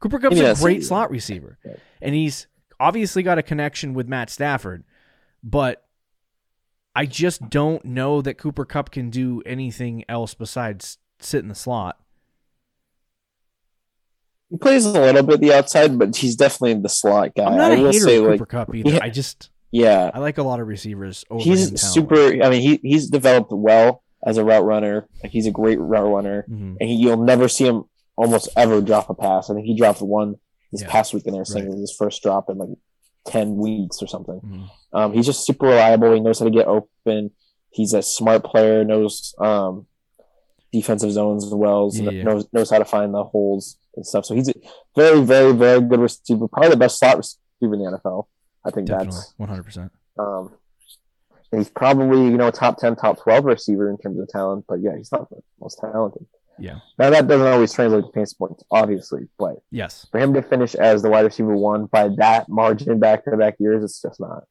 Cooper 0.00 0.18
Kupp's 0.20 0.36
Yeah, 0.36 0.52
a 0.52 0.56
great 0.56 0.84
slot 0.84 1.10
receiver. 1.10 1.58
And 2.00 2.14
he's 2.14 2.46
obviously 2.80 3.22
got 3.22 3.38
a 3.38 3.42
connection 3.42 3.94
with 3.94 4.08
Matt 4.08 4.30
Stafford, 4.30 4.84
but 5.42 5.84
I 6.94 7.06
just 7.06 7.48
don't 7.48 7.84
know 7.84 8.20
that 8.22 8.34
Cooper 8.38 8.64
Kupp 8.64 8.90
can 8.90 9.08
do 9.10 9.42
anything 9.46 10.04
else 10.08 10.34
besides 10.34 10.98
sit 11.20 11.42
in 11.42 11.48
the 11.48 11.54
slot. 11.54 11.98
He 14.50 14.58
plays 14.58 14.84
a 14.84 14.90
little 14.92 15.22
bit 15.22 15.40
the 15.40 15.54
outside, 15.54 15.98
but 15.98 16.14
he's 16.14 16.36
definitely 16.36 16.80
the 16.82 16.88
slot 16.88 17.34
guy. 17.34 17.44
I'm 17.44 17.56
not 17.56 17.72
I 17.72 17.76
a 17.76 17.80
will 17.82 17.92
hater 17.92 18.04
say, 18.04 18.16
of 18.18 18.24
like, 18.24 18.32
Cooper 18.34 18.46
Kupp 18.46 18.74
either. 18.74 18.90
yeah. 18.90 18.98
I 19.02 19.08
just 19.08 19.50
yeah, 19.70 20.10
I 20.12 20.18
like 20.18 20.36
a 20.36 20.42
lot 20.42 20.60
of 20.60 20.66
receivers. 20.68 21.24
Over 21.30 21.42
he's 21.42 21.80
super. 21.80 22.42
I 22.42 22.50
mean, 22.50 22.60
he 22.60 22.78
he's 22.82 23.08
developed 23.08 23.50
well 23.52 24.02
as 24.24 24.36
a 24.36 24.44
route 24.44 24.64
runner. 24.64 25.08
Like 25.22 25.32
he's 25.32 25.46
a 25.46 25.50
great 25.50 25.80
route 25.80 26.12
runner, 26.12 26.44
Mhm. 26.50 26.76
and 26.78 26.88
he, 26.90 26.96
you'll 26.96 27.24
never 27.24 27.48
see 27.48 27.66
him 27.66 27.84
almost 28.16 28.50
ever 28.54 28.82
drop 28.82 29.08
a 29.08 29.14
pass. 29.14 29.48
I 29.48 29.54
think 29.54 29.64
he 29.64 29.74
dropped 29.74 30.02
one 30.02 30.34
this 30.70 30.82
Yeah. 30.82 30.90
past 30.90 31.14
week, 31.14 31.26
in 31.26 31.32
there, 31.32 31.46
saying 31.46 31.64
Right. 31.64 31.68
it 31.70 31.80
was 31.80 31.90
his 31.90 31.96
first 31.96 32.22
drop 32.22 32.50
in 32.50 32.58
like 32.58 32.68
ten 33.24 33.56
weeks 33.56 34.02
or 34.02 34.06
something. 34.06 34.40
Mhm. 34.44 34.70
Um, 34.92 35.12
he's 35.12 35.26
just 35.26 35.46
super 35.46 35.66
reliable. 35.66 36.12
He 36.12 36.20
knows 36.20 36.38
how 36.38 36.44
to 36.44 36.50
get 36.50 36.66
open. 36.66 37.30
He's 37.70 37.94
a 37.94 38.02
smart 38.02 38.44
player. 38.44 38.84
Knows 38.84 39.34
um, 39.38 39.86
defensive 40.72 41.12
zones 41.12 41.44
as 41.44 41.54
well. 41.54 41.90
Yeah, 41.92 42.10
yeah. 42.10 42.22
Knows 42.24 42.46
knows 42.52 42.70
how 42.70 42.78
to 42.78 42.84
find 42.84 43.14
the 43.14 43.24
holes 43.24 43.76
and 43.96 44.06
stuff. 44.06 44.24
So 44.26 44.34
he's 44.34 44.48
a 44.48 44.54
very, 44.96 45.20
very, 45.22 45.52
very 45.52 45.80
good 45.80 46.00
receiver. 46.00 46.48
Probably 46.48 46.70
the 46.70 46.76
best 46.76 46.98
slot 46.98 47.16
receiver 47.16 47.74
in 47.74 47.82
the 47.84 47.98
NFL. 48.04 48.26
I 48.64 48.70
think 48.70 48.86
Definitely, 48.88 49.16
that's. 49.16 49.34
one 49.36 49.48
hundred 49.48 49.64
percent. 49.64 49.92
Um, 50.18 50.52
and 51.50 51.60
he's 51.60 51.70
probably 51.70 52.24
you 52.24 52.36
know 52.36 52.50
top 52.50 52.78
ten, 52.78 52.96
top 52.96 53.18
twelve 53.20 53.44
receiver 53.44 53.88
in 53.90 53.98
terms 53.98 54.18
of 54.18 54.28
talent. 54.28 54.64
But 54.68 54.80
yeah, 54.80 54.96
he's 54.96 55.12
not 55.12 55.28
the 55.30 55.38
most 55.60 55.78
talented. 55.80 56.26
Yeah. 56.58 56.80
Now 56.98 57.10
that 57.10 57.26
doesn't 57.26 57.46
always 57.46 57.72
translate 57.72 58.04
to 58.04 58.12
fantasy 58.12 58.36
points, 58.38 58.62
obviously, 58.70 59.28
but 59.38 59.56
Yes. 59.70 60.06
for 60.10 60.20
him 60.20 60.34
to 60.34 60.42
finish 60.42 60.74
as 60.74 61.02
the 61.02 61.10
wide 61.10 61.24
receiver 61.24 61.56
one 61.56 61.86
by 61.86 62.08
that 62.18 62.48
margin 62.48 62.98
back 63.00 63.24
to 63.24 63.36
back 63.36 63.56
years, 63.58 63.82
it's 63.82 64.00
just 64.00 64.20
not. 64.20 64.44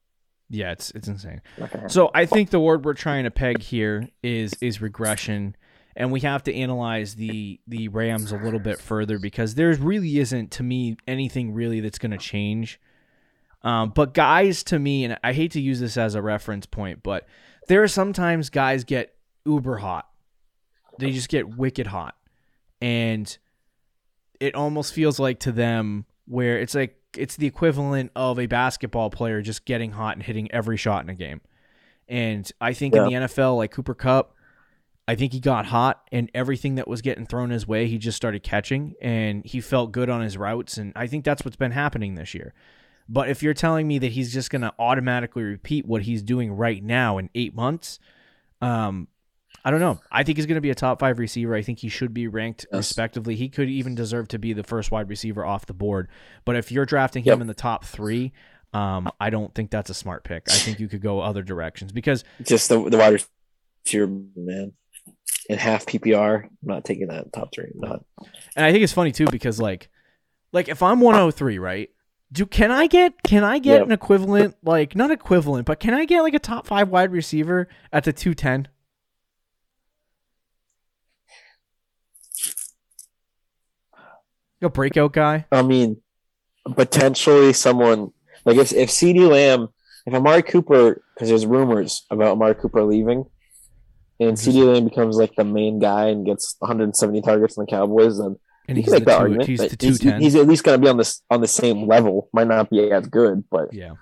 Yeah, 0.50 0.72
it's 0.72 0.92
it's 0.92 1.08
insane. 1.08 1.42
not 1.58 1.70
gonna 1.70 1.82
happen. 1.84 1.90
So 1.90 2.12
I 2.14 2.26
think 2.26 2.50
the 2.50 2.60
word 2.60 2.84
we're 2.84 2.94
trying 2.96 3.24
to 3.24 3.32
peg 3.32 3.62
here 3.62 4.10
is 4.22 4.54
is 4.62 4.82
regression, 4.82 5.56
and 5.96 6.12
we 6.12 6.20
have 6.22 6.44
to 6.44 6.54
analyze 6.54 7.16
the 7.16 7.62
the 7.68 7.88
Rams 7.88 8.34
a 8.34 8.38
little 8.38 8.60
bit 8.60 8.80
further 8.80 9.18
because 9.18 9.56
there 9.56 9.72
really 9.76 10.18
isn't 10.20 10.52
to 10.52 10.64
me 10.64 10.98
anything 11.08 11.54
really 11.54 11.80
that's 11.80 12.00
going 12.00 12.12
to 12.12 12.18
change. 12.18 12.82
Um, 13.64 13.92
but 13.96 14.14
guys, 14.14 14.64
to 14.64 14.80
me, 14.80 15.06
and 15.06 15.18
I 15.24 15.34
hate 15.34 15.52
to 15.52 15.62
use 15.62 15.80
this 15.80 15.96
as 15.96 16.16
a 16.16 16.22
reference 16.22 16.66
point, 16.66 17.04
but 17.04 17.28
there 17.68 17.82
are 17.84 17.88
sometimes 17.88 18.50
guys 18.50 18.84
get 18.84 19.16
uber 19.46 19.78
hot. 19.78 20.10
They 21.00 21.12
just 21.12 21.30
get 21.30 21.58
wicked 21.58 21.88
hot, 21.88 22.16
and 22.82 23.38
it 24.40 24.56
almost 24.56 24.94
feels 24.94 25.20
like 25.20 25.40
to 25.42 25.52
them 25.52 26.06
where 26.26 26.58
it's 26.58 26.76
like 26.76 26.98
it's 27.18 27.36
the 27.36 27.48
equivalent 27.48 28.12
of 28.16 28.40
a 28.40 28.46
basketball 28.46 29.10
player 29.10 29.42
just 29.42 29.66
getting 29.66 29.92
hot 29.92 30.16
and 30.16 30.24
hitting 30.24 30.52
every 30.52 30.78
shot 30.78 31.04
in 31.04 31.10
a 31.10 31.16
game. 31.16 31.42
And 32.08 32.50
I 32.60 32.74
think 32.74 32.96
in 32.96 33.04
the 33.04 33.12
NFL, 33.12 33.58
like 33.58 33.72
Cooper 33.72 33.94
Kupp, 33.94 34.36
I 35.08 35.16
think 35.16 35.34
he 35.34 35.40
got 35.40 35.66
hot 35.66 36.02
and 36.12 36.30
everything 36.34 36.76
that 36.76 36.88
was 36.88 37.02
getting 37.02 37.26
thrown 37.26 37.50
his 37.50 37.68
way, 37.68 37.88
he 37.88 37.98
just 37.98 38.18
started 38.18 38.44
catching 38.44 38.96
and 39.02 39.46
he 39.46 39.62
felt 39.62 39.92
good 39.92 40.10
on 40.10 40.22
his 40.22 40.38
routes. 40.38 40.78
And 40.78 40.94
I 40.96 41.08
think 41.08 41.26
that's 41.26 41.44
what's 41.44 41.58
been 41.58 41.72
happening 41.72 42.16
this 42.16 42.34
year. 42.34 42.54
But 43.10 43.30
if 43.30 43.44
you're 43.44 43.54
telling 43.54 43.88
me 43.88 44.00
that 44.00 44.12
he's 44.12 44.34
just 44.34 44.50
going 44.50 44.62
to 44.62 44.74
automatically 44.80 45.44
repeat 45.44 45.86
what 45.86 46.04
he's 46.04 46.24
doing 46.24 46.54
right 46.54 46.84
now 46.84 47.18
in 47.18 47.30
eight 47.36 47.56
months, 47.56 48.00
um, 48.62 49.08
I 49.64 49.72
don't 49.72 49.80
know. 49.80 50.00
I 50.12 50.24
think 50.24 50.38
he's 50.38 50.46
going 50.48 50.56
to 50.56 50.62
be 50.62 50.72
a 50.72 50.76
top 50.76 51.00
five 51.00 51.20
receiver. 51.20 51.54
I 51.56 51.62
think 51.62 51.80
he 51.80 51.90
should 51.90 52.14
be 52.14 52.28
ranked 52.28 52.66
Yes. 52.72 52.78
respectively. 52.80 53.36
He 53.36 53.48
could 53.50 53.70
even 53.70 53.94
deserve 53.96 54.28
to 54.30 54.40
be 54.40 54.54
the 54.54 54.64
first 54.64 54.90
wide 54.92 55.08
receiver 55.10 55.46
off 55.46 55.66
the 55.68 55.74
board. 55.74 56.08
But 56.46 56.56
if 56.56 56.72
you're 56.72 56.86
drafting 56.86 57.24
him 57.24 57.42
in 57.42 57.48
the 57.48 57.54
top 57.54 57.86
three, 57.86 58.34
um, 58.74 59.10
I 59.20 59.30
don't 59.30 59.54
think 59.54 59.70
that's 59.70 59.90
a 59.90 59.94
smart 59.94 60.24
pick. 60.24 60.48
I 60.50 60.54
think 60.56 60.80
you 60.80 60.88
could 60.88 61.02
go 61.02 61.20
other 61.20 61.44
directions 61.44 61.92
because 61.92 62.24
just 62.42 62.70
the 62.70 62.90
the 62.90 62.98
wide 62.98 63.22
receiver 63.86 64.08
man 64.36 64.74
in 65.50 65.58
half 65.60 65.86
PPR. 65.86 66.44
I'm 66.46 66.50
not 66.64 66.86
taking 66.86 67.08
that 67.08 67.32
top 67.34 67.54
three. 67.54 67.72
I'm 67.76 67.82
not. 67.90 68.06
And 68.56 68.66
I 68.66 68.72
think 68.72 68.84
it's 68.84 68.94
funny 68.94 69.12
too 69.12 69.28
because 69.28 69.60
like 69.60 69.90
like 70.54 70.70
if 70.70 70.82
I'm 70.82 71.02
103, 71.02 71.58
right? 71.60 71.90
Do 72.32 72.46
can 72.46 72.72
I 72.72 72.88
get 72.88 73.22
can 73.24 73.44
I 73.44 73.60
get 73.60 73.80
Yep. 73.80 73.86
an 73.88 73.92
equivalent 73.92 74.56
like 74.64 74.96
not 74.96 75.12
equivalent, 75.12 75.66
but 75.66 75.80
can 75.82 75.94
I 75.94 76.06
get 76.06 76.22
like 76.22 76.34
a 76.34 76.40
top 76.40 76.66
5 76.66 76.88
wide 76.90 77.12
receiver 77.12 77.68
at 77.92 78.06
the 78.06 78.14
210? 78.14 78.70
A 84.62 84.70
breakout 84.70 85.14
guy? 85.14 85.46
I 85.52 85.62
mean, 85.62 86.02
potentially 86.76 87.54
someone 87.54 88.12
like 88.46 88.58
if 88.58 88.74
if 88.74 88.90
CeeDee 88.90 89.30
Lamb, 89.30 89.70
if 90.06 90.14
Amari 90.14 90.44
Cooper, 90.44 91.02
because 91.14 91.30
there's 91.30 91.46
rumors 91.46 92.06
about 92.10 92.34
Amari 92.34 92.56
Cooper 92.56 92.84
leaving, 92.84 93.26
and 94.20 94.38
mm-hmm. 94.38 94.50
CeeDee 94.50 94.74
Lamb 94.74 94.86
becomes 94.86 95.18
like 95.18 95.36
the 95.36 95.44
main 95.44 95.80
guy 95.80 96.08
and 96.08 96.26
gets 96.26 96.56
170 96.60 97.22
targets 97.22 97.58
in 97.58 97.66
the 97.66 97.70
Cowboys, 97.70 98.18
then 98.18 98.38
And 98.68 98.78
you 98.78 98.84
he's 98.84 98.94
can 98.94 99.00
make 99.00 99.06
that 99.06 99.18
two, 99.18 99.22
argument. 99.22 99.48
he's 99.48 99.62
he's, 99.80 100.00
he's 100.00 100.36
at 100.36 100.48
least 100.48 100.64
going 100.64 100.80
to 100.80 100.84
be 100.84 100.90
on 100.90 100.98
this 100.98 101.22
on 101.30 101.42
the 101.42 101.48
same 101.48 101.88
level. 101.88 102.30
Might 102.34 102.48
not 102.48 102.70
be 102.70 102.92
as 102.92 103.08
good, 103.08 103.44
but 103.50 103.74
yeah. 103.74 103.94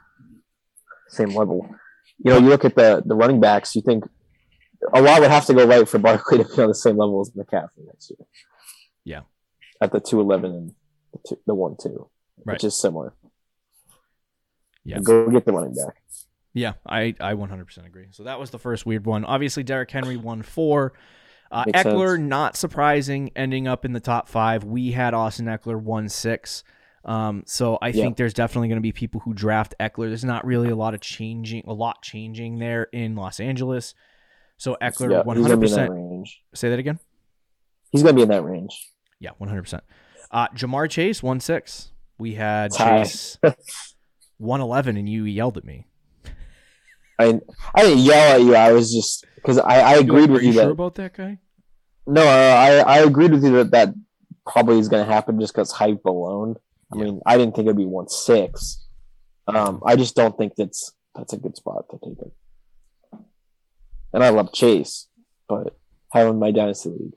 same 1.07 1.29
level. 1.29 1.69
You 2.23 2.31
know, 2.31 2.37
you 2.39 2.49
look 2.49 2.65
at 2.65 2.75
the 2.75 3.01
the 3.05 3.15
running 3.15 3.39
backs. 3.39 3.75
You 3.75 3.81
think 3.81 4.03
a 4.93 5.01
lot 5.01 5.21
would 5.21 5.31
have 5.31 5.45
to 5.45 5.53
go 5.53 5.65
right 5.65 5.87
for 5.87 5.99
Barkley 5.99 6.39
to 6.39 6.43
be 6.43 6.61
on 6.61 6.67
the 6.69 6.75
same 6.75 6.97
level 6.97 7.21
as 7.21 7.31
McCaffrey 7.31 7.85
next 7.85 8.09
year. 8.09 8.25
Yeah. 9.03 9.21
At 9.81 9.91
the 9.91 9.99
two 9.99 10.19
eleven 10.19 10.51
and 10.53 10.73
the, 11.13 11.19
two, 11.27 11.39
the 11.47 11.53
one 11.55 11.75
two, 11.81 12.09
Right. 12.45 12.53
which 12.55 12.63
is 12.63 12.79
similar. 12.79 13.13
Yeah. 14.83 14.99
go 14.99 15.29
get 15.29 15.45
the 15.45 15.51
running 15.53 15.73
back. 15.75 16.01
Yeah, 16.53 16.73
I, 16.85 17.13
I 17.19 17.33
100% 17.35 17.85
agree. 17.85 18.07
So 18.11 18.23
that 18.23 18.39
was 18.39 18.49
the 18.49 18.57
first 18.57 18.85
weird 18.85 19.05
one. 19.05 19.23
Obviously, 19.23 19.61
Derrick 19.63 19.91
Henry 19.91 20.17
won 20.17 20.41
four. 20.41 20.93
Uh, 21.51 21.63
Makes 21.67 21.83
Ekeler, 21.83 22.15
sense. 22.17 22.27
not 22.29 22.55
surprising, 22.55 23.31
ending 23.35 23.67
up 23.67 23.85
in 23.85 23.93
the 23.93 23.99
top 23.99 24.27
five. 24.27 24.63
We 24.63 24.91
had 24.91 25.13
Austin 25.13 25.45
Ekeler 25.45 25.79
one 25.79 26.09
six. 26.09 26.63
Um, 27.05 27.43
so 27.45 27.77
I 27.81 27.89
Yeah. 27.89 28.03
think 28.03 28.17
there's 28.17 28.33
definitely 28.33 28.67
going 28.67 28.77
to 28.77 28.81
be 28.81 28.91
people 28.91 29.21
who 29.21 29.33
draft 29.33 29.75
Ekeler. 29.79 30.07
There's 30.07 30.25
not 30.25 30.45
really 30.45 30.69
a 30.69 30.75
lot 30.75 30.93
of 30.93 31.01
changing, 31.01 31.63
a 31.67 31.73
lot 31.73 32.01
changing 32.01 32.57
there 32.59 32.83
in 32.91 33.15
Los 33.15 33.39
Angeles. 33.39 33.93
So 34.57 34.75
Ekeler, 34.81 35.11
yeah, 35.11 35.23
he's 35.35 35.47
gonna 35.47 35.57
be 35.57 35.67
in 35.67 35.73
that 35.73 35.89
100%. 35.89 35.95
range. 35.95 36.43
Say 36.53 36.69
that 36.69 36.79
again. 36.79 36.99
He's 37.91 38.03
gonna 38.03 38.15
be 38.15 38.23
in 38.23 38.29
that 38.29 38.43
range. 38.43 38.89
Yeah, 39.19 39.31
100%. 39.39 39.81
Uh, 40.31 40.47
Ja'Marr 40.49 40.89
Chase, 40.89 41.21
one 41.23 41.39
six. 41.39 41.91
We 42.17 42.35
had 42.35 42.71
Hi. 42.75 43.03
Chase 43.03 43.37
111, 44.37 44.97
and 44.97 45.09
you 45.09 45.23
yelled 45.23 45.57
at 45.57 45.63
me. 45.65 45.87
I 47.17 47.39
I 47.75 47.81
didn't 47.83 47.99
yell 47.99 48.35
at 48.35 48.41
you. 48.41 48.55
I 48.55 48.71
was 48.71 48.93
just 48.93 49.25
because 49.35 49.57
I, 49.57 49.79
I 49.81 49.93
agreed 49.95 50.29
with 50.29 50.41
you 50.41 50.49
you 50.49 50.53
sure 50.53 50.65
that 50.65 50.71
about 50.71 50.95
that 50.95 51.13
guy? 51.17 51.39
no, 52.07 52.25
I 52.25 52.77
I 52.79 52.99
agreed 52.99 53.31
with 53.31 53.43
you 53.43 53.51
that 53.57 53.71
that 53.71 53.93
probably 54.45 54.79
is 54.79 54.87
gonna 54.87 55.03
happen 55.05 55.39
just 55.39 55.53
because 55.53 55.71
hype 55.71 56.05
alone. 56.05 56.55
I 56.93 56.97
Yeah. 56.97 57.03
mean, 57.03 57.21
I 57.25 57.37
didn't 57.37 57.55
think 57.55 57.65
it'd 57.65 57.75
be 57.77 57.85
one 57.85 58.07
six. 58.07 58.85
Um, 59.47 59.81
I 59.85 59.95
just 59.97 60.15
don't 60.15 60.37
think 60.37 60.55
that's 60.55 60.93
that's 61.15 61.33
a 61.33 61.37
good 61.37 61.57
spot 61.57 61.85
to 61.91 61.97
take 62.01 62.19
it. 62.19 63.19
And 64.13 64.23
I 64.23 64.29
love 64.29 64.53
Chase, 64.53 65.07
but 65.49 65.77
having 66.13 66.39
my 66.39 66.51
dynasty 66.51 66.89
league, 66.89 67.13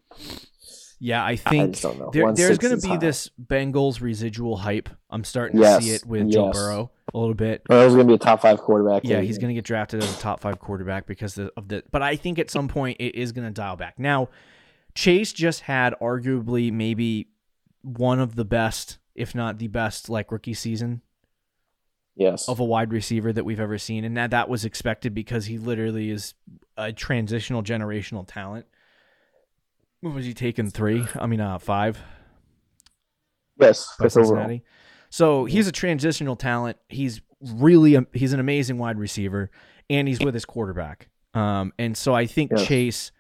Yeah, 1.04 1.24
I 1.24 1.30
I 1.30 1.36
think 1.36 1.82
know. 1.82 2.10
there, 2.12 2.32
there's 2.32 2.58
going 2.58 2.76
to 2.76 2.80
be 2.80 2.90
high. 2.90 2.96
this 2.96 3.28
Bengals 3.44 4.00
residual 4.00 4.56
hype. 4.56 4.88
I'm 5.10 5.24
starting 5.24 5.60
to 5.60 5.80
see 5.82 5.90
it 5.90 6.06
with 6.06 6.30
Joe. 6.30 6.52
Burrow 6.52 6.92
a 7.12 7.18
little 7.18 7.34
bit. 7.34 7.62
Oh, 7.68 7.82
he's 7.82 7.92
gonna 7.92 8.04
be 8.04 8.14
a 8.14 8.18
top 8.18 8.40
five 8.40 8.60
quarterback. 8.60 9.02
Yeah, 9.04 9.20
he's 9.20 9.38
going 9.38 9.48
to 9.48 9.54
get 9.54 9.64
drafted 9.64 10.00
as 10.00 10.16
a 10.16 10.20
top 10.20 10.38
five 10.38 10.60
quarterback 10.60 11.08
because 11.08 11.36
of 11.38 11.66
the. 11.66 11.82
But 11.90 12.02
I 12.02 12.14
think 12.14 12.38
at 12.38 12.50
some 12.50 12.68
point 12.68 12.98
it 13.00 13.16
is 13.16 13.32
going 13.32 13.48
to 13.48 13.52
dial 13.52 13.74
back. 13.74 13.98
Now, 13.98 14.28
Chase 14.94 15.32
just 15.32 15.62
had 15.62 15.92
arguably 16.00 16.72
maybe 16.72 17.26
one 17.80 18.20
of 18.20 18.36
the 18.36 18.44
best, 18.44 18.98
if 19.16 19.34
not 19.34 19.58
the 19.58 19.66
best, 19.66 20.08
like 20.08 20.30
rookie 20.30 20.54
season 20.54 21.02
yes. 22.14 22.48
of 22.48 22.60
a 22.60 22.64
wide 22.64 22.92
receiver 22.92 23.32
that 23.32 23.44
we've 23.44 23.58
ever 23.58 23.76
seen, 23.76 24.04
and 24.04 24.16
that 24.16 24.30
that 24.30 24.48
was 24.48 24.64
expected 24.64 25.14
because 25.14 25.46
he 25.46 25.58
literally 25.58 26.10
is 26.10 26.34
a 26.76 26.92
transitional 26.92 27.64
generational 27.64 28.24
talent. 28.24 28.66
What 30.02 30.14
was 30.14 30.26
he 30.26 30.34
taking 30.34 30.68
three? 30.68 31.04
I 31.14 31.26
mean, 31.26 31.40
uh, 31.40 31.58
five. 31.58 31.98
yes, 33.58 33.86
fifth 34.00 34.16
overall. 34.16 34.58
So 35.10 35.44
he's 35.44 35.68
a 35.68 35.72
transitional 35.72 36.36
talent. 36.36 36.76
He's 36.88 37.20
really 37.40 37.94
a, 37.94 38.06
he's 38.12 38.32
an 38.32 38.40
amazing 38.40 38.78
wide 38.78 38.98
receiver, 38.98 39.50
and 39.88 40.08
he's 40.08 40.20
with 40.20 40.34
his 40.34 40.44
quarterback. 40.44 41.08
Um, 41.34 41.72
and 41.78 41.96
so 41.96 42.14
I 42.14 42.26
think 42.26 42.50
Yeah. 42.50 42.64
Chase 42.64 43.12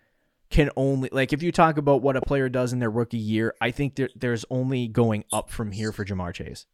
can 0.50 0.70
only 0.76 1.08
like 1.12 1.32
if 1.32 1.42
you 1.42 1.50
talk 1.52 1.78
about 1.78 2.02
what 2.02 2.16
a 2.16 2.20
player 2.20 2.48
does 2.48 2.72
in 2.72 2.78
their 2.78 2.90
rookie 2.90 3.16
year, 3.16 3.54
I 3.60 3.70
think 3.70 3.94
there, 3.94 4.10
there's 4.16 4.44
only 4.50 4.88
going 4.88 5.24
up 5.32 5.50
from 5.50 5.72
here 5.72 5.92
for 5.92 6.04
Ja'Marr 6.04 6.34
Chase. 6.34 6.66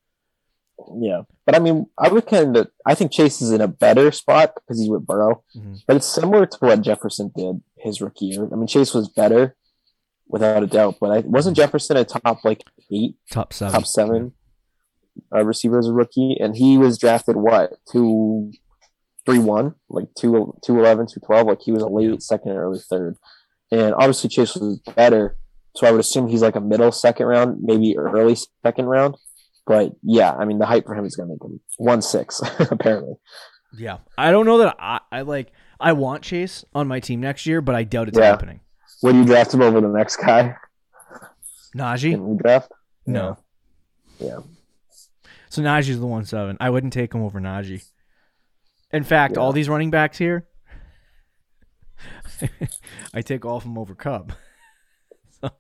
Yeah, 1.01 1.23
but 1.45 1.55
I 1.55 1.59
mean, 1.59 1.87
I 1.99 2.09
would 2.09 2.27
kind 2.27 2.57
of. 2.57 2.71
I 2.87 2.95
think 2.95 3.13
Chase 3.13 3.43
is 3.43 3.51
in 3.51 3.61
a 3.61 3.69
better 3.69 4.11
spot 4.13 4.55
because 4.55 4.81
he's 4.81 4.89
with 4.89 5.05
Burrow, 5.07 5.43
Mhm. 5.57 5.83
but 5.87 5.97
it's 5.97 6.07
similar 6.07 6.47
to 6.47 6.59
what 6.61 6.81
Jefferson 6.81 7.31
did 7.37 7.61
his 7.77 8.01
rookie 8.01 8.27
year. 8.27 8.49
I 8.51 8.55
mean, 8.55 8.69
Chase 8.69 8.95
was 8.95 9.09
better, 9.09 9.57
without 10.29 10.63
a 10.63 10.67
doubt, 10.67 10.97
but 11.01 11.11
I 11.11 11.19
wasn't 11.21 11.57
Jefferson 11.57 11.97
a 11.97 12.05
top 12.05 12.45
like 12.45 12.63
eight, 12.93 13.17
Top 13.31 13.53
seven. 13.53 13.73
top 13.75 13.87
seven 13.87 14.33
uh, 15.35 15.45
receiver 15.45 15.79
as 15.79 15.87
a 15.89 15.93
rookie, 15.93 16.37
and 16.41 16.57
he 16.57 16.79
was 16.79 16.99
drafted 16.99 17.37
what 17.37 17.73
two, 17.91 18.53
three 19.27 19.39
one, 19.39 19.75
like 19.89 20.07
two 20.19 20.55
two 20.65 20.79
eleven, 20.79 21.07
two 21.07 21.21
twelve. 21.21 21.47
Like 21.47 21.61
he 21.63 21.73
was 21.73 21.83
a 21.83 21.89
late 21.89 22.23
second, 22.23 22.53
early 22.53 22.79
third, 22.79 23.17
and 23.71 23.95
obviously 23.95 24.31
Chase 24.31 24.55
was 24.57 24.79
better. 24.97 25.37
So 25.77 25.87
I 25.87 25.91
would 25.93 26.01
assume 26.01 26.27
he's 26.29 26.43
like 26.43 26.57
a 26.57 26.61
middle 26.61 26.91
second 26.93 27.27
round, 27.27 27.59
maybe 27.63 27.97
early 27.97 28.37
second 28.65 28.87
round. 28.87 29.15
But 29.67 29.93
yeah, 30.03 30.33
I 30.33 30.45
mean 30.45 30.59
the 30.59 30.67
hype 30.67 30.87
for 30.87 30.95
him 30.95 31.05
is 31.05 31.15
going 31.15 31.29
to 31.29 31.35
make 31.35 31.43
him 31.43 31.61
one 31.77 32.01
six 32.03 32.41
apparently. 32.71 33.15
Yeah, 33.77 33.99
I 34.17 34.31
don't 34.31 34.47
know 34.47 34.59
that 34.59 34.77
I, 34.79 35.01
I 35.13 35.21
like. 35.23 35.53
I 35.81 35.93
want 35.93 36.23
Chase 36.25 36.65
on 36.75 36.89
my 36.89 36.99
team 37.01 37.21
next 37.21 37.47
year, 37.47 37.61
but 37.61 37.75
I 37.75 37.85
doubt 37.85 38.09
it's 38.09 38.19
Yeah. 38.19 38.25
happening. 38.25 38.61
Would 39.03 39.15
you 39.17 39.25
draft 39.25 39.55
him 39.55 39.63
over 39.63 39.81
the 39.81 39.89
next 39.89 40.17
guy 40.17 40.57
Najee, 41.77 42.15
in 42.15 42.21
redraft? 42.39 42.69
no. 43.07 43.39
Yeah. 44.19 44.39
So 45.51 45.63
Najee's 45.63 46.01
the 46.01 46.07
one 46.07 46.25
seven. 46.25 46.57
I 46.61 46.71
wouldn't 46.71 46.93
take 46.93 47.15
him 47.15 47.23
over 47.23 47.41
Najee. 47.41 47.85
In 48.93 49.05
fact, 49.05 49.35
Yeah. 49.37 49.43
all 49.43 49.53
these 49.53 49.69
running 49.69 49.91
backs 49.91 50.19
here, 50.19 50.47
I 53.15 53.23
take 53.23 53.45
all 53.45 53.57
of 53.57 53.63
them 53.65 53.79
over 53.79 53.95
Kupp. 53.95 54.33
so 55.41 55.51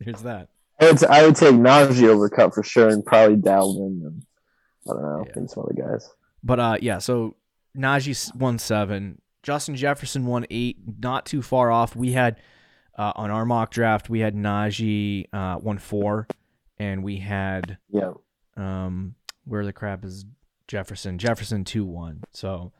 there's 0.00 0.22
that. 0.22 0.48
I 0.80 0.86
would, 0.90 1.04
I 1.04 1.26
would 1.26 1.36
take 1.36 1.54
Najee 1.54 2.08
over 2.08 2.28
Kupp 2.28 2.54
for 2.54 2.62
sure, 2.62 2.88
and 2.88 3.04
probably 3.04 3.36
Dalvin 3.36 4.04
and 4.06 4.22
I 4.88 4.92
don't 4.92 5.02
know, 5.02 5.24
Yeah. 5.26 5.32
and 5.36 5.50
some 5.50 5.64
other 5.64 5.74
guys. 5.80 6.08
But 6.42 6.60
uh, 6.60 6.76
yeah. 6.80 6.98
So 6.98 7.36
Najee 7.76 8.34
one 8.34 8.58
seven, 8.58 9.20
Justin 9.42 9.76
Jefferson 9.76 10.26
one 10.26 10.46
eight, 10.50 10.78
not 11.00 11.26
too 11.26 11.42
far 11.42 11.70
off. 11.70 11.96
We 11.96 12.12
had 12.12 12.40
uh, 12.98 13.12
on 13.14 13.30
our 13.30 13.46
mock 13.46 13.70
draft, 13.70 14.10
we 14.10 14.20
had 14.20 14.34
Najee 14.34 15.26
uh, 15.32 15.56
one 15.56 15.78
four, 15.78 16.26
and 16.78 17.02
we 17.02 17.18
had 17.18 17.78
Yeah, 17.90 18.12
um, 18.56 19.14
where 19.44 19.64
the 19.64 19.72
crap 19.72 20.04
is 20.04 20.26
Jefferson? 20.66 21.16
Jefferson 21.18 21.64
two 21.64 21.84
one. 21.84 22.22
So 22.32 22.72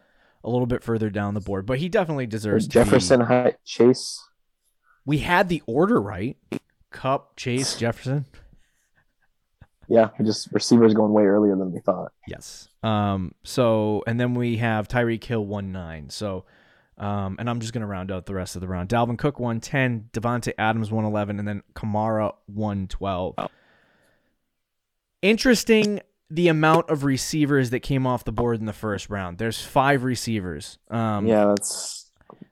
a 0.44 0.50
little 0.50 0.66
bit 0.66 0.83
further 0.83 1.09
down 1.09 1.35
the 1.35 1.40
board, 1.40 1.64
but 1.66 1.78
he 1.78 1.88
definitely 1.88 2.26
deserves 2.26 2.66
Jefferson, 2.66 3.22
Hy- 3.22 3.54
Chase. 3.64 4.22
We 5.07 5.18
had 5.18 5.48
the 5.48 5.62
order 5.66 6.00
right. 6.00 6.37
Kupp, 6.90 7.37
Chase, 7.37 7.76
Jefferson. 7.76 8.26
Yeah, 9.88 10.11
just 10.22 10.52
receivers 10.52 10.92
going 10.92 11.12
way 11.12 11.22
earlier 11.22 11.57
than 11.57 11.72
we 11.72 11.81
thought. 11.81 12.12
Yes. 12.26 12.68
Um. 12.83 13.33
So 13.44 14.02
and 14.07 14.20
then 14.20 14.35
we 14.35 14.59
have 14.59 14.87
Tyreek 14.88 15.24
Hill 15.24 15.46
one 15.46 15.72
nine. 15.72 16.11
So, 16.11 16.44
um. 16.99 17.37
And 17.39 17.49
I'm 17.49 17.61
just 17.61 17.73
gonna 17.73 17.87
round 17.87 18.11
out 18.11 18.27
the 18.27 18.35
rest 18.35 18.57
of 18.57 18.61
the 18.61 18.69
round. 18.69 18.89
Dalvin 18.89 19.17
Cook 19.19 19.41
one 19.41 19.61
ten, 19.61 20.11
Davante 20.13 20.53
Adams 20.59 20.91
one 20.91 21.05
eleven, 21.05 21.39
and 21.39 21.47
then 21.47 21.63
Kamara 21.75 22.35
one 22.47 22.89
twelve. 22.89 23.35
Interesting. 25.23 26.01
The 26.31 26.49
amount 26.49 26.91
of 26.91 27.05
receivers 27.05 27.71
that 27.71 27.81
came 27.81 28.07
off 28.07 28.25
the 28.25 28.33
board 28.33 28.61
in 28.61 28.67
the 28.67 28.75
first 28.75 29.09
round. 29.09 29.39
There's 29.39 29.63
five 29.63 30.05
receivers. 30.05 30.79
Um, 30.91 31.27
yeah, 31.27 31.47
that's 31.47 32.11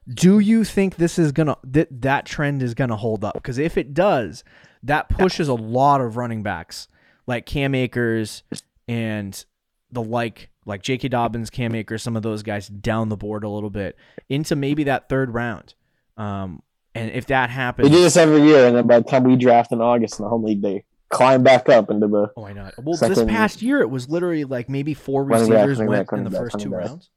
Do 0.09 0.39
you 0.39 0.65
think 0.65 0.97
this 0.97 1.19
is 1.19 1.33
gonna 1.33 1.59
that 1.65 1.89
that 2.03 2.25
trend 2.25 2.63
is 2.63 2.75
gonna 2.75 2.97
hold 2.97 3.25
up? 3.25 3.35
Because 3.35 3.59
if 3.59 3.77
it 3.77 3.93
does, 3.93 4.45
that 4.83 5.09
pushes 5.09 5.49
a 5.49 5.55
lot 5.55 6.01
of 6.01 6.17
running 6.17 6.43
backs 6.43 6.89
like 7.27 7.45
Cam 7.45 7.75
Akers 7.75 8.45
and 8.89 9.45
the 9.91 10.03
like, 10.03 10.49
like 10.67 10.83
J.K. 10.83 11.09
Dobbins, 11.09 11.49
Cam 11.49 11.75
Akers, 11.75 12.03
some 12.03 12.17
of 12.17 12.23
those 12.23 12.43
guys 12.43 12.69
down 12.69 13.09
the 13.09 13.17
board 13.17 13.45
a 13.45 13.49
little 13.49 13.71
bit 13.71 13.97
into 14.29 14.57
maybe 14.57 14.85
that 14.85 15.09
third 15.09 15.33
round. 15.33 15.75
Um, 16.17 16.63
and 16.95 17.11
if 17.13 17.27
that 17.27 17.51
happens 17.51 17.89
we 17.89 17.95
do 17.95 18.03
this 18.03 18.17
every 18.17 18.43
year, 18.43 18.67
and 18.67 18.77
then 18.77 18.87
by 18.87 18.99
the 18.99 19.05
time 19.05 19.25
we 19.25 19.37
draft 19.37 19.71
in 19.73 19.81
August 19.81 20.19
in 20.19 20.25
the 20.25 20.29
home 20.29 20.45
league, 20.45 20.63
they 20.63 20.85
climb 21.09 21.43
back 21.43 21.69
up 21.69 21.91
into 21.91 22.09
the. 22.09 22.33
oh, 22.37 22.43
why 22.43 22.53
not? 22.53 22.75
Well, 22.83 22.97
this 22.97 23.23
past 23.25 23.63
year 23.63 23.81
it 23.81 23.91
was 23.91 24.09
literally 24.09 24.45
like 24.45 24.69
maybe 24.69 24.95
four 24.95 25.25
Running 25.25 25.51
back, 25.51 25.67
receivers 25.67 25.79
went 25.89 26.09
back, 26.09 26.19
in 26.19 26.25
the 26.25 26.31
back, 26.31 26.41
first 26.41 26.59
two 26.59 26.71
rounds. 26.71 27.11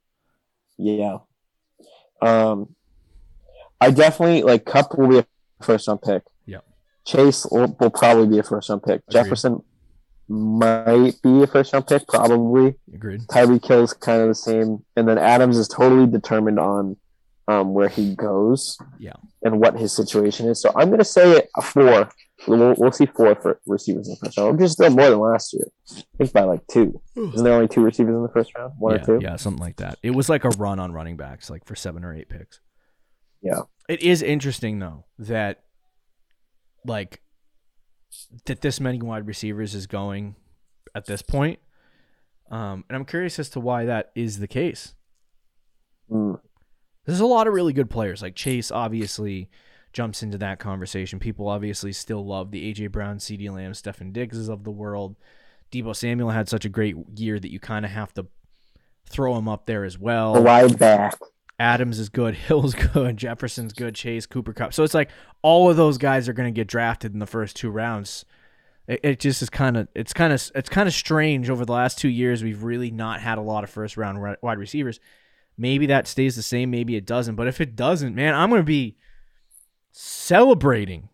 Yeah. 0.77 1.17
Um, 2.21 2.75
I 3.81 3.91
definitely 3.91 4.43
like 4.43 4.65
Kupp 4.65 4.97
will 4.97 5.07
be 5.07 5.19
a 5.19 5.25
first 5.61 5.87
round 5.87 6.01
pick. 6.01 6.23
Yep. 6.45 6.65
Chase 7.05 7.47
will, 7.49 7.75
will 7.79 7.89
probably 7.89 8.27
be 8.27 8.37
a 8.37 8.43
first 8.43 8.69
round 8.69 8.83
pick. 8.83 9.01
Agreed. 9.07 9.23
Jefferson 9.23 9.63
might 10.29 11.21
be 11.21 11.43
a 11.43 11.47
first 11.47 11.73
round 11.73 11.87
pick, 11.87 12.07
probably. 12.07 12.75
Agreed. 12.93 13.21
Tyreek 13.21 13.65
Hill's 13.65 13.93
kind 13.93 14.21
of 14.21 14.27
the 14.27 14.35
same, 14.35 14.85
and 14.95 15.07
then 15.07 15.17
Adams 15.17 15.57
is 15.57 15.67
totally 15.67 16.07
determined 16.07 16.59
on 16.59 16.97
um, 17.47 17.73
where 17.73 17.89
he 17.89 18.15
goes. 18.15 18.77
Yeah. 18.99 19.13
And 19.41 19.59
what 19.59 19.77
his 19.77 19.95
situation 19.95 20.47
is. 20.47 20.61
So 20.61 20.71
I'm 20.75 20.89
gonna 20.89 21.03
say 21.03 21.47
a 21.55 21.61
four. 21.61 22.09
We'll, 22.47 22.73
we'll 22.77 22.91
see 22.91 23.05
four 23.05 23.35
for 23.35 23.59
receivers 23.65 24.07
in 24.07 24.13
the 24.13 24.25
first 24.25 24.37
round, 24.37 24.57
which 24.57 24.65
is 24.65 24.71
still 24.73 24.89
more 24.91 25.09
than 25.09 25.19
last 25.19 25.53
year. 25.53 25.67
I 25.97 26.03
think 26.17 26.33
by 26.33 26.43
like 26.43 26.65
two. 26.67 27.01
Isn't 27.15 27.43
there 27.43 27.53
only 27.53 27.67
two 27.67 27.83
receivers 27.83 28.15
in 28.15 28.21
the 28.21 28.29
first 28.29 28.55
round? 28.55 28.73
One 28.77 28.95
yeah, 28.95 29.01
or 29.01 29.05
two? 29.05 29.19
yeah, 29.21 29.35
something 29.35 29.61
like 29.61 29.77
that. 29.77 29.97
It 30.03 30.11
was 30.11 30.29
like 30.29 30.45
a 30.45 30.49
run 30.49 30.79
on 30.79 30.93
running 30.93 31.17
backs, 31.17 31.49
like 31.49 31.65
for 31.65 31.75
seven 31.75 32.05
or 32.05 32.13
eight 32.13 32.29
picks. 32.29 32.61
Yeah. 33.41 33.61
It 33.87 34.03
is 34.03 34.21
interesting 34.21 34.79
though 34.79 35.05
that 35.17 35.63
like 36.85 37.21
that 38.45 38.61
this 38.61 38.79
many 38.79 39.01
wide 39.01 39.27
receivers 39.27 39.75
is 39.75 39.87
going 39.87 40.35
at 40.95 41.05
this 41.05 41.21
point. 41.21 41.59
Um, 42.49 42.83
and 42.89 42.95
I'm 42.95 43.05
curious 43.05 43.37
as 43.39 43.49
to 43.51 43.59
why 43.59 43.85
that 43.85 44.11
is 44.15 44.39
the 44.39 44.47
case. 44.47 44.95
Mm. 46.09 46.39
There's 47.05 47.19
a 47.19 47.25
lot 47.25 47.47
of 47.47 47.53
really 47.53 47.73
good 47.73 47.89
players. 47.89 48.21
Like 48.21 48.35
Chase 48.35 48.71
obviously 48.71 49.49
jumps 49.93 50.23
into 50.23 50.37
that 50.39 50.59
conversation. 50.59 51.19
People 51.19 51.47
obviously 51.47 51.91
still 51.91 52.25
love 52.25 52.51
the 52.51 52.73
AJ 52.73 52.91
Brown, 52.91 53.17
CeeDee 53.17 53.51
Lamb, 53.51 53.73
Stefon 53.73 54.13
Diggs 54.13 54.47
of 54.47 54.63
the 54.63 54.71
world. 54.71 55.15
Deebo 55.71 55.95
Samuel 55.95 56.31
had 56.31 56.49
such 56.49 56.65
a 56.65 56.69
great 56.69 56.95
year 57.15 57.39
that 57.39 57.51
you 57.51 57.59
kind 57.59 57.85
of 57.85 57.91
have 57.91 58.13
to 58.15 58.27
throw 59.07 59.35
him 59.37 59.47
up 59.47 59.65
there 59.65 59.83
as 59.83 59.97
well. 59.97 60.35
A 60.35 60.41
wide 60.41 60.77
back. 60.79 61.17
Adams 61.59 61.99
is 61.99 62.09
good, 62.09 62.33
Hill's 62.47 62.73
good, 62.73 63.17
Jefferson's 63.17 63.73
good, 63.73 63.93
Chase, 63.95 64.25
Cooper 64.25 64.53
Kupp. 64.53 64.73
So 64.73 64.83
it's 64.83 64.93
like 64.93 65.09
all 65.41 65.69
of 65.69 65.77
those 65.77 65.97
guys 65.97 66.29
are 66.29 66.33
going 66.33 66.51
to 66.51 66.57
get 66.57 66.67
drafted 66.67 67.13
in 67.13 67.19
the 67.19 67.25
first 67.27 67.55
two 67.55 67.69
rounds. 67.69 68.25
It, 68.87 68.99
it 69.03 69.19
just 69.19 69.41
is 69.41 69.49
kind 69.49 69.77
of 69.77 69.87
it's 69.93 70.13
kind 70.13 70.33
of 70.33 70.49
it's 70.55 70.69
kind 70.69 70.87
of 70.87 70.93
strange 70.93 71.49
over 71.49 71.65
the 71.65 71.73
last 71.73 71.97
two 71.99 72.09
years. 72.09 72.43
We've 72.43 72.63
really 72.63 72.89
not 72.91 73.19
had 73.21 73.37
a 73.37 73.41
lot 73.41 73.63
of 73.63 73.69
first 73.69 73.97
round 73.97 74.37
wide 74.41 74.57
receivers. 74.57 74.99
Maybe 75.57 75.85
that 75.87 76.07
stays 76.07 76.35
the 76.37 76.41
same, 76.41 76.71
maybe 76.71 76.95
it 76.95 77.05
doesn't. 77.05 77.35
But 77.35 77.47
if 77.47 77.59
it 77.59 77.75
doesn't, 77.75 78.15
man, 78.15 78.33
I'm 78.33 78.49
going 78.49 78.61
to 78.61 78.65
be 78.65 78.95
celebrating 79.91 81.09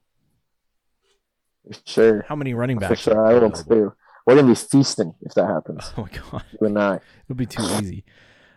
Sure. 1.85 2.23
how 2.27 2.35
many 2.35 2.53
running 2.53 2.77
For 2.79 2.89
backs. 2.89 3.01
sure. 3.01 3.25
I 3.25 3.33
will 3.33 3.49
too. 3.51 3.91
We're 4.27 4.35
gonna 4.35 4.47
be 4.47 4.55
feasting 4.55 5.13
if 5.21 5.33
that 5.35 5.47
happens. 5.47 5.91
Oh 5.97 6.03
my 6.03 6.09
god. 6.31 6.43
You 6.59 6.67
and 6.67 6.77
I. 6.79 6.95
It'll 7.25 7.35
be 7.35 7.45
too 7.47 7.63
easy. 7.81 8.03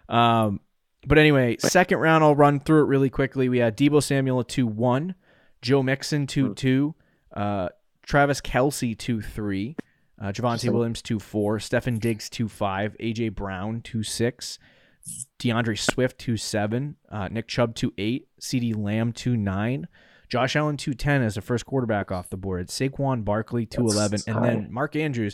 Um, 0.08 0.60
but 1.06 1.18
anyway, 1.18 1.56
second 1.58 1.98
round, 1.98 2.24
I'll 2.24 2.34
run 2.34 2.60
through 2.60 2.82
it 2.82 2.86
really 2.86 3.10
quickly. 3.10 3.48
We 3.48 3.58
had 3.58 3.76
Deebo 3.76 4.02
Samuel 4.02 4.40
at 4.40 4.48
2 4.48 4.66
1, 4.66 5.14
Joe 5.62 5.82
Mixon 5.82 6.26
2 6.26 6.54
2, 6.54 6.94
uh, 7.34 7.68
Travis 8.02 8.40
Kelce 8.40 8.96
2 8.96 9.22
3, 9.22 9.76
uh, 10.20 10.26
Javonte 10.26 10.72
Williams 10.72 11.02
2 11.02 11.18
4, 11.18 11.58
Stefon 11.58 12.00
Diggs 12.00 12.28
2 12.28 12.48
5, 12.48 12.96
AJ 12.98 13.34
Brown 13.34 13.80
2 13.82 14.02
6, 14.02 14.58
D'Andre 15.38 15.76
Swift 15.76 16.18
2 16.18 16.36
7, 16.36 16.96
uh, 17.10 17.28
Nick 17.28 17.46
Chubb 17.48 17.74
2 17.74 17.92
8, 17.96 18.28
CeeDee 18.40 18.76
Lamb 18.76 19.12
2 19.12 19.36
9. 19.36 19.88
Josh 20.28 20.56
Allen 20.56 20.76
210 20.76 21.22
as 21.22 21.36
the 21.36 21.40
first 21.40 21.64
quarterback 21.64 22.12
off 22.12 22.28
the 22.28 22.36
board. 22.36 22.68
Saquon 22.68 23.24
Barkley 23.24 23.64
211 23.64 24.24
and 24.26 24.44
then 24.44 24.70
Mark 24.70 24.94
Andrews 24.94 25.32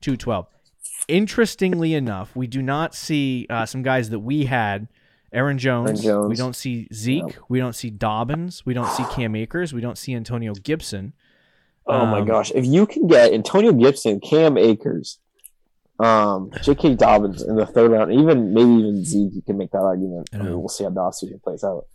212 0.00 0.46
interestingly 1.08 1.94
enough, 1.94 2.34
we 2.34 2.46
do 2.46 2.62
not 2.62 2.94
see 2.94 3.46
uh, 3.50 3.66
some 3.66 3.82
guys 3.82 4.10
that 4.10 4.20
we 4.20 4.46
had. 4.46 4.88
Aaron 5.32 5.58
Jones. 5.58 5.90
Aaron 5.90 6.02
Jones. 6.02 6.28
We 6.30 6.36
don't 6.36 6.56
see 6.56 6.88
Zeke. 6.92 7.36
We 7.48 7.58
don't 7.58 7.74
see 7.74 7.90
Dobbins. 7.90 8.64
We 8.66 8.74
don't 8.74 8.90
see 8.90 9.04
Cam 9.12 9.34
Akers. 9.36 9.72
We 9.72 9.80
don't 9.80 9.96
see 9.98 10.14
Antonio 10.14 10.54
Gibson. 10.54 11.12
Oh 11.86 12.06
my 12.06 12.20
Um, 12.20 12.26
gosh! 12.26 12.50
If 12.52 12.66
you 12.66 12.86
can 12.86 13.06
get 13.06 13.32
Antonio 13.32 13.72
Gibson, 13.72 14.20
Cam 14.20 14.56
Akers, 14.58 15.18
um, 15.98 16.50
J.K. 16.62 16.94
Dobbins 16.96 17.42
in 17.42 17.56
the 17.56 17.66
third 17.66 17.90
round, 17.90 18.12
even 18.12 18.52
maybe 18.54 18.70
even 18.70 19.04
Zeke, 19.04 19.34
you 19.34 19.42
can 19.42 19.56
make 19.56 19.70
that 19.72 19.78
argument. 19.82 20.28
I 20.32 20.38
I 20.38 20.42
mean, 20.42 20.58
we'll 20.58 20.68
see 20.68 20.84
how 20.84 20.90
the 20.90 21.00
offseason 21.00 21.42
plays 21.42 21.64
out. 21.64 21.86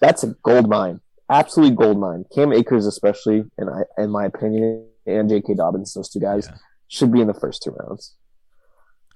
That's 0.00 0.22
a 0.24 0.28
gold 0.42 0.68
mine, 0.68 1.00
absolutely 1.28 1.76
gold 1.76 1.98
mine. 1.98 2.24
Cam 2.34 2.52
Akers, 2.52 2.86
especially, 2.86 3.44
in 3.58 3.68
I, 3.68 3.82
in 4.02 4.10
my 4.10 4.24
opinion, 4.26 4.86
and 5.06 5.28
J.K. 5.28 5.54
Dobbins, 5.54 5.94
those 5.94 6.08
two 6.10 6.20
guys 6.20 6.46
Yeah. 6.50 6.56
should 6.88 7.12
be 7.12 7.20
in 7.20 7.26
the 7.26 7.34
first 7.34 7.62
two 7.62 7.70
rounds. 7.70 8.14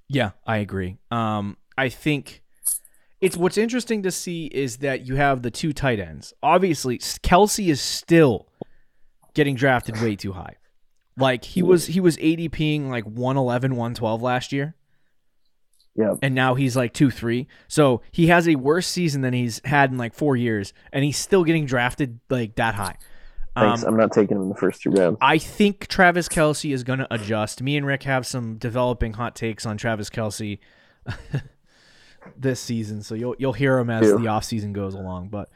Yeah, 0.08 0.30
I 0.46 0.58
agree. 0.58 0.98
Um, 1.10 1.56
I 1.78 1.88
think 1.88 2.42
it's 3.24 3.38
what's 3.38 3.56
interesting 3.56 4.02
to 4.02 4.10
see 4.10 4.46
is 4.46 4.76
that 4.78 5.06
you 5.06 5.16
have 5.16 5.40
the 5.40 5.50
two 5.50 5.72
tight 5.72 5.98
ends. 5.98 6.34
Obviously, 6.42 6.98
Kelce 6.98 7.68
is 7.68 7.80
still 7.80 8.48
getting 9.32 9.54
drafted 9.54 9.98
way 10.02 10.14
too 10.14 10.32
high. 10.32 10.56
Like 11.16 11.42
he 11.42 11.62
was 11.62 11.86
he 11.86 12.00
was 12.00 12.18
ADPing 12.18 12.90
like 12.90 13.04
111, 13.04 13.72
112 13.76 14.20
last 14.22 14.52
year. 14.52 14.74
Yeah, 15.94 16.16
and 16.22 16.34
now 16.34 16.54
he's 16.54 16.76
like 16.76 16.92
two 16.92 17.10
three. 17.10 17.46
So 17.66 18.02
he 18.10 18.26
has 18.26 18.46
a 18.46 18.56
worse 18.56 18.86
season 18.86 19.22
than 19.22 19.32
he's 19.32 19.62
had 19.64 19.90
in 19.90 19.96
like 19.96 20.12
four 20.12 20.36
years, 20.36 20.74
and 20.92 21.02
he's 21.02 21.16
still 21.16 21.44
getting 21.44 21.64
drafted 21.64 22.20
like 22.28 22.56
that 22.56 22.74
high. 22.74 22.98
thanks. 23.56 23.84
Um, 23.84 23.88
I'm 23.88 23.96
not 23.96 24.12
taking 24.12 24.36
him 24.36 24.42
in 24.42 24.48
the 24.50 24.56
first 24.56 24.82
two 24.82 24.90
rounds. 24.90 25.16
I 25.22 25.38
think 25.38 25.86
Travis 25.86 26.28
Kelce 26.28 26.74
is 26.74 26.84
going 26.84 26.98
to 26.98 27.06
adjust. 27.14 27.62
Me 27.62 27.76
and 27.78 27.86
Rick 27.86 28.02
have 28.02 28.26
some 28.26 28.56
developing 28.58 29.14
hot 29.14 29.34
takes 29.34 29.64
on 29.64 29.78
Travis 29.78 30.10
Kelce 30.10 30.58
this 32.36 32.60
season, 32.60 33.02
so 33.02 33.14
you'll 33.14 33.36
you'll 33.38 33.52
hear 33.52 33.78
him 33.78 33.90
as 33.90 34.06
Ew. 34.06 34.18
the 34.18 34.24
offseason 34.26 34.72
goes 34.72 34.94
along. 34.94 35.28
But 35.28 35.48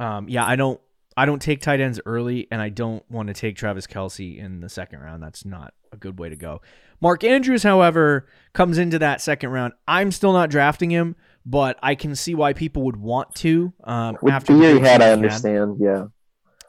um, 0.00 0.28
yeah, 0.28 0.46
I 0.46 0.56
don't 0.56 0.80
I 1.16 1.26
don't 1.26 1.42
take 1.42 1.60
tight 1.60 1.80
ends 1.80 2.00
early, 2.06 2.46
and 2.50 2.60
I 2.62 2.68
don't 2.68 3.08
want 3.10 3.28
to 3.28 3.34
take 3.34 3.56
Travis 3.56 3.86
Kelce 3.86 4.38
in 4.38 4.60
the 4.60 4.68
second 4.68 5.00
round. 5.00 5.22
That's 5.22 5.44
not 5.44 5.74
a 5.92 5.96
good 5.96 6.18
way 6.18 6.28
to 6.28 6.36
go. 6.36 6.60
Mark 7.00 7.24
Andrews, 7.24 7.62
however, 7.62 8.26
comes 8.52 8.78
into 8.78 8.98
that 8.98 9.20
second 9.20 9.50
round. 9.50 9.72
I'm 9.86 10.10
still 10.10 10.32
not 10.32 10.50
drafting 10.50 10.90
him, 10.90 11.16
but 11.46 11.78
I 11.82 11.94
can 11.94 12.14
see 12.14 12.34
why 12.34 12.52
people 12.52 12.82
would 12.84 12.96
want 12.96 13.34
to. 13.36 13.72
Um, 13.84 14.18
With 14.20 14.32
after 14.34 14.52
the 14.52 14.60
year 14.60 14.74
he 14.74 14.80
had, 14.80 15.00
I 15.00 15.06
season 15.06 15.12
understand. 15.12 15.76
Yeah. 15.80 16.06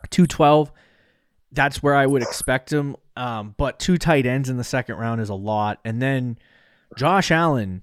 212 0.10 0.72
that's 1.52 1.82
where 1.84 1.96
i 1.96 2.06
would 2.06 2.22
expect 2.22 2.72
him 2.72 2.96
um, 3.18 3.54
but 3.58 3.80
two 3.80 3.98
tight 3.98 4.26
ends 4.26 4.50
in 4.50 4.58
the 4.58 4.64
second 4.64 4.96
round 4.96 5.20
is 5.20 5.30
a 5.30 5.36
lot 5.36 5.80
and 5.84 6.02
then 6.02 6.38
josh 6.96 7.32
allen 7.32 7.82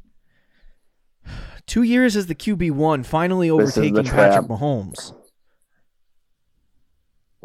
two 1.66 1.83
years 1.83 2.16
as 2.16 2.26
the 2.26 2.35
qb1 2.35 3.05
finally 3.05 3.50
This 3.50 3.70
is 3.70 3.74
the 3.74 3.81
overtaking 3.83 4.12
patrick 4.12 4.48
mahomes 4.48 5.12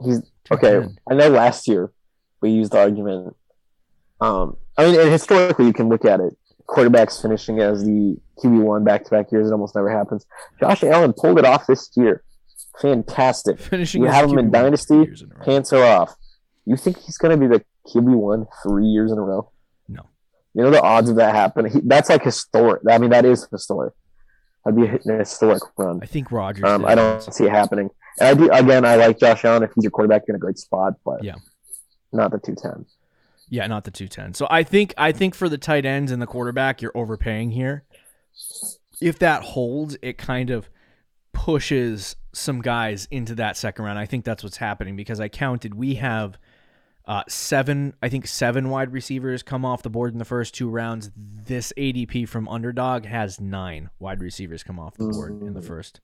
He's 0.04 0.22
okay. 0.50 0.84
I 1.10 1.14
know 1.14 1.30
last 1.30 1.68
year 1.68 1.92
we 2.42 2.52
used 2.52 2.72
the 2.72 2.80
argument. 2.80 3.36
Um, 4.20 4.58
I 4.78 4.86
mean, 4.86 5.00
and 5.00 5.12
historically, 5.12 5.66
you 5.66 5.74
can 5.74 5.90
look 5.90 6.06
at 6.06 6.20
it. 6.20 6.36
Quarterbacks 6.68 7.22
finishing 7.22 7.60
as 7.60 7.84
the 7.84 8.18
QB 8.44 8.64
one 8.64 8.84
back 8.84 9.04
to 9.06 9.10
back 9.10 9.32
years, 9.32 9.50
it 9.50 9.52
almost 9.52 9.76
never 9.76 9.90
happens. 9.90 10.26
Josh 10.60 10.84
Allen 10.84 11.14
pulled 11.14 11.38
it 11.40 11.46
off 11.46 11.68
this 11.68 11.90
year. 11.96 12.24
Fantastic. 12.82 13.60
finishing 13.60 14.02
You 14.02 14.08
have 14.08 14.30
him 14.30 14.40
in 14.40 14.50
QB1 14.50 14.52
Dynasty, 14.52 14.96
in. 14.96 15.32
Pants 15.44 15.74
are 15.74 15.84
off. 15.84 16.16
You 16.66 16.78
think 16.78 16.98
he's 17.00 17.18
going 17.18 17.38
to 17.38 17.48
be 17.48 17.48
the 17.48 17.64
QB 17.88 18.16
one 18.16 18.48
three 18.64 18.86
years 18.86 19.12
in 19.12 19.18
a 19.18 19.22
row? 19.22 19.52
No. 19.88 20.04
You 20.54 20.64
know 20.64 20.72
the 20.72 20.82
odds 20.82 21.10
of 21.10 21.18
that 21.18 21.36
happening. 21.36 21.72
He, 21.74 21.80
that's 21.84 22.10
like 22.10 22.24
historic. 22.24 22.82
I 22.90 22.98
mean, 22.98 23.10
that 23.10 23.26
is 23.26 23.48
historic. 23.52 23.94
That'd 24.66 24.80
be 24.80 24.88
a 25.12 25.18
historic 25.18 25.64
run. 25.78 26.00
i 26.04 26.06
think 26.06 26.32
rodgers 26.32 26.64
Um, 26.66 26.86
I 26.86 26.94
don't 26.96 27.22
see 27.34 27.46
it 27.46 27.52
happening. 27.52 27.90
And 28.20 28.28
I 28.30 28.34
do 28.34 28.52
again. 28.52 28.86
I 28.86 28.96
like 28.96 29.20
Josh 29.20 29.44
Allen. 29.46 29.64
If 29.64 29.72
he's 29.74 29.84
your 29.86 29.92
quarterback, 29.92 30.24
you're 30.28 30.36
in 30.36 30.40
a 30.40 30.46
great 30.46 30.58
spot. 30.60 30.94
But 31.06 31.24
Yeah. 31.24 31.36
not 32.14 32.32
the 32.32 32.40
two 32.40 32.56
ten. 32.56 32.86
yeah 33.50 33.68
not 33.68 33.84
the 33.86 33.92
210 33.92 34.34
so 34.34 34.48
i 34.50 34.64
think 34.64 34.94
i 34.98 35.12
think 35.12 35.34
for 35.36 35.50
the 35.50 35.58
tight 35.58 35.86
ends 35.86 36.10
and 36.12 36.22
the 36.22 36.26
quarterback 36.28 36.82
you're 36.82 36.96
overpaying 36.96 37.52
here 37.52 37.84
if 39.02 39.18
that 39.20 39.44
holds 39.44 39.98
it 40.02 40.18
kind 40.18 40.50
of 40.50 40.70
pushes 41.34 42.16
some 42.34 42.62
guys 42.62 43.08
into 43.12 43.36
that 43.36 43.58
second 43.58 43.84
round 43.86 43.98
i 44.00 44.06
think 44.06 44.24
that's 44.24 44.44
what's 44.44 44.58
happening 44.58 44.96
because 44.96 45.20
i 45.20 45.28
counted 45.28 45.74
we 45.74 45.96
have 45.96 46.38
uh, 47.08 47.24
seven 47.28 47.94
i 48.02 48.10
think 48.10 48.28
seven 48.28 48.70
wide 48.70 48.92
receivers 48.94 49.44
come 49.44 49.66
off 49.66 49.82
the 49.84 49.90
board 49.90 50.14
in 50.14 50.20
the 50.20 50.26
first 50.26 50.54
two 50.54 50.70
rounds 50.70 51.12
this 51.16 51.74
adp 51.78 52.28
from 52.28 52.48
underdog 52.48 53.06
has 53.06 53.40
nine 53.42 53.90
wide 54.00 54.22
receivers 54.22 54.64
come 54.64 54.80
off 54.80 54.96
the 54.98 55.08
board 55.08 55.42
in 55.42 55.54
the 55.54 55.62
first 55.62 56.00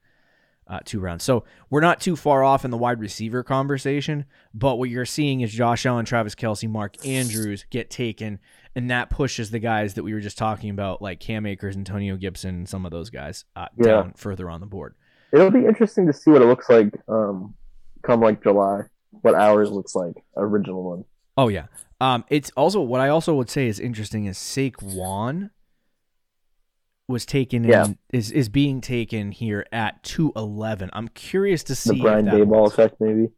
uh, 0.70 0.80
two 0.84 1.00
rounds 1.00 1.24
so 1.24 1.46
we're 1.70 1.80
not 1.82 2.02
too 2.02 2.16
far 2.16 2.44
off 2.44 2.66
in 2.66 2.72
the 2.72 2.78
wide 2.78 3.00
receiver 3.00 3.42
conversation 3.44 4.26
but 4.54 4.76
what 4.78 4.90
you're 4.90 5.06
seeing 5.06 5.42
is 5.42 5.54
josh 5.54 5.86
allen 5.86 6.04
travis 6.04 6.36
kelce 6.36 6.68
mark 6.70 6.96
andrews 7.06 7.66
get 7.70 7.90
taken 7.90 8.38
and 8.76 8.92
that 8.92 9.10
pushes 9.10 9.50
the 9.50 9.60
guys 9.60 9.94
that 9.94 10.04
we 10.04 10.14
were 10.14 10.20
just 10.20 10.38
talking 10.38 10.70
about 10.70 11.02
like 11.02 11.20
cam 11.22 11.46
akers 11.46 11.78
antonio 11.78 12.18
gibson 12.18 12.56
and 12.56 12.70
some 12.70 12.86
of 12.86 12.92
those 12.92 13.10
guys 13.10 13.46
uh, 13.56 13.68
Yeah. 13.78 13.86
down 13.92 14.14
further 14.18 14.50
on 14.50 14.60
the 14.60 14.68
board 14.68 14.96
It'll 15.34 15.52
be 15.52 15.66
interesting 15.66 16.08
to 16.08 16.14
see 16.14 16.32
what 16.32 16.42
it 16.42 16.46
looks 16.46 16.70
like 16.70 16.90
um, 17.10 17.54
come 18.02 18.22
like 18.22 18.42
July. 18.42 18.84
What 19.22 19.36
ours 19.36 19.72
looks 19.72 19.96
like 19.96 20.14
original 20.36 20.84
one. 20.84 21.06
Oh 21.38 21.48
yeah. 21.50 21.68
Um, 22.00 22.26
it's 22.30 22.52
also 22.58 22.82
what 22.82 23.02
I 23.02 23.10
also 23.10 23.34
would 23.36 23.50
say 23.50 23.68
is 23.68 23.80
interesting 23.80 24.26
is 24.26 24.38
Saquon 24.38 25.50
was 27.08 27.26
taken 27.26 27.64
in 27.64 27.70
Yeah. 27.72 27.88
is 28.12 28.32
is 28.32 28.50
being 28.50 28.82
taken 28.82 29.32
here 29.32 29.66
at 29.72 30.04
two 30.04 30.32
eleven. 30.36 30.90
I'm 30.94 31.08
curious 31.10 31.64
to 31.66 31.76
see 31.76 31.96
The 31.98 32.02
Brian 32.04 32.26
Daboll 32.26 32.68
effect, 32.68 32.96
maybe. 33.00 33.30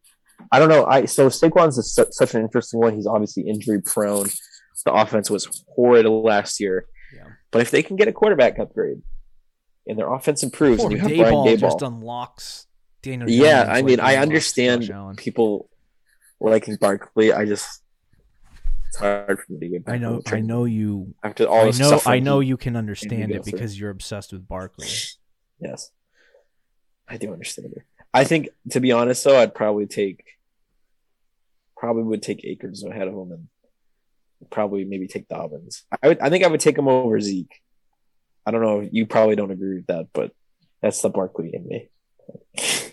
I 0.50 0.58
don't 0.58 0.68
know. 0.68 0.86
I 0.86 1.04
so 1.04 1.28
Saquon's 1.28 1.78
is 1.78 1.94
su- 1.94 2.06
such 2.10 2.34
an 2.34 2.42
interesting 2.42 2.80
one. 2.80 2.94
He's 2.94 3.06
obviously 3.06 3.44
injury 3.44 3.80
prone. 3.82 4.26
The 4.84 4.92
offense 4.94 5.28
was 5.30 5.64
horrid 5.74 6.06
last 6.06 6.58
year. 6.58 6.86
Yeah. 7.14 7.24
But 7.50 7.62
if 7.62 7.70
they 7.70 7.82
can 7.82 7.96
get 7.96 8.08
a 8.08 8.12
quarterback 8.12 8.58
upgrade 8.58 9.02
and 9.86 9.98
their 9.98 10.10
offense 10.12 10.42
improves, 10.42 10.82
and 10.82 10.90
you 10.92 10.98
have 10.98 11.08
Brian 11.08 11.24
Daboll 11.34 11.46
Daboll, 11.46 11.60
just 11.60 11.82
unlocks 11.82 12.66
Daniel. 13.02 13.28
yeah, 13.28 13.62
I 13.62 13.76
like 13.76 13.84
mean, 13.84 14.00
I 14.00 14.16
understand 14.16 14.90
people 15.16 15.68
liking 16.40 16.76
Barkley. 16.76 17.32
I 17.32 17.44
just 17.44 17.82
it's 18.90 18.98
hard 18.98 19.38
for 19.38 19.52
me 19.52 19.60
to 19.60 19.68
get 19.68 19.84
back. 19.84 19.94
I 19.94 19.98
know. 19.98 20.20
I 20.26 20.40
know 20.40 20.64
you. 20.64 21.14
after 21.22 21.44
all 21.44 21.68
I 21.68 21.70
know. 21.70 22.00
I 22.06 22.18
know 22.18 22.40
you 22.40 22.56
can 22.56 22.74
understand 22.74 23.30
it 23.30 23.44
through. 23.44 23.52
because 23.52 23.78
you're 23.78 23.90
obsessed 23.90 24.32
with 24.32 24.46
Barkley. 24.46 24.88
Yes, 25.62 25.90
I 27.06 27.18
do 27.18 27.34
understand 27.34 27.74
it. 27.76 27.82
I 28.14 28.24
think, 28.24 28.48
to 28.70 28.80
be 28.80 28.92
honest, 28.92 29.22
though, 29.22 29.38
I'd 29.38 29.54
probably 29.54 29.86
take, 29.86 30.24
probably 31.76 32.02
would 32.02 32.22
take 32.22 32.42
Akers 32.46 32.82
ahead 32.82 33.08
of 33.08 33.12
him, 33.12 33.30
and 33.30 33.48
probably 34.50 34.86
maybe 34.86 35.06
take 35.06 35.28
Dobbins. 35.28 35.84
I 36.02 36.08
would, 36.08 36.20
I 36.20 36.30
think 36.30 36.44
I 36.44 36.46
would 36.46 36.60
take 36.60 36.78
him 36.78 36.88
over 36.88 37.20
Zeke. 37.20 37.60
I 38.46 38.52
don't 38.52 38.62
know. 38.62 38.88
You 38.90 39.04
probably 39.04 39.36
don't 39.36 39.50
agree 39.50 39.74
with 39.74 39.86
that, 39.88 40.06
but 40.14 40.32
that's 40.80 41.02
the 41.02 41.10
Barkley 41.10 41.50
in 41.52 41.68
me. 41.68 41.90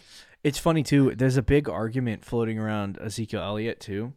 It's 0.48 0.58
funny 0.58 0.82
too. 0.82 1.14
There's 1.14 1.36
a 1.36 1.42
big 1.42 1.68
argument 1.68 2.24
floating 2.24 2.58
around 2.58 2.98
Ezekiel 3.02 3.42
Elliott 3.42 3.82
too, 3.82 4.14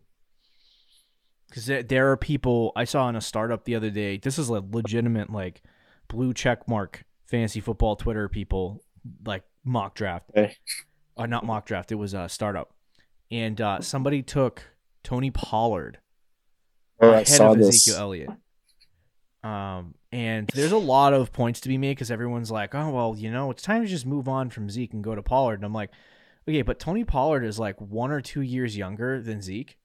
because 1.48 1.66
there, 1.66 1.82
there 1.82 2.10
are 2.12 2.16
people 2.16 2.70
I 2.76 2.84
saw 2.84 3.08
in 3.08 3.16
a 3.16 3.20
startup 3.20 3.64
the 3.64 3.74
other 3.74 3.90
day. 3.90 4.16
This 4.16 4.38
is 4.38 4.48
a 4.48 4.62
legitimate 4.70 5.30
like 5.30 5.62
blue 6.06 6.32
check 6.32 6.68
mark 6.68 7.04
fantasy 7.26 7.60
football 7.60 7.96
Twitter 7.96 8.28
people 8.28 8.80
like 9.26 9.42
mock 9.64 9.96
draft. 9.96 10.30
Okay. 10.30 10.54
Uh, 11.16 11.26
not 11.26 11.44
mock 11.44 11.66
draft. 11.66 11.90
It 11.90 11.96
was 11.96 12.14
a 12.14 12.28
startup, 12.28 12.74
and 13.30 13.60
uh, 13.60 13.80
somebody 13.80 14.22
took 14.22 14.62
Tony 15.02 15.32
Pollard 15.32 15.98
Oh, 17.00 17.10
ahead 17.10 17.40
of 17.40 17.58
this. 17.58 17.88
Ezekiel 17.88 18.00
Elliott. 18.00 18.30
Um, 19.42 19.94
and 20.12 20.48
there's 20.54 20.72
a 20.72 20.78
lot 20.78 21.12
of 21.14 21.32
points 21.32 21.60
to 21.60 21.68
be 21.68 21.78
made 21.78 21.92
because 21.92 22.10
everyone's 22.10 22.52
like, 22.52 22.74
oh 22.74 22.90
well, 22.90 23.14
you 23.16 23.32
know, 23.32 23.50
it's 23.50 23.62
time 23.62 23.82
to 23.82 23.88
just 23.88 24.06
move 24.06 24.28
on 24.28 24.50
from 24.50 24.70
Zeke 24.70 24.92
and 24.92 25.02
go 25.02 25.14
to 25.14 25.22
Pollard. 25.22 25.54
And 25.54 25.64
I'm 25.64 25.72
like, 25.72 25.90
okay, 26.50 26.62
but 26.62 26.78
Tony 26.78 27.04
Pollard 27.04 27.44
is 27.44 27.58
like 27.58 27.80
one 27.80 28.10
or 28.10 28.20
two 28.20 28.42
years 28.42 28.76
younger 28.76 29.22
than 29.22 29.40
Zeke. 29.40 29.76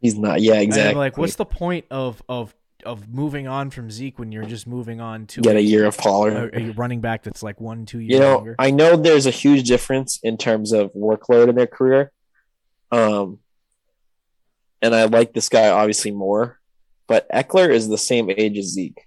He's 0.00 0.18
not. 0.18 0.40
Yeah, 0.40 0.54
exactly. 0.54 0.90
I'm 0.90 0.96
like, 0.96 1.18
what's 1.18 1.36
the 1.36 1.44
point 1.44 1.86
of 1.90 2.22
of 2.28 2.54
of 2.84 3.08
moving 3.08 3.46
on 3.46 3.70
from 3.70 3.90
Zeke 3.90 4.18
when 4.18 4.32
you're 4.32 4.46
just 4.46 4.66
moving 4.66 5.00
on 5.00 5.26
to 5.26 5.42
get 5.42 5.56
a 5.56 5.58
a, 5.58 5.62
year 5.62 5.84
of 5.84 5.98
Pollard? 5.98 6.54
a, 6.54 6.70
a 6.70 6.70
running 6.72 7.00
back 7.00 7.22
that's 7.22 7.42
like 7.42 7.60
one 7.60 7.86
two 7.86 8.00
years 8.00 8.14
you 8.14 8.20
know, 8.20 8.36
younger? 8.36 8.56
I 8.58 8.70
know 8.70 8.96
there's 8.96 9.26
a 9.26 9.30
huge 9.30 9.68
difference 9.68 10.18
in 10.22 10.36
terms 10.36 10.72
of 10.72 10.92
workload 10.94 11.48
in 11.48 11.56
their 11.56 11.66
career. 11.66 12.10
Um, 12.90 13.38
and 14.82 14.94
I 14.94 15.04
like 15.04 15.34
this 15.34 15.48
guy 15.48 15.68
obviously 15.68 16.10
more, 16.10 16.58
but 17.06 17.28
Ekeler 17.30 17.70
is 17.70 17.88
the 17.88 17.98
same 17.98 18.30
age 18.30 18.58
as 18.58 18.66
Zeke. 18.66 19.06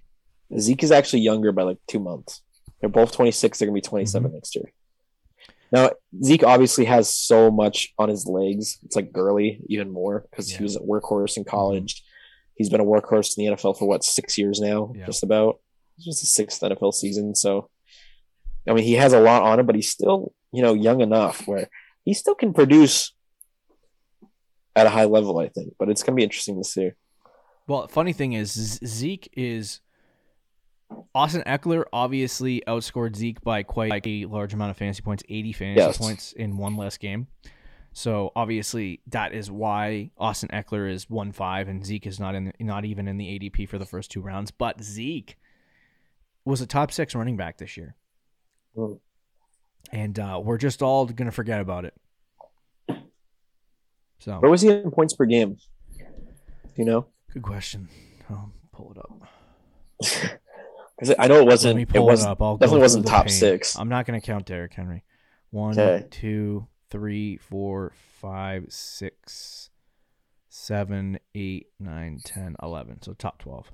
Zeke 0.58 0.84
is 0.84 0.92
actually 0.92 1.20
younger 1.20 1.52
by 1.52 1.62
like 1.62 1.78
two 1.88 1.98
months. 1.98 2.42
They're 2.80 2.88
both 2.88 3.12
26. 3.12 3.58
They're 3.58 3.66
going 3.66 3.80
to 3.80 3.86
be 3.86 3.88
27 3.88 4.32
next 4.32 4.54
year. 4.54 4.72
Now, 5.74 5.90
Zeke 6.22 6.44
obviously 6.44 6.84
has 6.84 7.12
so 7.12 7.50
much 7.50 7.92
on 7.98 8.08
his 8.08 8.26
legs. 8.28 8.78
It's 8.84 8.94
like 8.94 9.12
Gurley 9.12 9.60
even 9.66 9.90
more 9.90 10.24
because 10.30 10.48
Yeah. 10.52 10.58
he 10.58 10.62
was 10.62 10.76
a 10.76 10.80
workhorse 10.80 11.36
in 11.36 11.42
mhm. 11.42 11.48
college. 11.48 12.04
He's 12.54 12.70
been 12.70 12.80
a 12.80 12.84
workhorse 12.84 13.36
in 13.36 13.44
the 13.44 13.50
NFL 13.50 13.74
for 13.74 13.88
what, 13.88 14.04
six 14.04 14.38
years 14.38 14.60
now, 14.60 14.92
Yeah. 14.94 15.06
just 15.06 15.24
about. 15.24 15.58
It's 15.96 16.04
just 16.04 16.20
his 16.20 16.32
sixth 16.32 16.62
NFL 16.62 16.92
season. 16.92 17.34
So, 17.34 17.70
I 18.68 18.72
mean, 18.72 18.84
he 18.84 18.92
has 18.92 19.12
a 19.12 19.18
lot 19.18 19.42
on 19.42 19.58
him, 19.58 19.66
but 19.66 19.74
he's 19.74 19.88
still, 19.90 20.32
you 20.52 20.62
know, 20.62 20.74
young 20.74 21.00
enough 21.00 21.44
where 21.48 21.68
he 22.04 22.14
still 22.14 22.36
can 22.36 22.52
produce 22.52 23.12
at 24.76 24.86
a 24.86 24.90
high 24.90 25.06
level, 25.06 25.38
I 25.40 25.48
think. 25.48 25.74
But 25.76 25.88
it's 25.88 26.04
going 26.04 26.14
to 26.14 26.20
be 26.20 26.24
interesting 26.24 26.56
to 26.62 26.68
see. 26.68 26.92
Well, 27.66 27.88
funny 27.88 28.12
thing 28.12 28.34
is 28.34 28.78
Zeke 28.86 29.28
is 29.32 29.80
Austin 31.14 31.42
Ekeler 31.46 31.84
obviously 31.92 32.62
outscored 32.66 33.14
Zeke 33.16 33.40
by 33.42 33.62
quite 33.62 34.06
a 34.06 34.26
large 34.26 34.52
amount 34.52 34.70
of 34.70 34.76
fantasy 34.76 35.02
points, 35.02 35.22
80 35.28 35.52
fantasy 35.52 35.86
Yes. 35.86 35.98
points 35.98 36.32
in 36.32 36.56
one 36.56 36.76
less 36.76 36.98
game. 36.98 37.28
So 37.92 38.32
obviously 38.34 39.00
that 39.06 39.32
is 39.32 39.50
why 39.50 40.10
Austin 40.18 40.48
Ekeler 40.52 40.90
is 40.90 41.06
1-5 41.06 41.68
and 41.68 41.86
Zeke 41.86 42.06
is 42.08 42.18
not 42.18 42.34
in 42.34 42.52
not 42.58 42.84
even 42.84 43.06
in 43.06 43.16
the 43.18 43.26
ADP 43.38 43.68
for 43.68 43.78
the 43.78 43.86
first 43.86 44.10
two 44.10 44.20
rounds, 44.20 44.50
but 44.50 44.82
Zeke 44.82 45.36
was 46.44 46.60
a 46.60 46.66
top 46.66 46.90
6 46.90 47.14
running 47.14 47.36
back 47.36 47.58
this 47.58 47.76
year. 47.76 47.94
Mm. 48.76 48.98
And 49.92 50.18
uh, 50.18 50.40
we're 50.42 50.58
just 50.58 50.82
all 50.82 51.06
going 51.06 51.26
to 51.26 51.32
forget 51.32 51.60
about 51.60 51.84
it. 51.84 51.94
So, 54.18 54.38
Where 54.40 54.50
was 54.50 54.62
he 54.62 54.70
in 54.70 54.90
points 54.90 55.14
per 55.14 55.26
game? 55.26 55.58
You 56.76 56.84
know? 56.84 57.06
good 57.32 57.42
question. 57.42 57.88
I'll 58.30 58.52
pull 58.72 58.92
it 58.92 58.98
up. 58.98 60.40
I 61.18 61.26
know 61.26 61.40
it 61.40 61.46
wasn't. 61.46 61.74
Let 61.74 61.76
me 61.76 61.84
pull 61.86 62.08
it, 62.08 62.12
was 62.12 62.24
up. 62.24 62.40
I'll 62.40 62.56
definitely 62.56 62.80
wasn't 62.82 63.06
top 63.06 63.26
pain. 63.26 63.34
six. 63.34 63.76
I'm 63.76 63.88
not 63.88 64.06
going 64.06 64.20
to 64.20 64.24
count 64.26 64.46
Derrick 64.46 64.72
Henry. 64.74 65.04
One, 65.50 65.78
Okay. 65.78 66.06
two, 66.10 66.66
three, 66.90 67.36
four, 67.36 67.92
five, 68.20 68.66
six, 68.70 69.70
seven, 70.48 71.18
eight, 71.34 71.68
nine, 71.80 72.20
ten, 72.24 72.56
eleven. 72.62 73.02
So 73.02 73.12
top 73.14 73.38
twelve. 73.38 73.72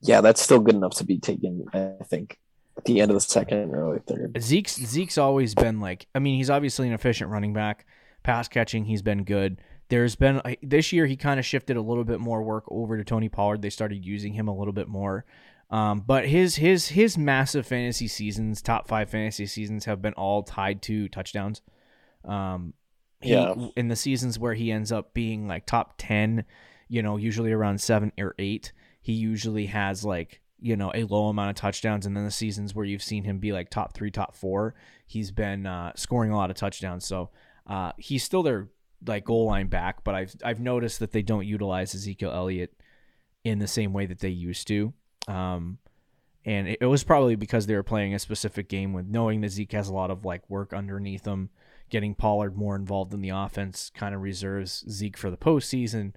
Yeah, 0.00 0.20
that's 0.20 0.40
still 0.40 0.60
good 0.60 0.74
enough 0.74 0.94
to 0.96 1.04
be 1.04 1.18
taken. 1.18 1.66
I 1.72 1.94
think. 2.04 2.38
at 2.76 2.84
the 2.84 3.00
end 3.00 3.10
of 3.10 3.14
the 3.16 3.20
second, 3.20 3.74
early 3.74 3.98
third. 4.06 4.40
Zeke's 4.40 4.76
Zeke's 4.76 5.18
always 5.18 5.54
been 5.54 5.80
like. 5.80 6.06
I 6.14 6.18
mean, 6.18 6.36
he's 6.36 6.50
obviously 6.50 6.86
an 6.88 6.94
efficient 6.94 7.30
running 7.30 7.52
back. 7.52 7.86
Pass 8.22 8.48
catching, 8.48 8.84
he's 8.84 9.02
been 9.02 9.24
good. 9.24 9.60
There's 9.88 10.16
been 10.16 10.42
this 10.62 10.92
year 10.92 11.06
he 11.06 11.16
kind 11.16 11.40
of 11.40 11.46
shifted 11.46 11.76
a 11.76 11.80
little 11.82 12.04
bit 12.04 12.20
more 12.20 12.42
work 12.42 12.64
over 12.68 12.96
to 12.98 13.04
Tony 13.04 13.28
Pollard. 13.28 13.62
They 13.62 13.70
started 13.70 14.04
using 14.04 14.34
him 14.34 14.46
a 14.48 14.54
little 14.54 14.74
bit 14.74 14.86
more. 14.88 15.24
Um, 15.70 16.00
but 16.00 16.26
his 16.26 16.56
his 16.56 16.88
his 16.88 17.18
massive 17.18 17.66
fantasy 17.66 18.08
seasons, 18.08 18.62
top 18.62 18.88
five 18.88 19.10
fantasy 19.10 19.46
seasons, 19.46 19.84
have 19.84 20.00
been 20.00 20.14
all 20.14 20.42
tied 20.42 20.80
to 20.82 21.08
touchdowns. 21.08 21.60
Um, 22.24 22.72
he, 23.20 23.30
Yeah. 23.32 23.54
In 23.76 23.88
the 23.88 23.96
seasons 23.96 24.38
where 24.38 24.54
he 24.54 24.72
ends 24.72 24.92
up 24.92 25.12
being 25.12 25.46
like 25.46 25.66
top 25.66 25.94
ten, 25.98 26.44
you 26.88 27.02
know, 27.02 27.16
usually 27.16 27.52
around 27.52 27.80
seven 27.80 28.12
or 28.18 28.34
eight, 28.38 28.72
he 29.00 29.12
usually 29.12 29.66
has 29.66 30.04
like 30.04 30.40
you 30.60 30.74
know 30.74 30.90
a 30.94 31.04
low 31.04 31.28
amount 31.28 31.50
of 31.50 31.56
touchdowns. 31.56 32.06
And 32.06 32.16
then 32.16 32.24
the 32.24 32.30
seasons 32.30 32.74
where 32.74 32.86
you've 32.86 33.02
seen 33.02 33.24
him 33.24 33.38
be 33.38 33.52
like 33.52 33.68
top 33.68 33.92
three, 33.94 34.10
top 34.10 34.34
four, 34.34 34.74
he's 35.06 35.30
been 35.30 35.66
uh, 35.66 35.92
scoring 35.96 36.30
a 36.30 36.36
lot 36.36 36.50
of 36.50 36.56
touchdowns. 36.56 37.06
So 37.06 37.30
uh, 37.66 37.92
he's 37.98 38.24
still 38.24 38.42
their 38.42 38.68
like 39.06 39.24
goal 39.24 39.46
line 39.46 39.68
back, 39.68 40.02
but 40.02 40.14
I've 40.14 40.34
I've 40.42 40.60
noticed 40.60 41.00
that 41.00 41.12
they 41.12 41.22
don't 41.22 41.46
utilize 41.46 41.94
Ezekiel 41.94 42.32
Elliott 42.32 42.74
in 43.44 43.58
the 43.58 43.68
same 43.68 43.92
way 43.92 44.06
that 44.06 44.20
they 44.20 44.30
used 44.30 44.66
to. 44.68 44.94
Um, 45.28 45.78
and 46.44 46.66
it, 46.66 46.78
it 46.80 46.86
was 46.86 47.04
probably 47.04 47.36
because 47.36 47.66
they 47.66 47.74
were 47.74 47.82
playing 47.82 48.14
a 48.14 48.18
specific 48.18 48.68
game 48.68 48.92
with 48.92 49.06
knowing 49.06 49.42
that 49.42 49.50
Zeke 49.50 49.72
has 49.72 49.88
a 49.88 49.94
lot 49.94 50.10
of 50.10 50.24
like 50.24 50.48
work 50.48 50.72
underneath 50.72 51.26
him. 51.26 51.50
Getting 51.90 52.14
Pollard 52.14 52.56
more 52.56 52.74
involved 52.76 53.14
in 53.14 53.22
the 53.22 53.30
offense 53.30 53.90
kind 53.94 54.14
of 54.14 54.22
reserves 54.22 54.84
Zeke 54.90 55.16
for 55.16 55.30
the 55.30 55.36
postseason. 55.36 56.14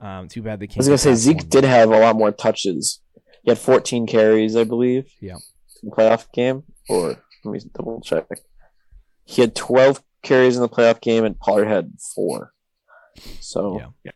Um, 0.00 0.28
too 0.28 0.42
bad 0.42 0.60
they 0.60 0.64
I 0.64 0.66
can't. 0.66 0.78
I 0.78 0.80
was 0.80 0.88
gonna 0.88 0.98
say 0.98 1.14
Zeke 1.14 1.38
one. 1.38 1.48
did 1.48 1.64
have 1.64 1.90
a 1.90 1.98
lot 1.98 2.16
more 2.16 2.32
touches. 2.32 3.00
He 3.42 3.50
had 3.50 3.58
14 3.58 4.06
carries, 4.06 4.56
I 4.56 4.64
believe. 4.64 5.12
Yeah. 5.20 5.36
In 5.82 5.90
the 5.90 5.96
playoff 5.96 6.32
game, 6.32 6.64
or 6.88 7.22
let 7.44 7.52
me 7.52 7.60
double 7.74 8.00
check. 8.00 8.26
He 9.24 9.40
had 9.42 9.54
12 9.54 10.02
carries 10.22 10.56
in 10.56 10.62
the 10.62 10.68
playoff 10.68 11.00
game, 11.00 11.24
and 11.24 11.38
Pollard 11.38 11.66
had 11.66 11.92
four. 12.14 12.52
So 13.40 13.80
Yeah. 14.04 14.12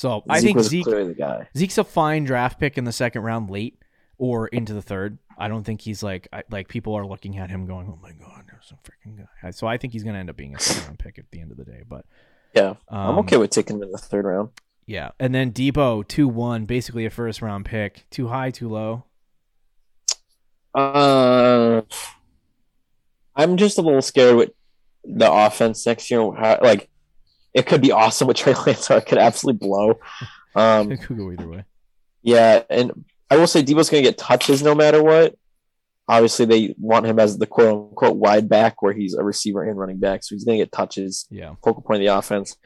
So 0.00 0.24
I 0.30 0.40
think 0.40 0.58
Zeke 0.60 0.86
the 0.86 1.14
guy. 1.14 1.46
Zeke's 1.54 1.76
a 1.76 1.84
fine 1.84 2.24
draft 2.24 2.58
pick 2.58 2.78
in 2.78 2.84
the 2.84 2.92
second 2.92 3.20
round, 3.20 3.50
late 3.50 3.76
or 4.16 4.48
into 4.48 4.72
the 4.72 4.80
third. 4.80 5.18
I 5.36 5.48
don't 5.48 5.62
think 5.62 5.82
he's 5.82 6.02
like 6.02 6.26
I, 6.32 6.42
like 6.50 6.68
people 6.68 6.94
are 6.94 7.04
looking 7.04 7.36
at 7.36 7.50
him 7.50 7.66
going, 7.66 7.86
"Oh 7.86 7.98
my 8.00 8.12
god, 8.12 8.44
there's 8.50 8.72
a 8.72 8.76
freaking 8.76 9.18
guy." 9.42 9.50
So 9.50 9.66
I 9.66 9.76
think 9.76 9.92
he's 9.92 10.02
going 10.02 10.14
to 10.14 10.20
end 10.20 10.30
up 10.30 10.38
being 10.38 10.54
a 10.54 10.58
second 10.58 10.86
round 10.86 10.98
pick 11.00 11.18
at 11.18 11.30
the 11.30 11.42
end 11.42 11.50
of 11.50 11.58
the 11.58 11.66
day. 11.66 11.82
But 11.86 12.06
Yeah, 12.54 12.76
um, 12.88 13.10
I'm 13.10 13.18
okay 13.18 13.36
with 13.36 13.50
taking 13.50 13.76
him 13.76 13.82
in 13.82 13.92
the 13.92 13.98
third 13.98 14.24
round. 14.24 14.48
Yeah, 14.86 15.10
and 15.20 15.34
then 15.34 15.52
Deebo 15.52 16.08
two 16.08 16.28
one, 16.28 16.64
basically 16.64 17.04
a 17.04 17.10
first 17.10 17.42
round 17.42 17.66
pick. 17.66 18.06
Too 18.08 18.28
high, 18.28 18.50
too 18.50 18.70
low. 18.70 19.04
Uh, 20.74 21.82
I'm 23.36 23.58
just 23.58 23.76
a 23.76 23.82
little 23.82 24.00
scared 24.00 24.36
with 24.36 24.50
the 25.04 25.30
offense 25.30 25.84
next 25.86 26.10
year. 26.10 26.20
How, 26.32 26.58
like, 26.62 26.89
it 27.54 27.66
could 27.66 27.80
be 27.80 27.92
awesome 27.92 28.28
with 28.28 28.36
Trey 28.36 28.54
Lance, 28.66 28.90
or 28.90 28.98
it 28.98 29.06
could 29.06 29.18
absolutely 29.18 29.66
blow. 29.66 29.98
Um, 30.54 30.90
It 30.92 31.02
could 31.02 31.16
go 31.16 31.30
either 31.32 31.48
way. 31.48 31.64
yeah, 32.22 32.62
and 32.70 33.04
I 33.30 33.36
will 33.36 33.46
say 33.46 33.62
Deebo's 33.62 33.90
going 33.90 34.02
to 34.02 34.08
get 34.10 34.18
touches 34.18 34.62
no 34.62 34.74
matter 34.74 35.02
what. 35.02 35.34
Obviously, 36.08 36.44
they 36.44 36.74
want 36.78 37.06
him 37.06 37.20
as 37.20 37.38
the 37.38 37.46
quote 37.46 37.68
unquote 37.90 38.16
wide 38.16 38.48
back, 38.48 38.82
where 38.82 38.92
he's 38.92 39.14
a 39.14 39.22
receiver 39.22 39.62
and 39.62 39.78
running 39.78 39.98
back, 39.98 40.24
so 40.24 40.34
he's 40.34 40.44
going 40.44 40.58
to 40.58 40.64
get 40.64 40.72
touches, 40.72 41.26
Yeah, 41.30 41.54
focal 41.64 41.82
point 41.82 42.02
of 42.02 42.06
the 42.06 42.16
offense. 42.18 42.56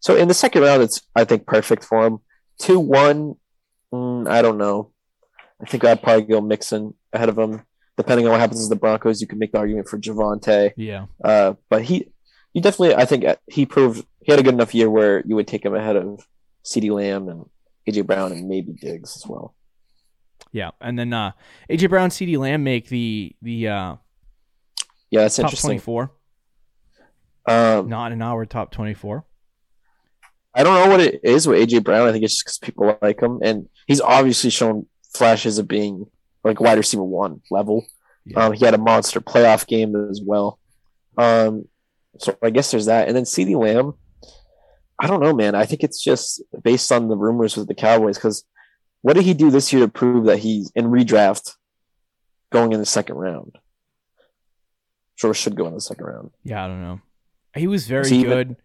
So 0.00 0.16
in 0.16 0.28
the 0.28 0.34
second 0.34 0.62
round, 0.62 0.82
it's 0.82 1.00
I 1.16 1.24
think 1.24 1.46
perfect 1.46 1.82
for 1.82 2.04
him. 2.06 2.18
Two 2.58 2.78
one, 2.78 3.36
mm, 3.92 4.28
I 4.28 4.42
don't 4.42 4.58
know. 4.58 4.90
I 5.62 5.66
think 5.66 5.82
I'd 5.84 6.02
probably 6.02 6.24
go 6.24 6.42
Mixon 6.42 6.92
ahead 7.12 7.30
of 7.30 7.38
him. 7.38 7.62
Depending 7.96 8.26
on 8.26 8.32
what 8.32 8.40
happens 8.40 8.64
to 8.64 8.68
the 8.68 8.78
Broncos, 8.78 9.20
you 9.22 9.26
can 9.26 9.38
make 9.38 9.52
the 9.52 9.58
argument 9.58 9.88
for 9.88 9.98
Javonte. 9.98 10.72
yeah, 10.76 11.06
Uh, 11.22 11.54
but 11.70 11.82
he, 11.82 12.12
he 12.54 12.60
definitely, 12.60 12.94
I 12.94 13.04
think 13.04 13.24
he 13.46 13.66
proved 13.66 14.06
he 14.22 14.32
had 14.32 14.40
a 14.40 14.42
good 14.42 14.54
enough 14.54 14.74
year 14.74 14.88
where 14.88 15.22
you 15.26 15.34
would 15.36 15.46
take 15.46 15.64
him 15.64 15.74
ahead 15.74 15.96
of 15.96 16.26
CeeDee 16.64 16.90
Lamb 16.90 17.28
and 17.28 17.44
AJ 17.86 18.06
Brown 18.06 18.32
and 18.32 18.48
maybe 18.48 18.72
Diggs 18.72 19.14
as 19.16 19.26
well. 19.26 19.54
yeah. 20.52 20.70
And 20.80 20.98
then 20.98 21.12
uh 21.12 21.32
AJ 21.68 21.90
Brown, 21.90 22.08
CeeDee 22.08 22.38
Lamb 22.38 22.64
make 22.64 22.88
the 22.88 23.36
the 23.42 23.68
uh, 23.68 23.96
Yeah, 25.10 25.20
that's 25.22 25.36
top 25.36 25.44
interesting. 25.46 25.68
twenty 25.68 25.80
four, 25.80 26.12
Um, 27.46 27.88
not 27.88 28.12
an 28.12 28.22
hour 28.22 28.46
top 28.46 28.70
twenty 28.70 28.94
four. 28.94 29.26
I 30.54 30.62
don't 30.62 30.82
know 30.84 30.90
what 30.90 31.00
it 31.00 31.20
is 31.24 31.46
with 31.48 31.58
AJ 31.68 31.82
Brown. 31.84 32.08
I 32.08 32.12
think 32.12 32.24
it's 32.24 32.34
just 32.34 32.44
because 32.44 32.58
people 32.58 32.96
like 33.02 33.20
him, 33.20 33.40
and 33.42 33.68
he's 33.86 34.00
obviously 34.00 34.50
shown 34.50 34.86
flashes 35.12 35.58
of 35.58 35.66
being 35.68 36.06
like 36.44 36.60
wide 36.60 36.78
receiver 36.78 37.02
one 37.02 37.42
level. 37.50 37.84
Yeah. 38.24 38.46
Um, 38.46 38.52
he 38.52 38.64
had 38.64 38.74
a 38.74 38.78
monster 38.78 39.20
playoff 39.20 39.66
game 39.66 39.94
as 40.10 40.20
well. 40.24 40.58
Um, 41.18 41.68
so 42.18 42.36
I 42.42 42.50
guess 42.50 42.70
there's 42.70 42.86
that, 42.86 43.08
and 43.08 43.16
then 43.16 43.24
CeeDee 43.24 43.58
Lamb. 43.58 43.94
I 45.00 45.06
don't 45.06 45.20
know, 45.20 45.34
man. 45.34 45.54
I 45.54 45.66
think 45.66 45.82
it's 45.82 46.02
just 46.02 46.42
based 46.62 46.90
on 46.92 47.08
the 47.08 47.16
rumors 47.16 47.56
with 47.56 47.66
the 47.68 47.74
Cowboys 47.74 48.16
because 48.16 48.44
what 49.02 49.14
did 49.14 49.24
he 49.24 49.34
do 49.34 49.50
this 49.50 49.72
year 49.72 49.84
to 49.84 49.90
prove 49.92 50.26
that 50.26 50.38
he's 50.38 50.70
in 50.74 50.86
redraft 50.86 51.56
going 52.52 52.72
in 52.72 52.78
the 52.80 52.86
second 52.86 53.16
round? 53.16 53.58
Sure, 55.16 55.34
should 55.34 55.56
go 55.56 55.66
in 55.66 55.74
the 55.74 55.80
second 55.80 56.06
round. 56.06 56.30
Yeah, 56.42 56.64
I 56.64 56.68
don't 56.68 56.80
know. 56.82 57.00
He 57.56 57.66
was 57.66 57.86
very 57.86 58.08
he 58.08 58.20
even- 58.20 58.30
good 58.30 58.56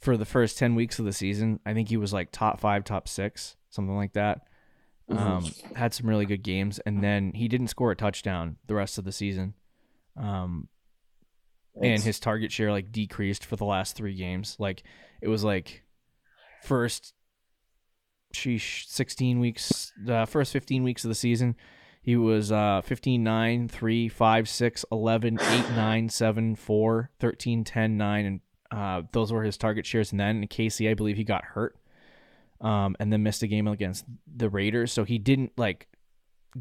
for 0.00 0.16
the 0.16 0.24
first 0.24 0.58
ten 0.58 0.74
weeks 0.74 0.98
of 0.98 1.04
the 1.04 1.12
season. 1.12 1.60
I 1.66 1.74
think 1.74 1.88
he 1.88 1.96
was 1.96 2.12
like 2.12 2.30
top 2.32 2.60
five, 2.60 2.84
top 2.84 3.08
six, 3.08 3.56
something 3.70 3.96
like 3.96 4.12
that. 4.14 4.42
Mhm. 5.10 5.18
Um, 5.18 5.44
had 5.74 5.94
some 5.94 6.08
really 6.08 6.26
good 6.26 6.42
games, 6.42 6.78
and 6.80 7.02
then 7.02 7.32
he 7.32 7.48
didn't 7.48 7.68
score 7.68 7.90
a 7.90 7.96
touchdown 7.96 8.56
the 8.66 8.74
rest 8.74 8.98
of 8.98 9.04
the 9.04 9.12
season. 9.12 9.54
Um, 10.16 10.68
and 11.82 12.02
his 12.02 12.18
target 12.18 12.52
share 12.52 12.70
like 12.70 12.92
decreased 12.92 13.44
for 13.44 13.56
the 13.56 13.64
last 13.64 13.96
three 13.96 14.14
games. 14.14 14.56
Like 14.58 14.82
it 15.20 15.28
was 15.28 15.44
like 15.44 15.84
first, 16.62 17.14
sheesh, 18.34 18.86
sixteen 18.86 19.40
weeks, 19.40 19.92
the 20.02 20.26
first 20.28 20.52
fifteen 20.52 20.82
weeks 20.82 21.04
of 21.04 21.08
the 21.08 21.14
season, 21.14 21.56
he 22.08 22.16
was 22.16 22.50
uh 22.50 22.80
15 22.84 23.22
9 23.22 23.68
3 23.68 24.08
5 24.08 24.48
6 24.48 24.84
11 24.90 25.38
8 25.40 25.70
9 25.76 26.08
7 26.08 26.56
4 26.56 27.10
13 27.20 27.64
10 27.64 27.96
9 27.98 28.24
and 28.24 28.40
uh 28.70 29.02
those 29.12 29.30
were 29.30 29.42
his 29.42 29.58
target 29.58 29.84
shares. 29.84 30.10
And 30.10 30.18
then 30.18 30.42
in 30.42 30.48
Casey 30.48 30.88
I 30.88 30.94
believe 30.94 31.18
he 31.18 31.24
got 31.24 31.44
hurt 31.44 31.76
um 32.62 32.96
and 32.98 33.12
then 33.12 33.22
missed 33.22 33.42
a 33.42 33.46
game 33.46 33.68
against 33.68 34.06
the 34.26 34.48
Raiders. 34.48 34.90
So 34.90 35.04
he 35.04 35.18
didn't 35.18 35.52
like 35.58 35.88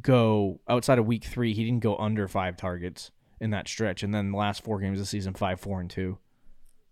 go 0.01 0.59
outside 0.67 0.99
of 0.99 1.05
week 1.05 1.23
3 1.23 1.53
he 1.53 1.63
didn't 1.63 1.81
go 1.81 1.95
under 1.95 2.27
5 2.27 2.57
targets 2.57 3.11
in 3.39 3.51
that 3.51 3.67
stretch 3.67 4.03
and 4.03 4.13
then 4.13 4.31
the 4.31 4.37
last 4.37 4.63
4 4.63 4.79
games 4.79 4.99
of 4.99 5.03
the 5.03 5.09
season 5.09 5.33
5 5.33 5.59
4 5.59 5.81
and 5.81 5.89
2 5.89 6.17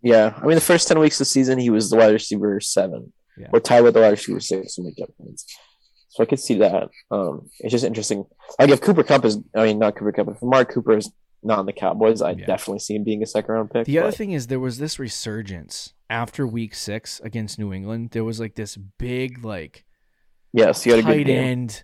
Yeah, 0.01 0.33
I 0.41 0.45
mean 0.45 0.55
the 0.55 0.61
first 0.61 0.87
ten 0.87 0.99
weeks 0.99 1.15
of 1.15 1.19
the 1.19 1.25
season 1.25 1.57
he 1.57 1.69
was 1.69 1.89
the 1.89 1.97
wide 1.97 2.13
receiver 2.13 2.59
seven, 2.59 3.11
Yeah. 3.37 3.47
or 3.51 3.59
tied 3.59 3.81
with 3.81 3.93
the 3.95 4.01
wide 4.01 4.11
receiver 4.11 4.39
six 4.39 4.77
when 4.77 4.85
we 4.87 4.93
get 4.93 5.15
points. 5.17 5.45
So 6.09 6.23
I 6.23 6.25
could 6.27 6.39
see 6.39 6.55
that. 6.59 6.89
Um, 7.11 7.49
it's 7.59 7.71
just 7.71 7.83
interesting. 7.83 8.25
Like 8.59 8.69
if 8.69 8.79
Cooper 8.81 9.03
Kupp 9.03 9.25
is, 9.25 9.37
I 9.55 9.63
mean 9.65 9.79
not 9.79 9.95
Cooper 9.95 10.11
Kupp, 10.11 10.29
if 10.29 10.41
Mark 10.41 10.71
Cooper 10.71 10.97
is 10.97 11.11
not 11.43 11.59
on 11.59 11.65
the 11.65 11.73
Cowboys, 11.73 12.21
I 12.21 12.31
Yeah. 12.31 12.45
definitely 12.45 12.79
see 12.79 12.95
him 12.95 13.03
being 13.03 13.21
a 13.23 13.25
second 13.25 13.53
round 13.53 13.71
pick. 13.71 13.85
The 13.85 13.99
other 13.99 14.11
thing 14.11 14.31
is 14.31 14.47
there 14.47 14.59
was 14.59 14.77
this 14.77 14.97
resurgence 14.99 15.93
after 16.09 16.45
week 16.47 16.73
6 16.75 17.19
against 17.21 17.57
New 17.59 17.73
England 17.73 18.11
there 18.11 18.23
was 18.23 18.39
like 18.39 18.53
this 18.55 18.77
big 18.77 19.43
like 19.43 19.83
yes, 20.53 20.85
you 20.85 20.91
had 20.93 20.99
a 20.99 21.03
good 21.03 21.17
tight 21.17 21.25
game. 21.25 21.43
end. 21.43 21.83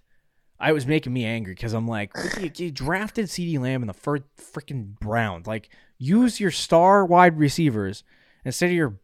I 0.62 0.72
was 0.72 0.86
making 0.86 1.12
me 1.12 1.26
angry 1.26 1.54
because 1.54 1.74
I'm 1.74 1.88
like, 1.88 2.12
you, 2.40 2.52
you 2.56 2.72
drafted 2.72 3.26
CeeDee 3.26 3.60
Lamb 3.60 3.82
in 3.84 3.88
the 3.88 3.94
first 3.94 4.24
freaking 4.38 4.96
round. 5.04 5.48
Like, 5.48 5.70
use 5.98 6.40
your 6.40 6.52
star 6.52 7.06
wide 7.06 7.38
receivers 7.38 8.04
instead 8.46 8.68
of 8.68 8.76
your 8.76 9.00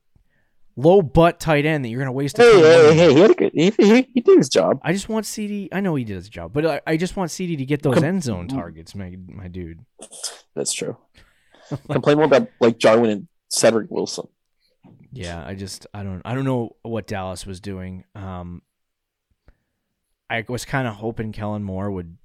low 0.75 1.01
butt 1.01 1.39
tight 1.39 1.65
end 1.65 1.83
that 1.83 1.89
you're 1.89 1.99
gonna 1.99 2.11
waste. 2.11 2.39
A 2.39 2.43
Hey, 2.43 2.61
hey, 2.61 2.95
hey, 2.95 3.13
he 3.13 3.19
had 3.19 3.31
a 3.31 3.33
good. 3.33 3.51
He, 3.53 3.73
he, 3.77 4.07
he 4.13 4.21
did 4.21 4.37
his 4.37 4.49
job. 4.49 4.79
I 4.83 4.93
just 4.93 5.09
want 5.09 5.25
CeeDee. 5.25 5.69
I 5.71 5.81
know 5.81 5.95
he 5.95 6.03
did 6.03 6.15
his 6.15 6.29
job, 6.29 6.53
but 6.53 6.65
I, 6.65 6.81
I 6.87 6.97
just 6.97 7.17
want 7.17 7.31
CeeDee 7.31 7.57
to 7.57 7.65
get 7.65 7.81
those 7.81 7.95
Com- 7.95 8.03
end 8.03 8.23
zone 8.23 8.47
targets, 8.47 8.95
my 8.95 9.17
my 9.27 9.47
dude. 9.47 9.83
That's 10.55 10.71
true. 10.71 10.97
Complain 11.91 12.17
more 12.17 12.25
about 12.25 12.47
like 12.61 12.77
Jarwin 12.77 13.09
and 13.09 13.27
Cedric 13.49 13.89
Wilson. 13.89 14.27
Yeah, 15.11 15.43
I 15.45 15.55
just 15.55 15.87
I 15.93 16.03
don't 16.03 16.21
I 16.23 16.35
don't 16.35 16.45
know 16.45 16.75
what 16.83 17.07
Dallas 17.07 17.45
was 17.45 17.59
doing. 17.59 18.03
Um, 18.15 18.61
I 20.29 20.43
was 20.47 20.65
kind 20.65 20.87
of 20.87 20.95
hoping 20.95 21.31
Kellen 21.31 21.63
Moore 21.63 21.89
would. 21.91 22.17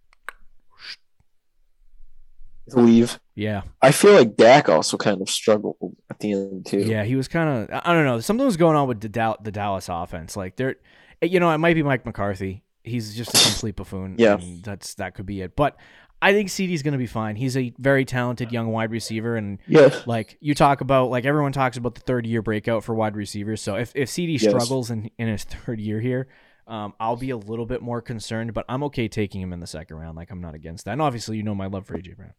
Leave. 2.74 3.18
Yeah, 3.34 3.62
I 3.82 3.90
feel 3.90 4.12
like 4.14 4.36
Dak 4.36 4.68
also 4.68 4.96
kind 4.96 5.20
of 5.20 5.28
struggled 5.28 5.76
at 6.10 6.20
the 6.20 6.32
end 6.32 6.64
too. 6.66 6.78
Yeah, 6.78 7.02
he 7.02 7.16
was 7.16 7.26
kind 7.26 7.48
of. 7.70 7.80
I 7.84 7.92
don't 7.92 8.04
know. 8.04 8.20
Something 8.20 8.46
was 8.46 8.56
going 8.56 8.76
on 8.76 8.86
with 8.86 9.00
the, 9.00 9.08
Dal- 9.08 9.38
the 9.42 9.50
Dallas 9.50 9.88
offense. 9.90 10.36
Like 10.36 10.54
they're, 10.56 10.76
eh, 11.20 11.26
you 11.26 11.40
know, 11.40 11.50
it 11.50 11.58
might 11.58 11.74
be 11.74 11.82
Mike 11.82 12.06
McCarthy. 12.06 12.62
He's 12.84 13.16
just 13.16 13.34
a 13.34 13.48
complete 13.50 13.74
buffoon. 13.76 14.14
Yeah. 14.16 14.38
that's 14.62 14.94
that 14.94 15.14
could 15.14 15.26
be 15.26 15.40
it. 15.42 15.56
But 15.56 15.76
I 16.22 16.32
think 16.32 16.50
CeeDee's 16.50 16.84
going 16.84 16.92
to 16.92 16.98
be 16.98 17.06
fine. 17.08 17.34
He's 17.34 17.56
a 17.56 17.74
very 17.78 18.04
talented 18.04 18.52
young 18.52 18.68
wide 18.68 18.92
receiver, 18.92 19.34
and 19.34 19.58
Yeah. 19.66 19.90
like 20.06 20.38
you 20.40 20.54
talk 20.54 20.80
about, 20.80 21.10
like 21.10 21.24
everyone 21.24 21.50
talks 21.52 21.76
about 21.76 21.96
the 21.96 22.00
third 22.02 22.26
year 22.26 22.42
breakout 22.42 22.84
for 22.84 22.94
wide 22.94 23.16
receivers. 23.16 23.60
So 23.60 23.74
if 23.74 23.90
if 23.96 24.08
CD 24.08 24.34
Yes. 24.34 24.42
struggles 24.48 24.88
in 24.88 25.10
in 25.18 25.26
his 25.26 25.42
third 25.66 25.80
year 25.80 26.00
here, 26.00 26.28
Um, 26.72 26.94
I'll 26.98 27.16
be 27.16 27.28
a 27.28 27.36
little 27.36 27.66
bit 27.66 27.82
more 27.82 28.00
concerned, 28.00 28.54
but 28.54 28.64
I'm 28.66 28.82
okay 28.84 29.06
taking 29.06 29.42
him 29.42 29.52
in 29.52 29.60
the 29.60 29.66
second 29.66 29.98
round. 29.98 30.16
Like 30.16 30.30
I'm 30.30 30.40
not 30.40 30.54
against 30.54 30.86
that. 30.86 30.92
And 30.92 31.02
obviously, 31.02 31.36
you 31.36 31.42
know 31.42 31.54
my 31.54 31.66
love 31.66 31.86
for 31.86 31.98
AJ 31.98 32.16
Brown. 32.16 32.32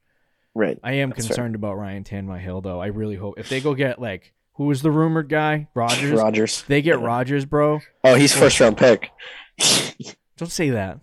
Right. 0.55 0.79
I 0.83 0.93
am 0.93 1.09
That's 1.09 1.27
concerned 1.27 1.53
about 1.53 1.77
Ryan 1.77 2.03
Tannehill, 2.03 2.63
though. 2.63 2.81
I 2.81 2.87
really 2.87 3.15
hope 3.15 3.37
if 3.37 3.47
they 3.47 3.61
go 3.61 3.75
get 3.75 4.01
like 4.01 4.33
who 4.53 4.65
was 4.65 4.81
the 4.81 4.89
rumored 4.89 5.29
guy, 5.29 5.67
Rodgers. 5.75 6.19
Rodgers. 6.19 6.63
They 6.63 6.81
get. 6.81 6.99
Rodgers, 6.99 7.45
bro. 7.45 7.81
Oh, 8.03 8.15
he's 8.15 8.35
first 8.35 8.59
round 8.59 8.75
pick. 8.75 9.11
Don't 10.37 10.51
say 10.51 10.71
that. 10.71 10.99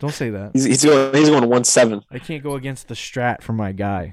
Don't 0.00 0.12
say 0.12 0.30
that. 0.30 0.50
he's, 0.52 0.64
he's 0.64 0.84
going. 0.84 1.14
He's 1.14 1.30
going 1.30 1.48
one 1.48 1.62
seven. 1.62 2.02
I 2.10 2.18
can't 2.18 2.42
go 2.42 2.56
against 2.56 2.88
the 2.88 2.94
strat 2.94 3.42
for 3.42 3.52
my 3.52 3.70
guy. 3.70 4.10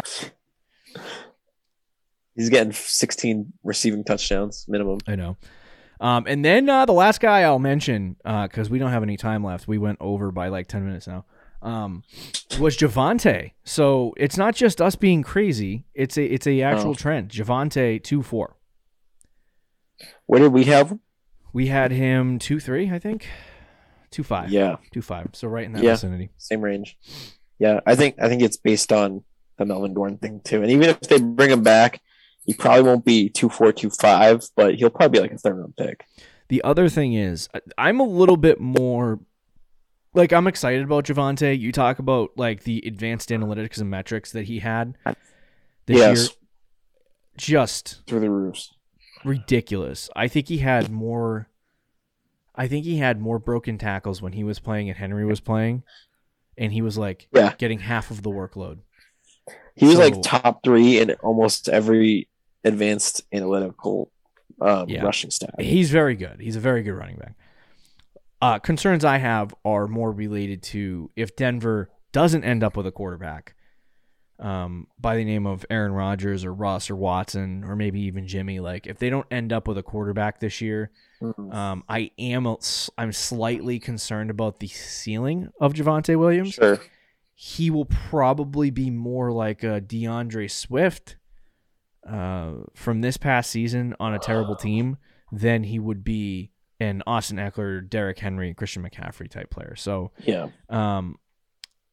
He's 2.35 2.49
getting 2.49 2.71
16 2.71 3.51
receiving 3.63 4.03
touchdowns 4.03 4.65
minimum. 4.67 4.99
I 5.07 5.15
know. 5.15 5.37
Um, 5.99 6.25
and 6.27 6.45
then 6.45 6.69
uh, 6.69 6.85
the 6.85 6.93
last 6.93 7.19
guy 7.19 7.41
I'll 7.41 7.59
mention 7.59 8.15
because 8.23 8.69
we 8.69 8.79
don't 8.79 8.91
have 8.91 9.03
any 9.03 9.17
time 9.17 9.43
left. 9.43 9.67
We 9.67 9.77
went 9.77 9.97
over 9.99 10.31
by 10.31 10.47
like 10.47 10.67
ten 10.67 10.85
minutes 10.85 11.07
now. 11.07 11.25
Um, 11.61 12.03
was 12.57 12.77
Javonte. 12.77 13.51
So 13.65 14.13
it's 14.15 14.37
not 14.37 14.55
just 14.55 14.81
us 14.81 14.95
being 14.95 15.23
crazy. 15.23 15.85
It's 15.93 16.17
a 16.17 16.23
it's 16.23 16.47
a 16.47 16.61
actual 16.61 16.91
Oh. 16.91 16.95
trend. 16.95 17.29
Javonte 17.29 18.01
two 18.01 18.23
four. 18.23 18.55
Where 20.25 20.39
did 20.39 20.53
we 20.53 20.65
have? 20.65 20.97
We 21.51 21.67
had 21.67 21.91
him 21.91 22.39
two 22.39 22.59
three, 22.59 22.89
I 22.91 22.99
think. 22.99 23.27
Two 24.11 24.23
five. 24.23 24.49
Yeah, 24.51 24.77
Two 24.91 25.01
five. 25.01 25.29
So 25.33 25.47
right 25.47 25.65
in 25.65 25.73
that 25.73 25.83
Yeah. 25.83 25.91
vicinity. 25.93 26.29
same 26.37 26.61
range. 26.61 26.97
Yeah, 27.59 27.81
I 27.85 27.95
think 27.95 28.15
I 28.21 28.29
think 28.29 28.41
it's 28.41 28.57
based 28.57 28.93
on 28.93 29.23
the 29.57 29.65
Melvin 29.65 29.93
Gordon 29.93 30.17
thing 30.17 30.39
too. 30.43 30.61
And 30.61 30.71
even 30.71 30.89
if 30.89 31.01
they 31.01 31.19
bring 31.19 31.51
him 31.51 31.61
back, 31.63 32.01
he 32.45 32.53
probably 32.53 32.83
won't 32.83 33.05
be 33.05 33.29
two 33.29 33.49
four 33.49 33.71
two 33.71 33.89
five, 33.89 34.43
but 34.55 34.75
he'll 34.75 34.89
probably 34.89 35.19
be 35.19 35.21
like 35.21 35.31
a 35.33 35.37
third 35.37 35.57
round 35.57 35.75
pick. 35.77 36.05
The 36.47 36.63
other 36.63 36.89
thing 36.89 37.13
is, 37.13 37.47
I'm 37.77 37.99
a 37.99 38.05
little 38.07 38.37
bit 38.37 38.59
more 38.59 39.19
like 40.15 40.31
I'm 40.33 40.47
excited 40.47 40.83
about 40.83 41.05
Javonte. 41.05 41.59
You 41.59 41.71
talk 41.71 41.99
about 41.99 42.31
like 42.37 42.63
the 42.63 42.81
advanced 42.87 43.29
analytics 43.29 43.79
and 43.79 43.89
metrics 43.89 44.31
that 44.31 44.45
he 44.45 44.59
had 44.59 44.95
this 45.85 45.97
yes, 45.97 46.17
year. 46.19 46.29
Just 47.37 48.01
through 48.07 48.19
the 48.21 48.29
roofs. 48.29 48.73
ridiculous. 49.23 50.09
I 50.15 50.27
think 50.27 50.47
he 50.47 50.57
had 50.57 50.89
more. 50.91 51.47
I 52.55 52.67
think 52.67 52.83
he 52.85 52.97
had 52.97 53.21
more 53.21 53.39
broken 53.39 53.77
tackles 53.77 54.21
when 54.21 54.33
he 54.33 54.43
was 54.43 54.59
playing 54.59 54.89
and 54.89 54.97
Henry 54.97 55.25
was 55.25 55.39
playing, 55.39 55.83
and 56.57 56.73
he 56.73 56.81
was 56.81 56.97
like 56.97 57.27
Yeah. 57.33 57.53
getting 57.57 57.79
half 57.79 58.11
of 58.11 58.23
the 58.23 58.29
workload. 58.31 58.79
He 59.75 59.85
was 59.85 59.95
So- 59.95 60.01
like 60.01 60.21
top 60.21 60.63
three 60.63 60.99
in 60.99 61.11
almost 61.23 61.69
every 61.69 62.27
advanced 62.63 63.21
analytical 63.33 64.11
um, 64.61 64.89
Yeah. 64.89 65.03
rushing 65.03 65.31
stat. 65.31 65.55
He's 65.59 65.89
very 65.91 66.15
good. 66.15 66.39
He's 66.41 66.55
a 66.55 66.59
very 66.59 66.83
good 66.83 66.93
running 66.93 67.17
back. 67.17 67.35
Uh, 68.41 68.59
concerns 68.59 69.03
I 69.05 69.17
have 69.17 69.53
are 69.65 69.87
more 69.87 70.11
related 70.11 70.63
to 70.63 71.11
if 71.15 71.35
Denver 71.35 71.89
doesn't 72.11 72.43
end 72.43 72.63
up 72.63 72.75
with 72.77 72.87
a 72.87 72.91
quarterback 72.91 73.55
um, 74.39 74.87
by 74.97 75.17
the 75.17 75.25
name 75.25 75.45
of 75.45 75.65
Aaron 75.69 75.91
Rodgers 75.91 76.45
or 76.45 76.53
Russ 76.53 76.89
or 76.89 76.95
Watson 76.95 77.63
or 77.65 77.75
maybe 77.75 77.99
even 78.01 78.25
Jimmy. 78.27 78.59
Like 78.61 78.87
if 78.87 78.97
they 78.97 79.09
don't 79.09 79.27
end 79.29 79.51
up 79.51 79.67
with 79.67 79.77
a 79.77 79.83
quarterback 79.83 80.39
this 80.39 80.61
year, 80.61 80.91
Mhm. 81.21 81.53
um, 81.53 81.83
I 81.89 82.11
am 82.17 82.45
a, 82.45 82.55
I'm 82.97 83.11
slightly 83.11 83.79
concerned 83.79 84.29
about 84.29 84.61
the 84.61 84.67
ceiling 84.67 85.49
of 85.59 85.73
Javonte 85.73 86.17
Williams. 86.17 86.53
Sure. 86.53 86.79
He 87.35 87.69
will 87.69 87.85
probably 87.85 88.69
be 88.69 88.89
more 88.89 89.31
like 89.33 89.63
a 89.63 89.81
D'Andre 89.81 90.47
Swift 90.47 91.17
uh, 92.07 92.51
from 92.73 93.01
this 93.01 93.17
past 93.17 93.49
season 93.51 93.95
on 93.99 94.13
a 94.13 94.19
terrible 94.19 94.55
team 94.55 94.97
than 95.31 95.63
he 95.63 95.79
would 95.79 96.03
be 96.03 96.51
an 96.79 97.03
Austin 97.05 97.37
Ekeler, 97.37 97.87
Derrick 97.87 98.19
Henry, 98.19 98.53
Christian 98.53 98.83
McCaffrey 98.83 99.29
type 99.29 99.49
player. 99.49 99.75
So 99.75 100.11
Yeah. 100.25 100.47
um, 100.69 101.17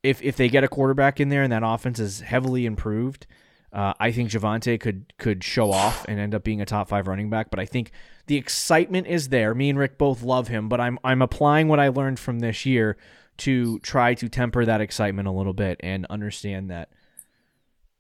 if 0.03 0.23
if 0.23 0.37
they 0.37 0.49
get 0.49 0.63
a 0.63 0.69
quarterback 0.69 1.19
in 1.21 1.29
there 1.29 1.43
and 1.43 1.53
that 1.53 1.63
offense 1.65 1.99
is 1.99 2.21
heavily 2.21 2.65
improved, 2.67 3.27
uh, 3.73 3.93
I 3.99 4.13
think 4.13 4.31
Javonte 4.31 4.79
could 4.79 5.13
could 5.19 5.43
show 5.43 5.73
off 5.73 6.05
and 6.09 6.21
end 6.21 6.35
up 6.35 6.45
being 6.45 6.61
a 6.61 6.65
top 6.67 6.89
five 6.89 7.09
running 7.09 7.29
back. 7.29 7.51
But 7.51 7.59
I 7.59 7.67
think 7.67 7.91
the 8.27 8.37
excitement 8.37 9.09
is 9.09 9.31
there. 9.31 9.55
Me 9.55 9.69
and 9.69 9.79
Rick 9.79 9.99
both 9.99 10.23
love 10.23 10.47
him, 10.49 10.69
but 10.69 10.81
I'm 10.81 10.99
I'm 11.03 11.21
applying 11.23 11.67
what 11.67 11.81
I 11.81 11.89
learned 11.89 12.21
from 12.21 12.39
this 12.39 12.65
year 12.65 12.97
to 13.39 13.81
try 13.81 14.15
to 14.15 14.29
temper 14.29 14.65
that 14.65 14.81
excitement 14.81 15.27
a 15.27 15.33
little 15.33 15.53
bit 15.53 15.79
and 15.81 16.07
understand 16.07 16.71
that 16.71 16.91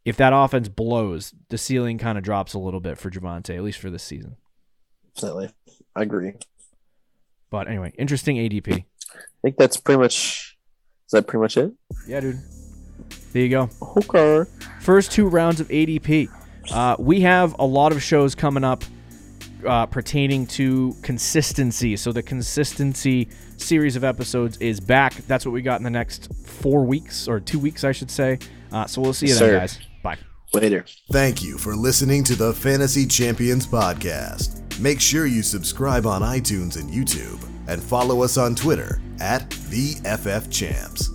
if 0.07 0.17
that 0.17 0.33
offense 0.33 0.69
blows, 0.69 1.35
the 1.51 1.59
ceiling 1.59 1.99
kind 1.99 2.17
of 2.17 2.25
drops 2.25 2.55
a 2.55 2.59
little 2.59 2.81
bit 2.81 2.97
for 2.97 3.11
Javonte, 3.11 3.55
at 3.55 3.63
least 3.63 3.79
for 3.79 3.91
this 3.91 4.03
season. 4.03 4.37
Definitely. 5.15 5.51
I 5.95 6.03
agree. 6.03 6.33
But 7.51 7.69
anyway, 7.69 7.93
interesting 7.99 8.37
ADP. 8.37 8.73
I 8.73 8.85
think 9.43 9.57
that's 9.59 9.77
pretty 9.77 9.99
much. 10.01 10.57
Is 11.07 11.11
that 11.13 11.27
pretty 11.27 11.43
much 11.43 11.57
it? 11.57 11.73
Yeah, 12.09 12.21
dude. 12.21 12.39
There 13.33 13.43
you 13.43 13.49
go. 13.49 13.71
Okay. 13.99 14.51
first 14.81 15.13
two 15.13 15.29
rounds 15.29 15.61
of 15.61 15.69
ADP. 15.69 16.29
Uh, 16.73 16.97
we 16.99 17.21
have 17.21 17.55
a 17.59 17.65
lot 17.67 17.93
of 17.93 18.03
shows 18.03 18.35
coming 18.35 18.65
up 18.65 18.83
uh, 19.67 19.87
pertaining 19.87 20.47
to 20.49 20.95
consistency. 21.03 21.97
So 21.97 22.13
the 22.13 22.23
consistency 22.23 23.29
series 23.57 23.97
of 23.97 24.05
episodes 24.05 24.57
is 24.59 24.81
back. 24.81 25.15
That's 25.27 25.45
what 25.47 25.53
we 25.53 25.63
got 25.63 25.79
in 25.81 25.85
the 25.85 25.91
next 25.91 26.33
four 26.45 26.85
weeks 26.85 27.29
or 27.29 27.41
two 27.41 27.59
weeks, 27.59 27.85
I 27.85 27.93
should 27.93 28.11
say. 28.11 28.39
Uh, 28.73 28.87
so 28.87 29.01
we'll 29.01 29.13
see 29.13 29.27
you 29.27 29.33
Yes, 29.33 29.41
then, 29.41 29.49
sir. 29.49 29.59
guys. 29.61 29.79
Bye. 30.07 30.19
Later. 30.53 30.85
Thank 31.11 31.43
you 31.43 31.59
for 31.59 31.75
listening 31.75 32.23
to 32.25 32.37
the 32.37 32.53
Fantasy 32.53 33.07
Champions 33.07 33.67
Podcast. 33.67 34.79
Make 34.79 35.01
sure 35.01 35.27
you 35.27 35.43
subscribe 35.43 36.07
on 36.07 36.23
iTunes 36.23 36.79
and 36.81 36.89
YouTube 36.89 37.43
and 37.67 37.83
follow 37.83 38.23
us 38.23 38.39
on 38.39 38.55
Twitter 38.55 39.01
at 39.19 39.51
the 39.69 39.95
FF 40.05 40.49
Champs. 40.49 41.11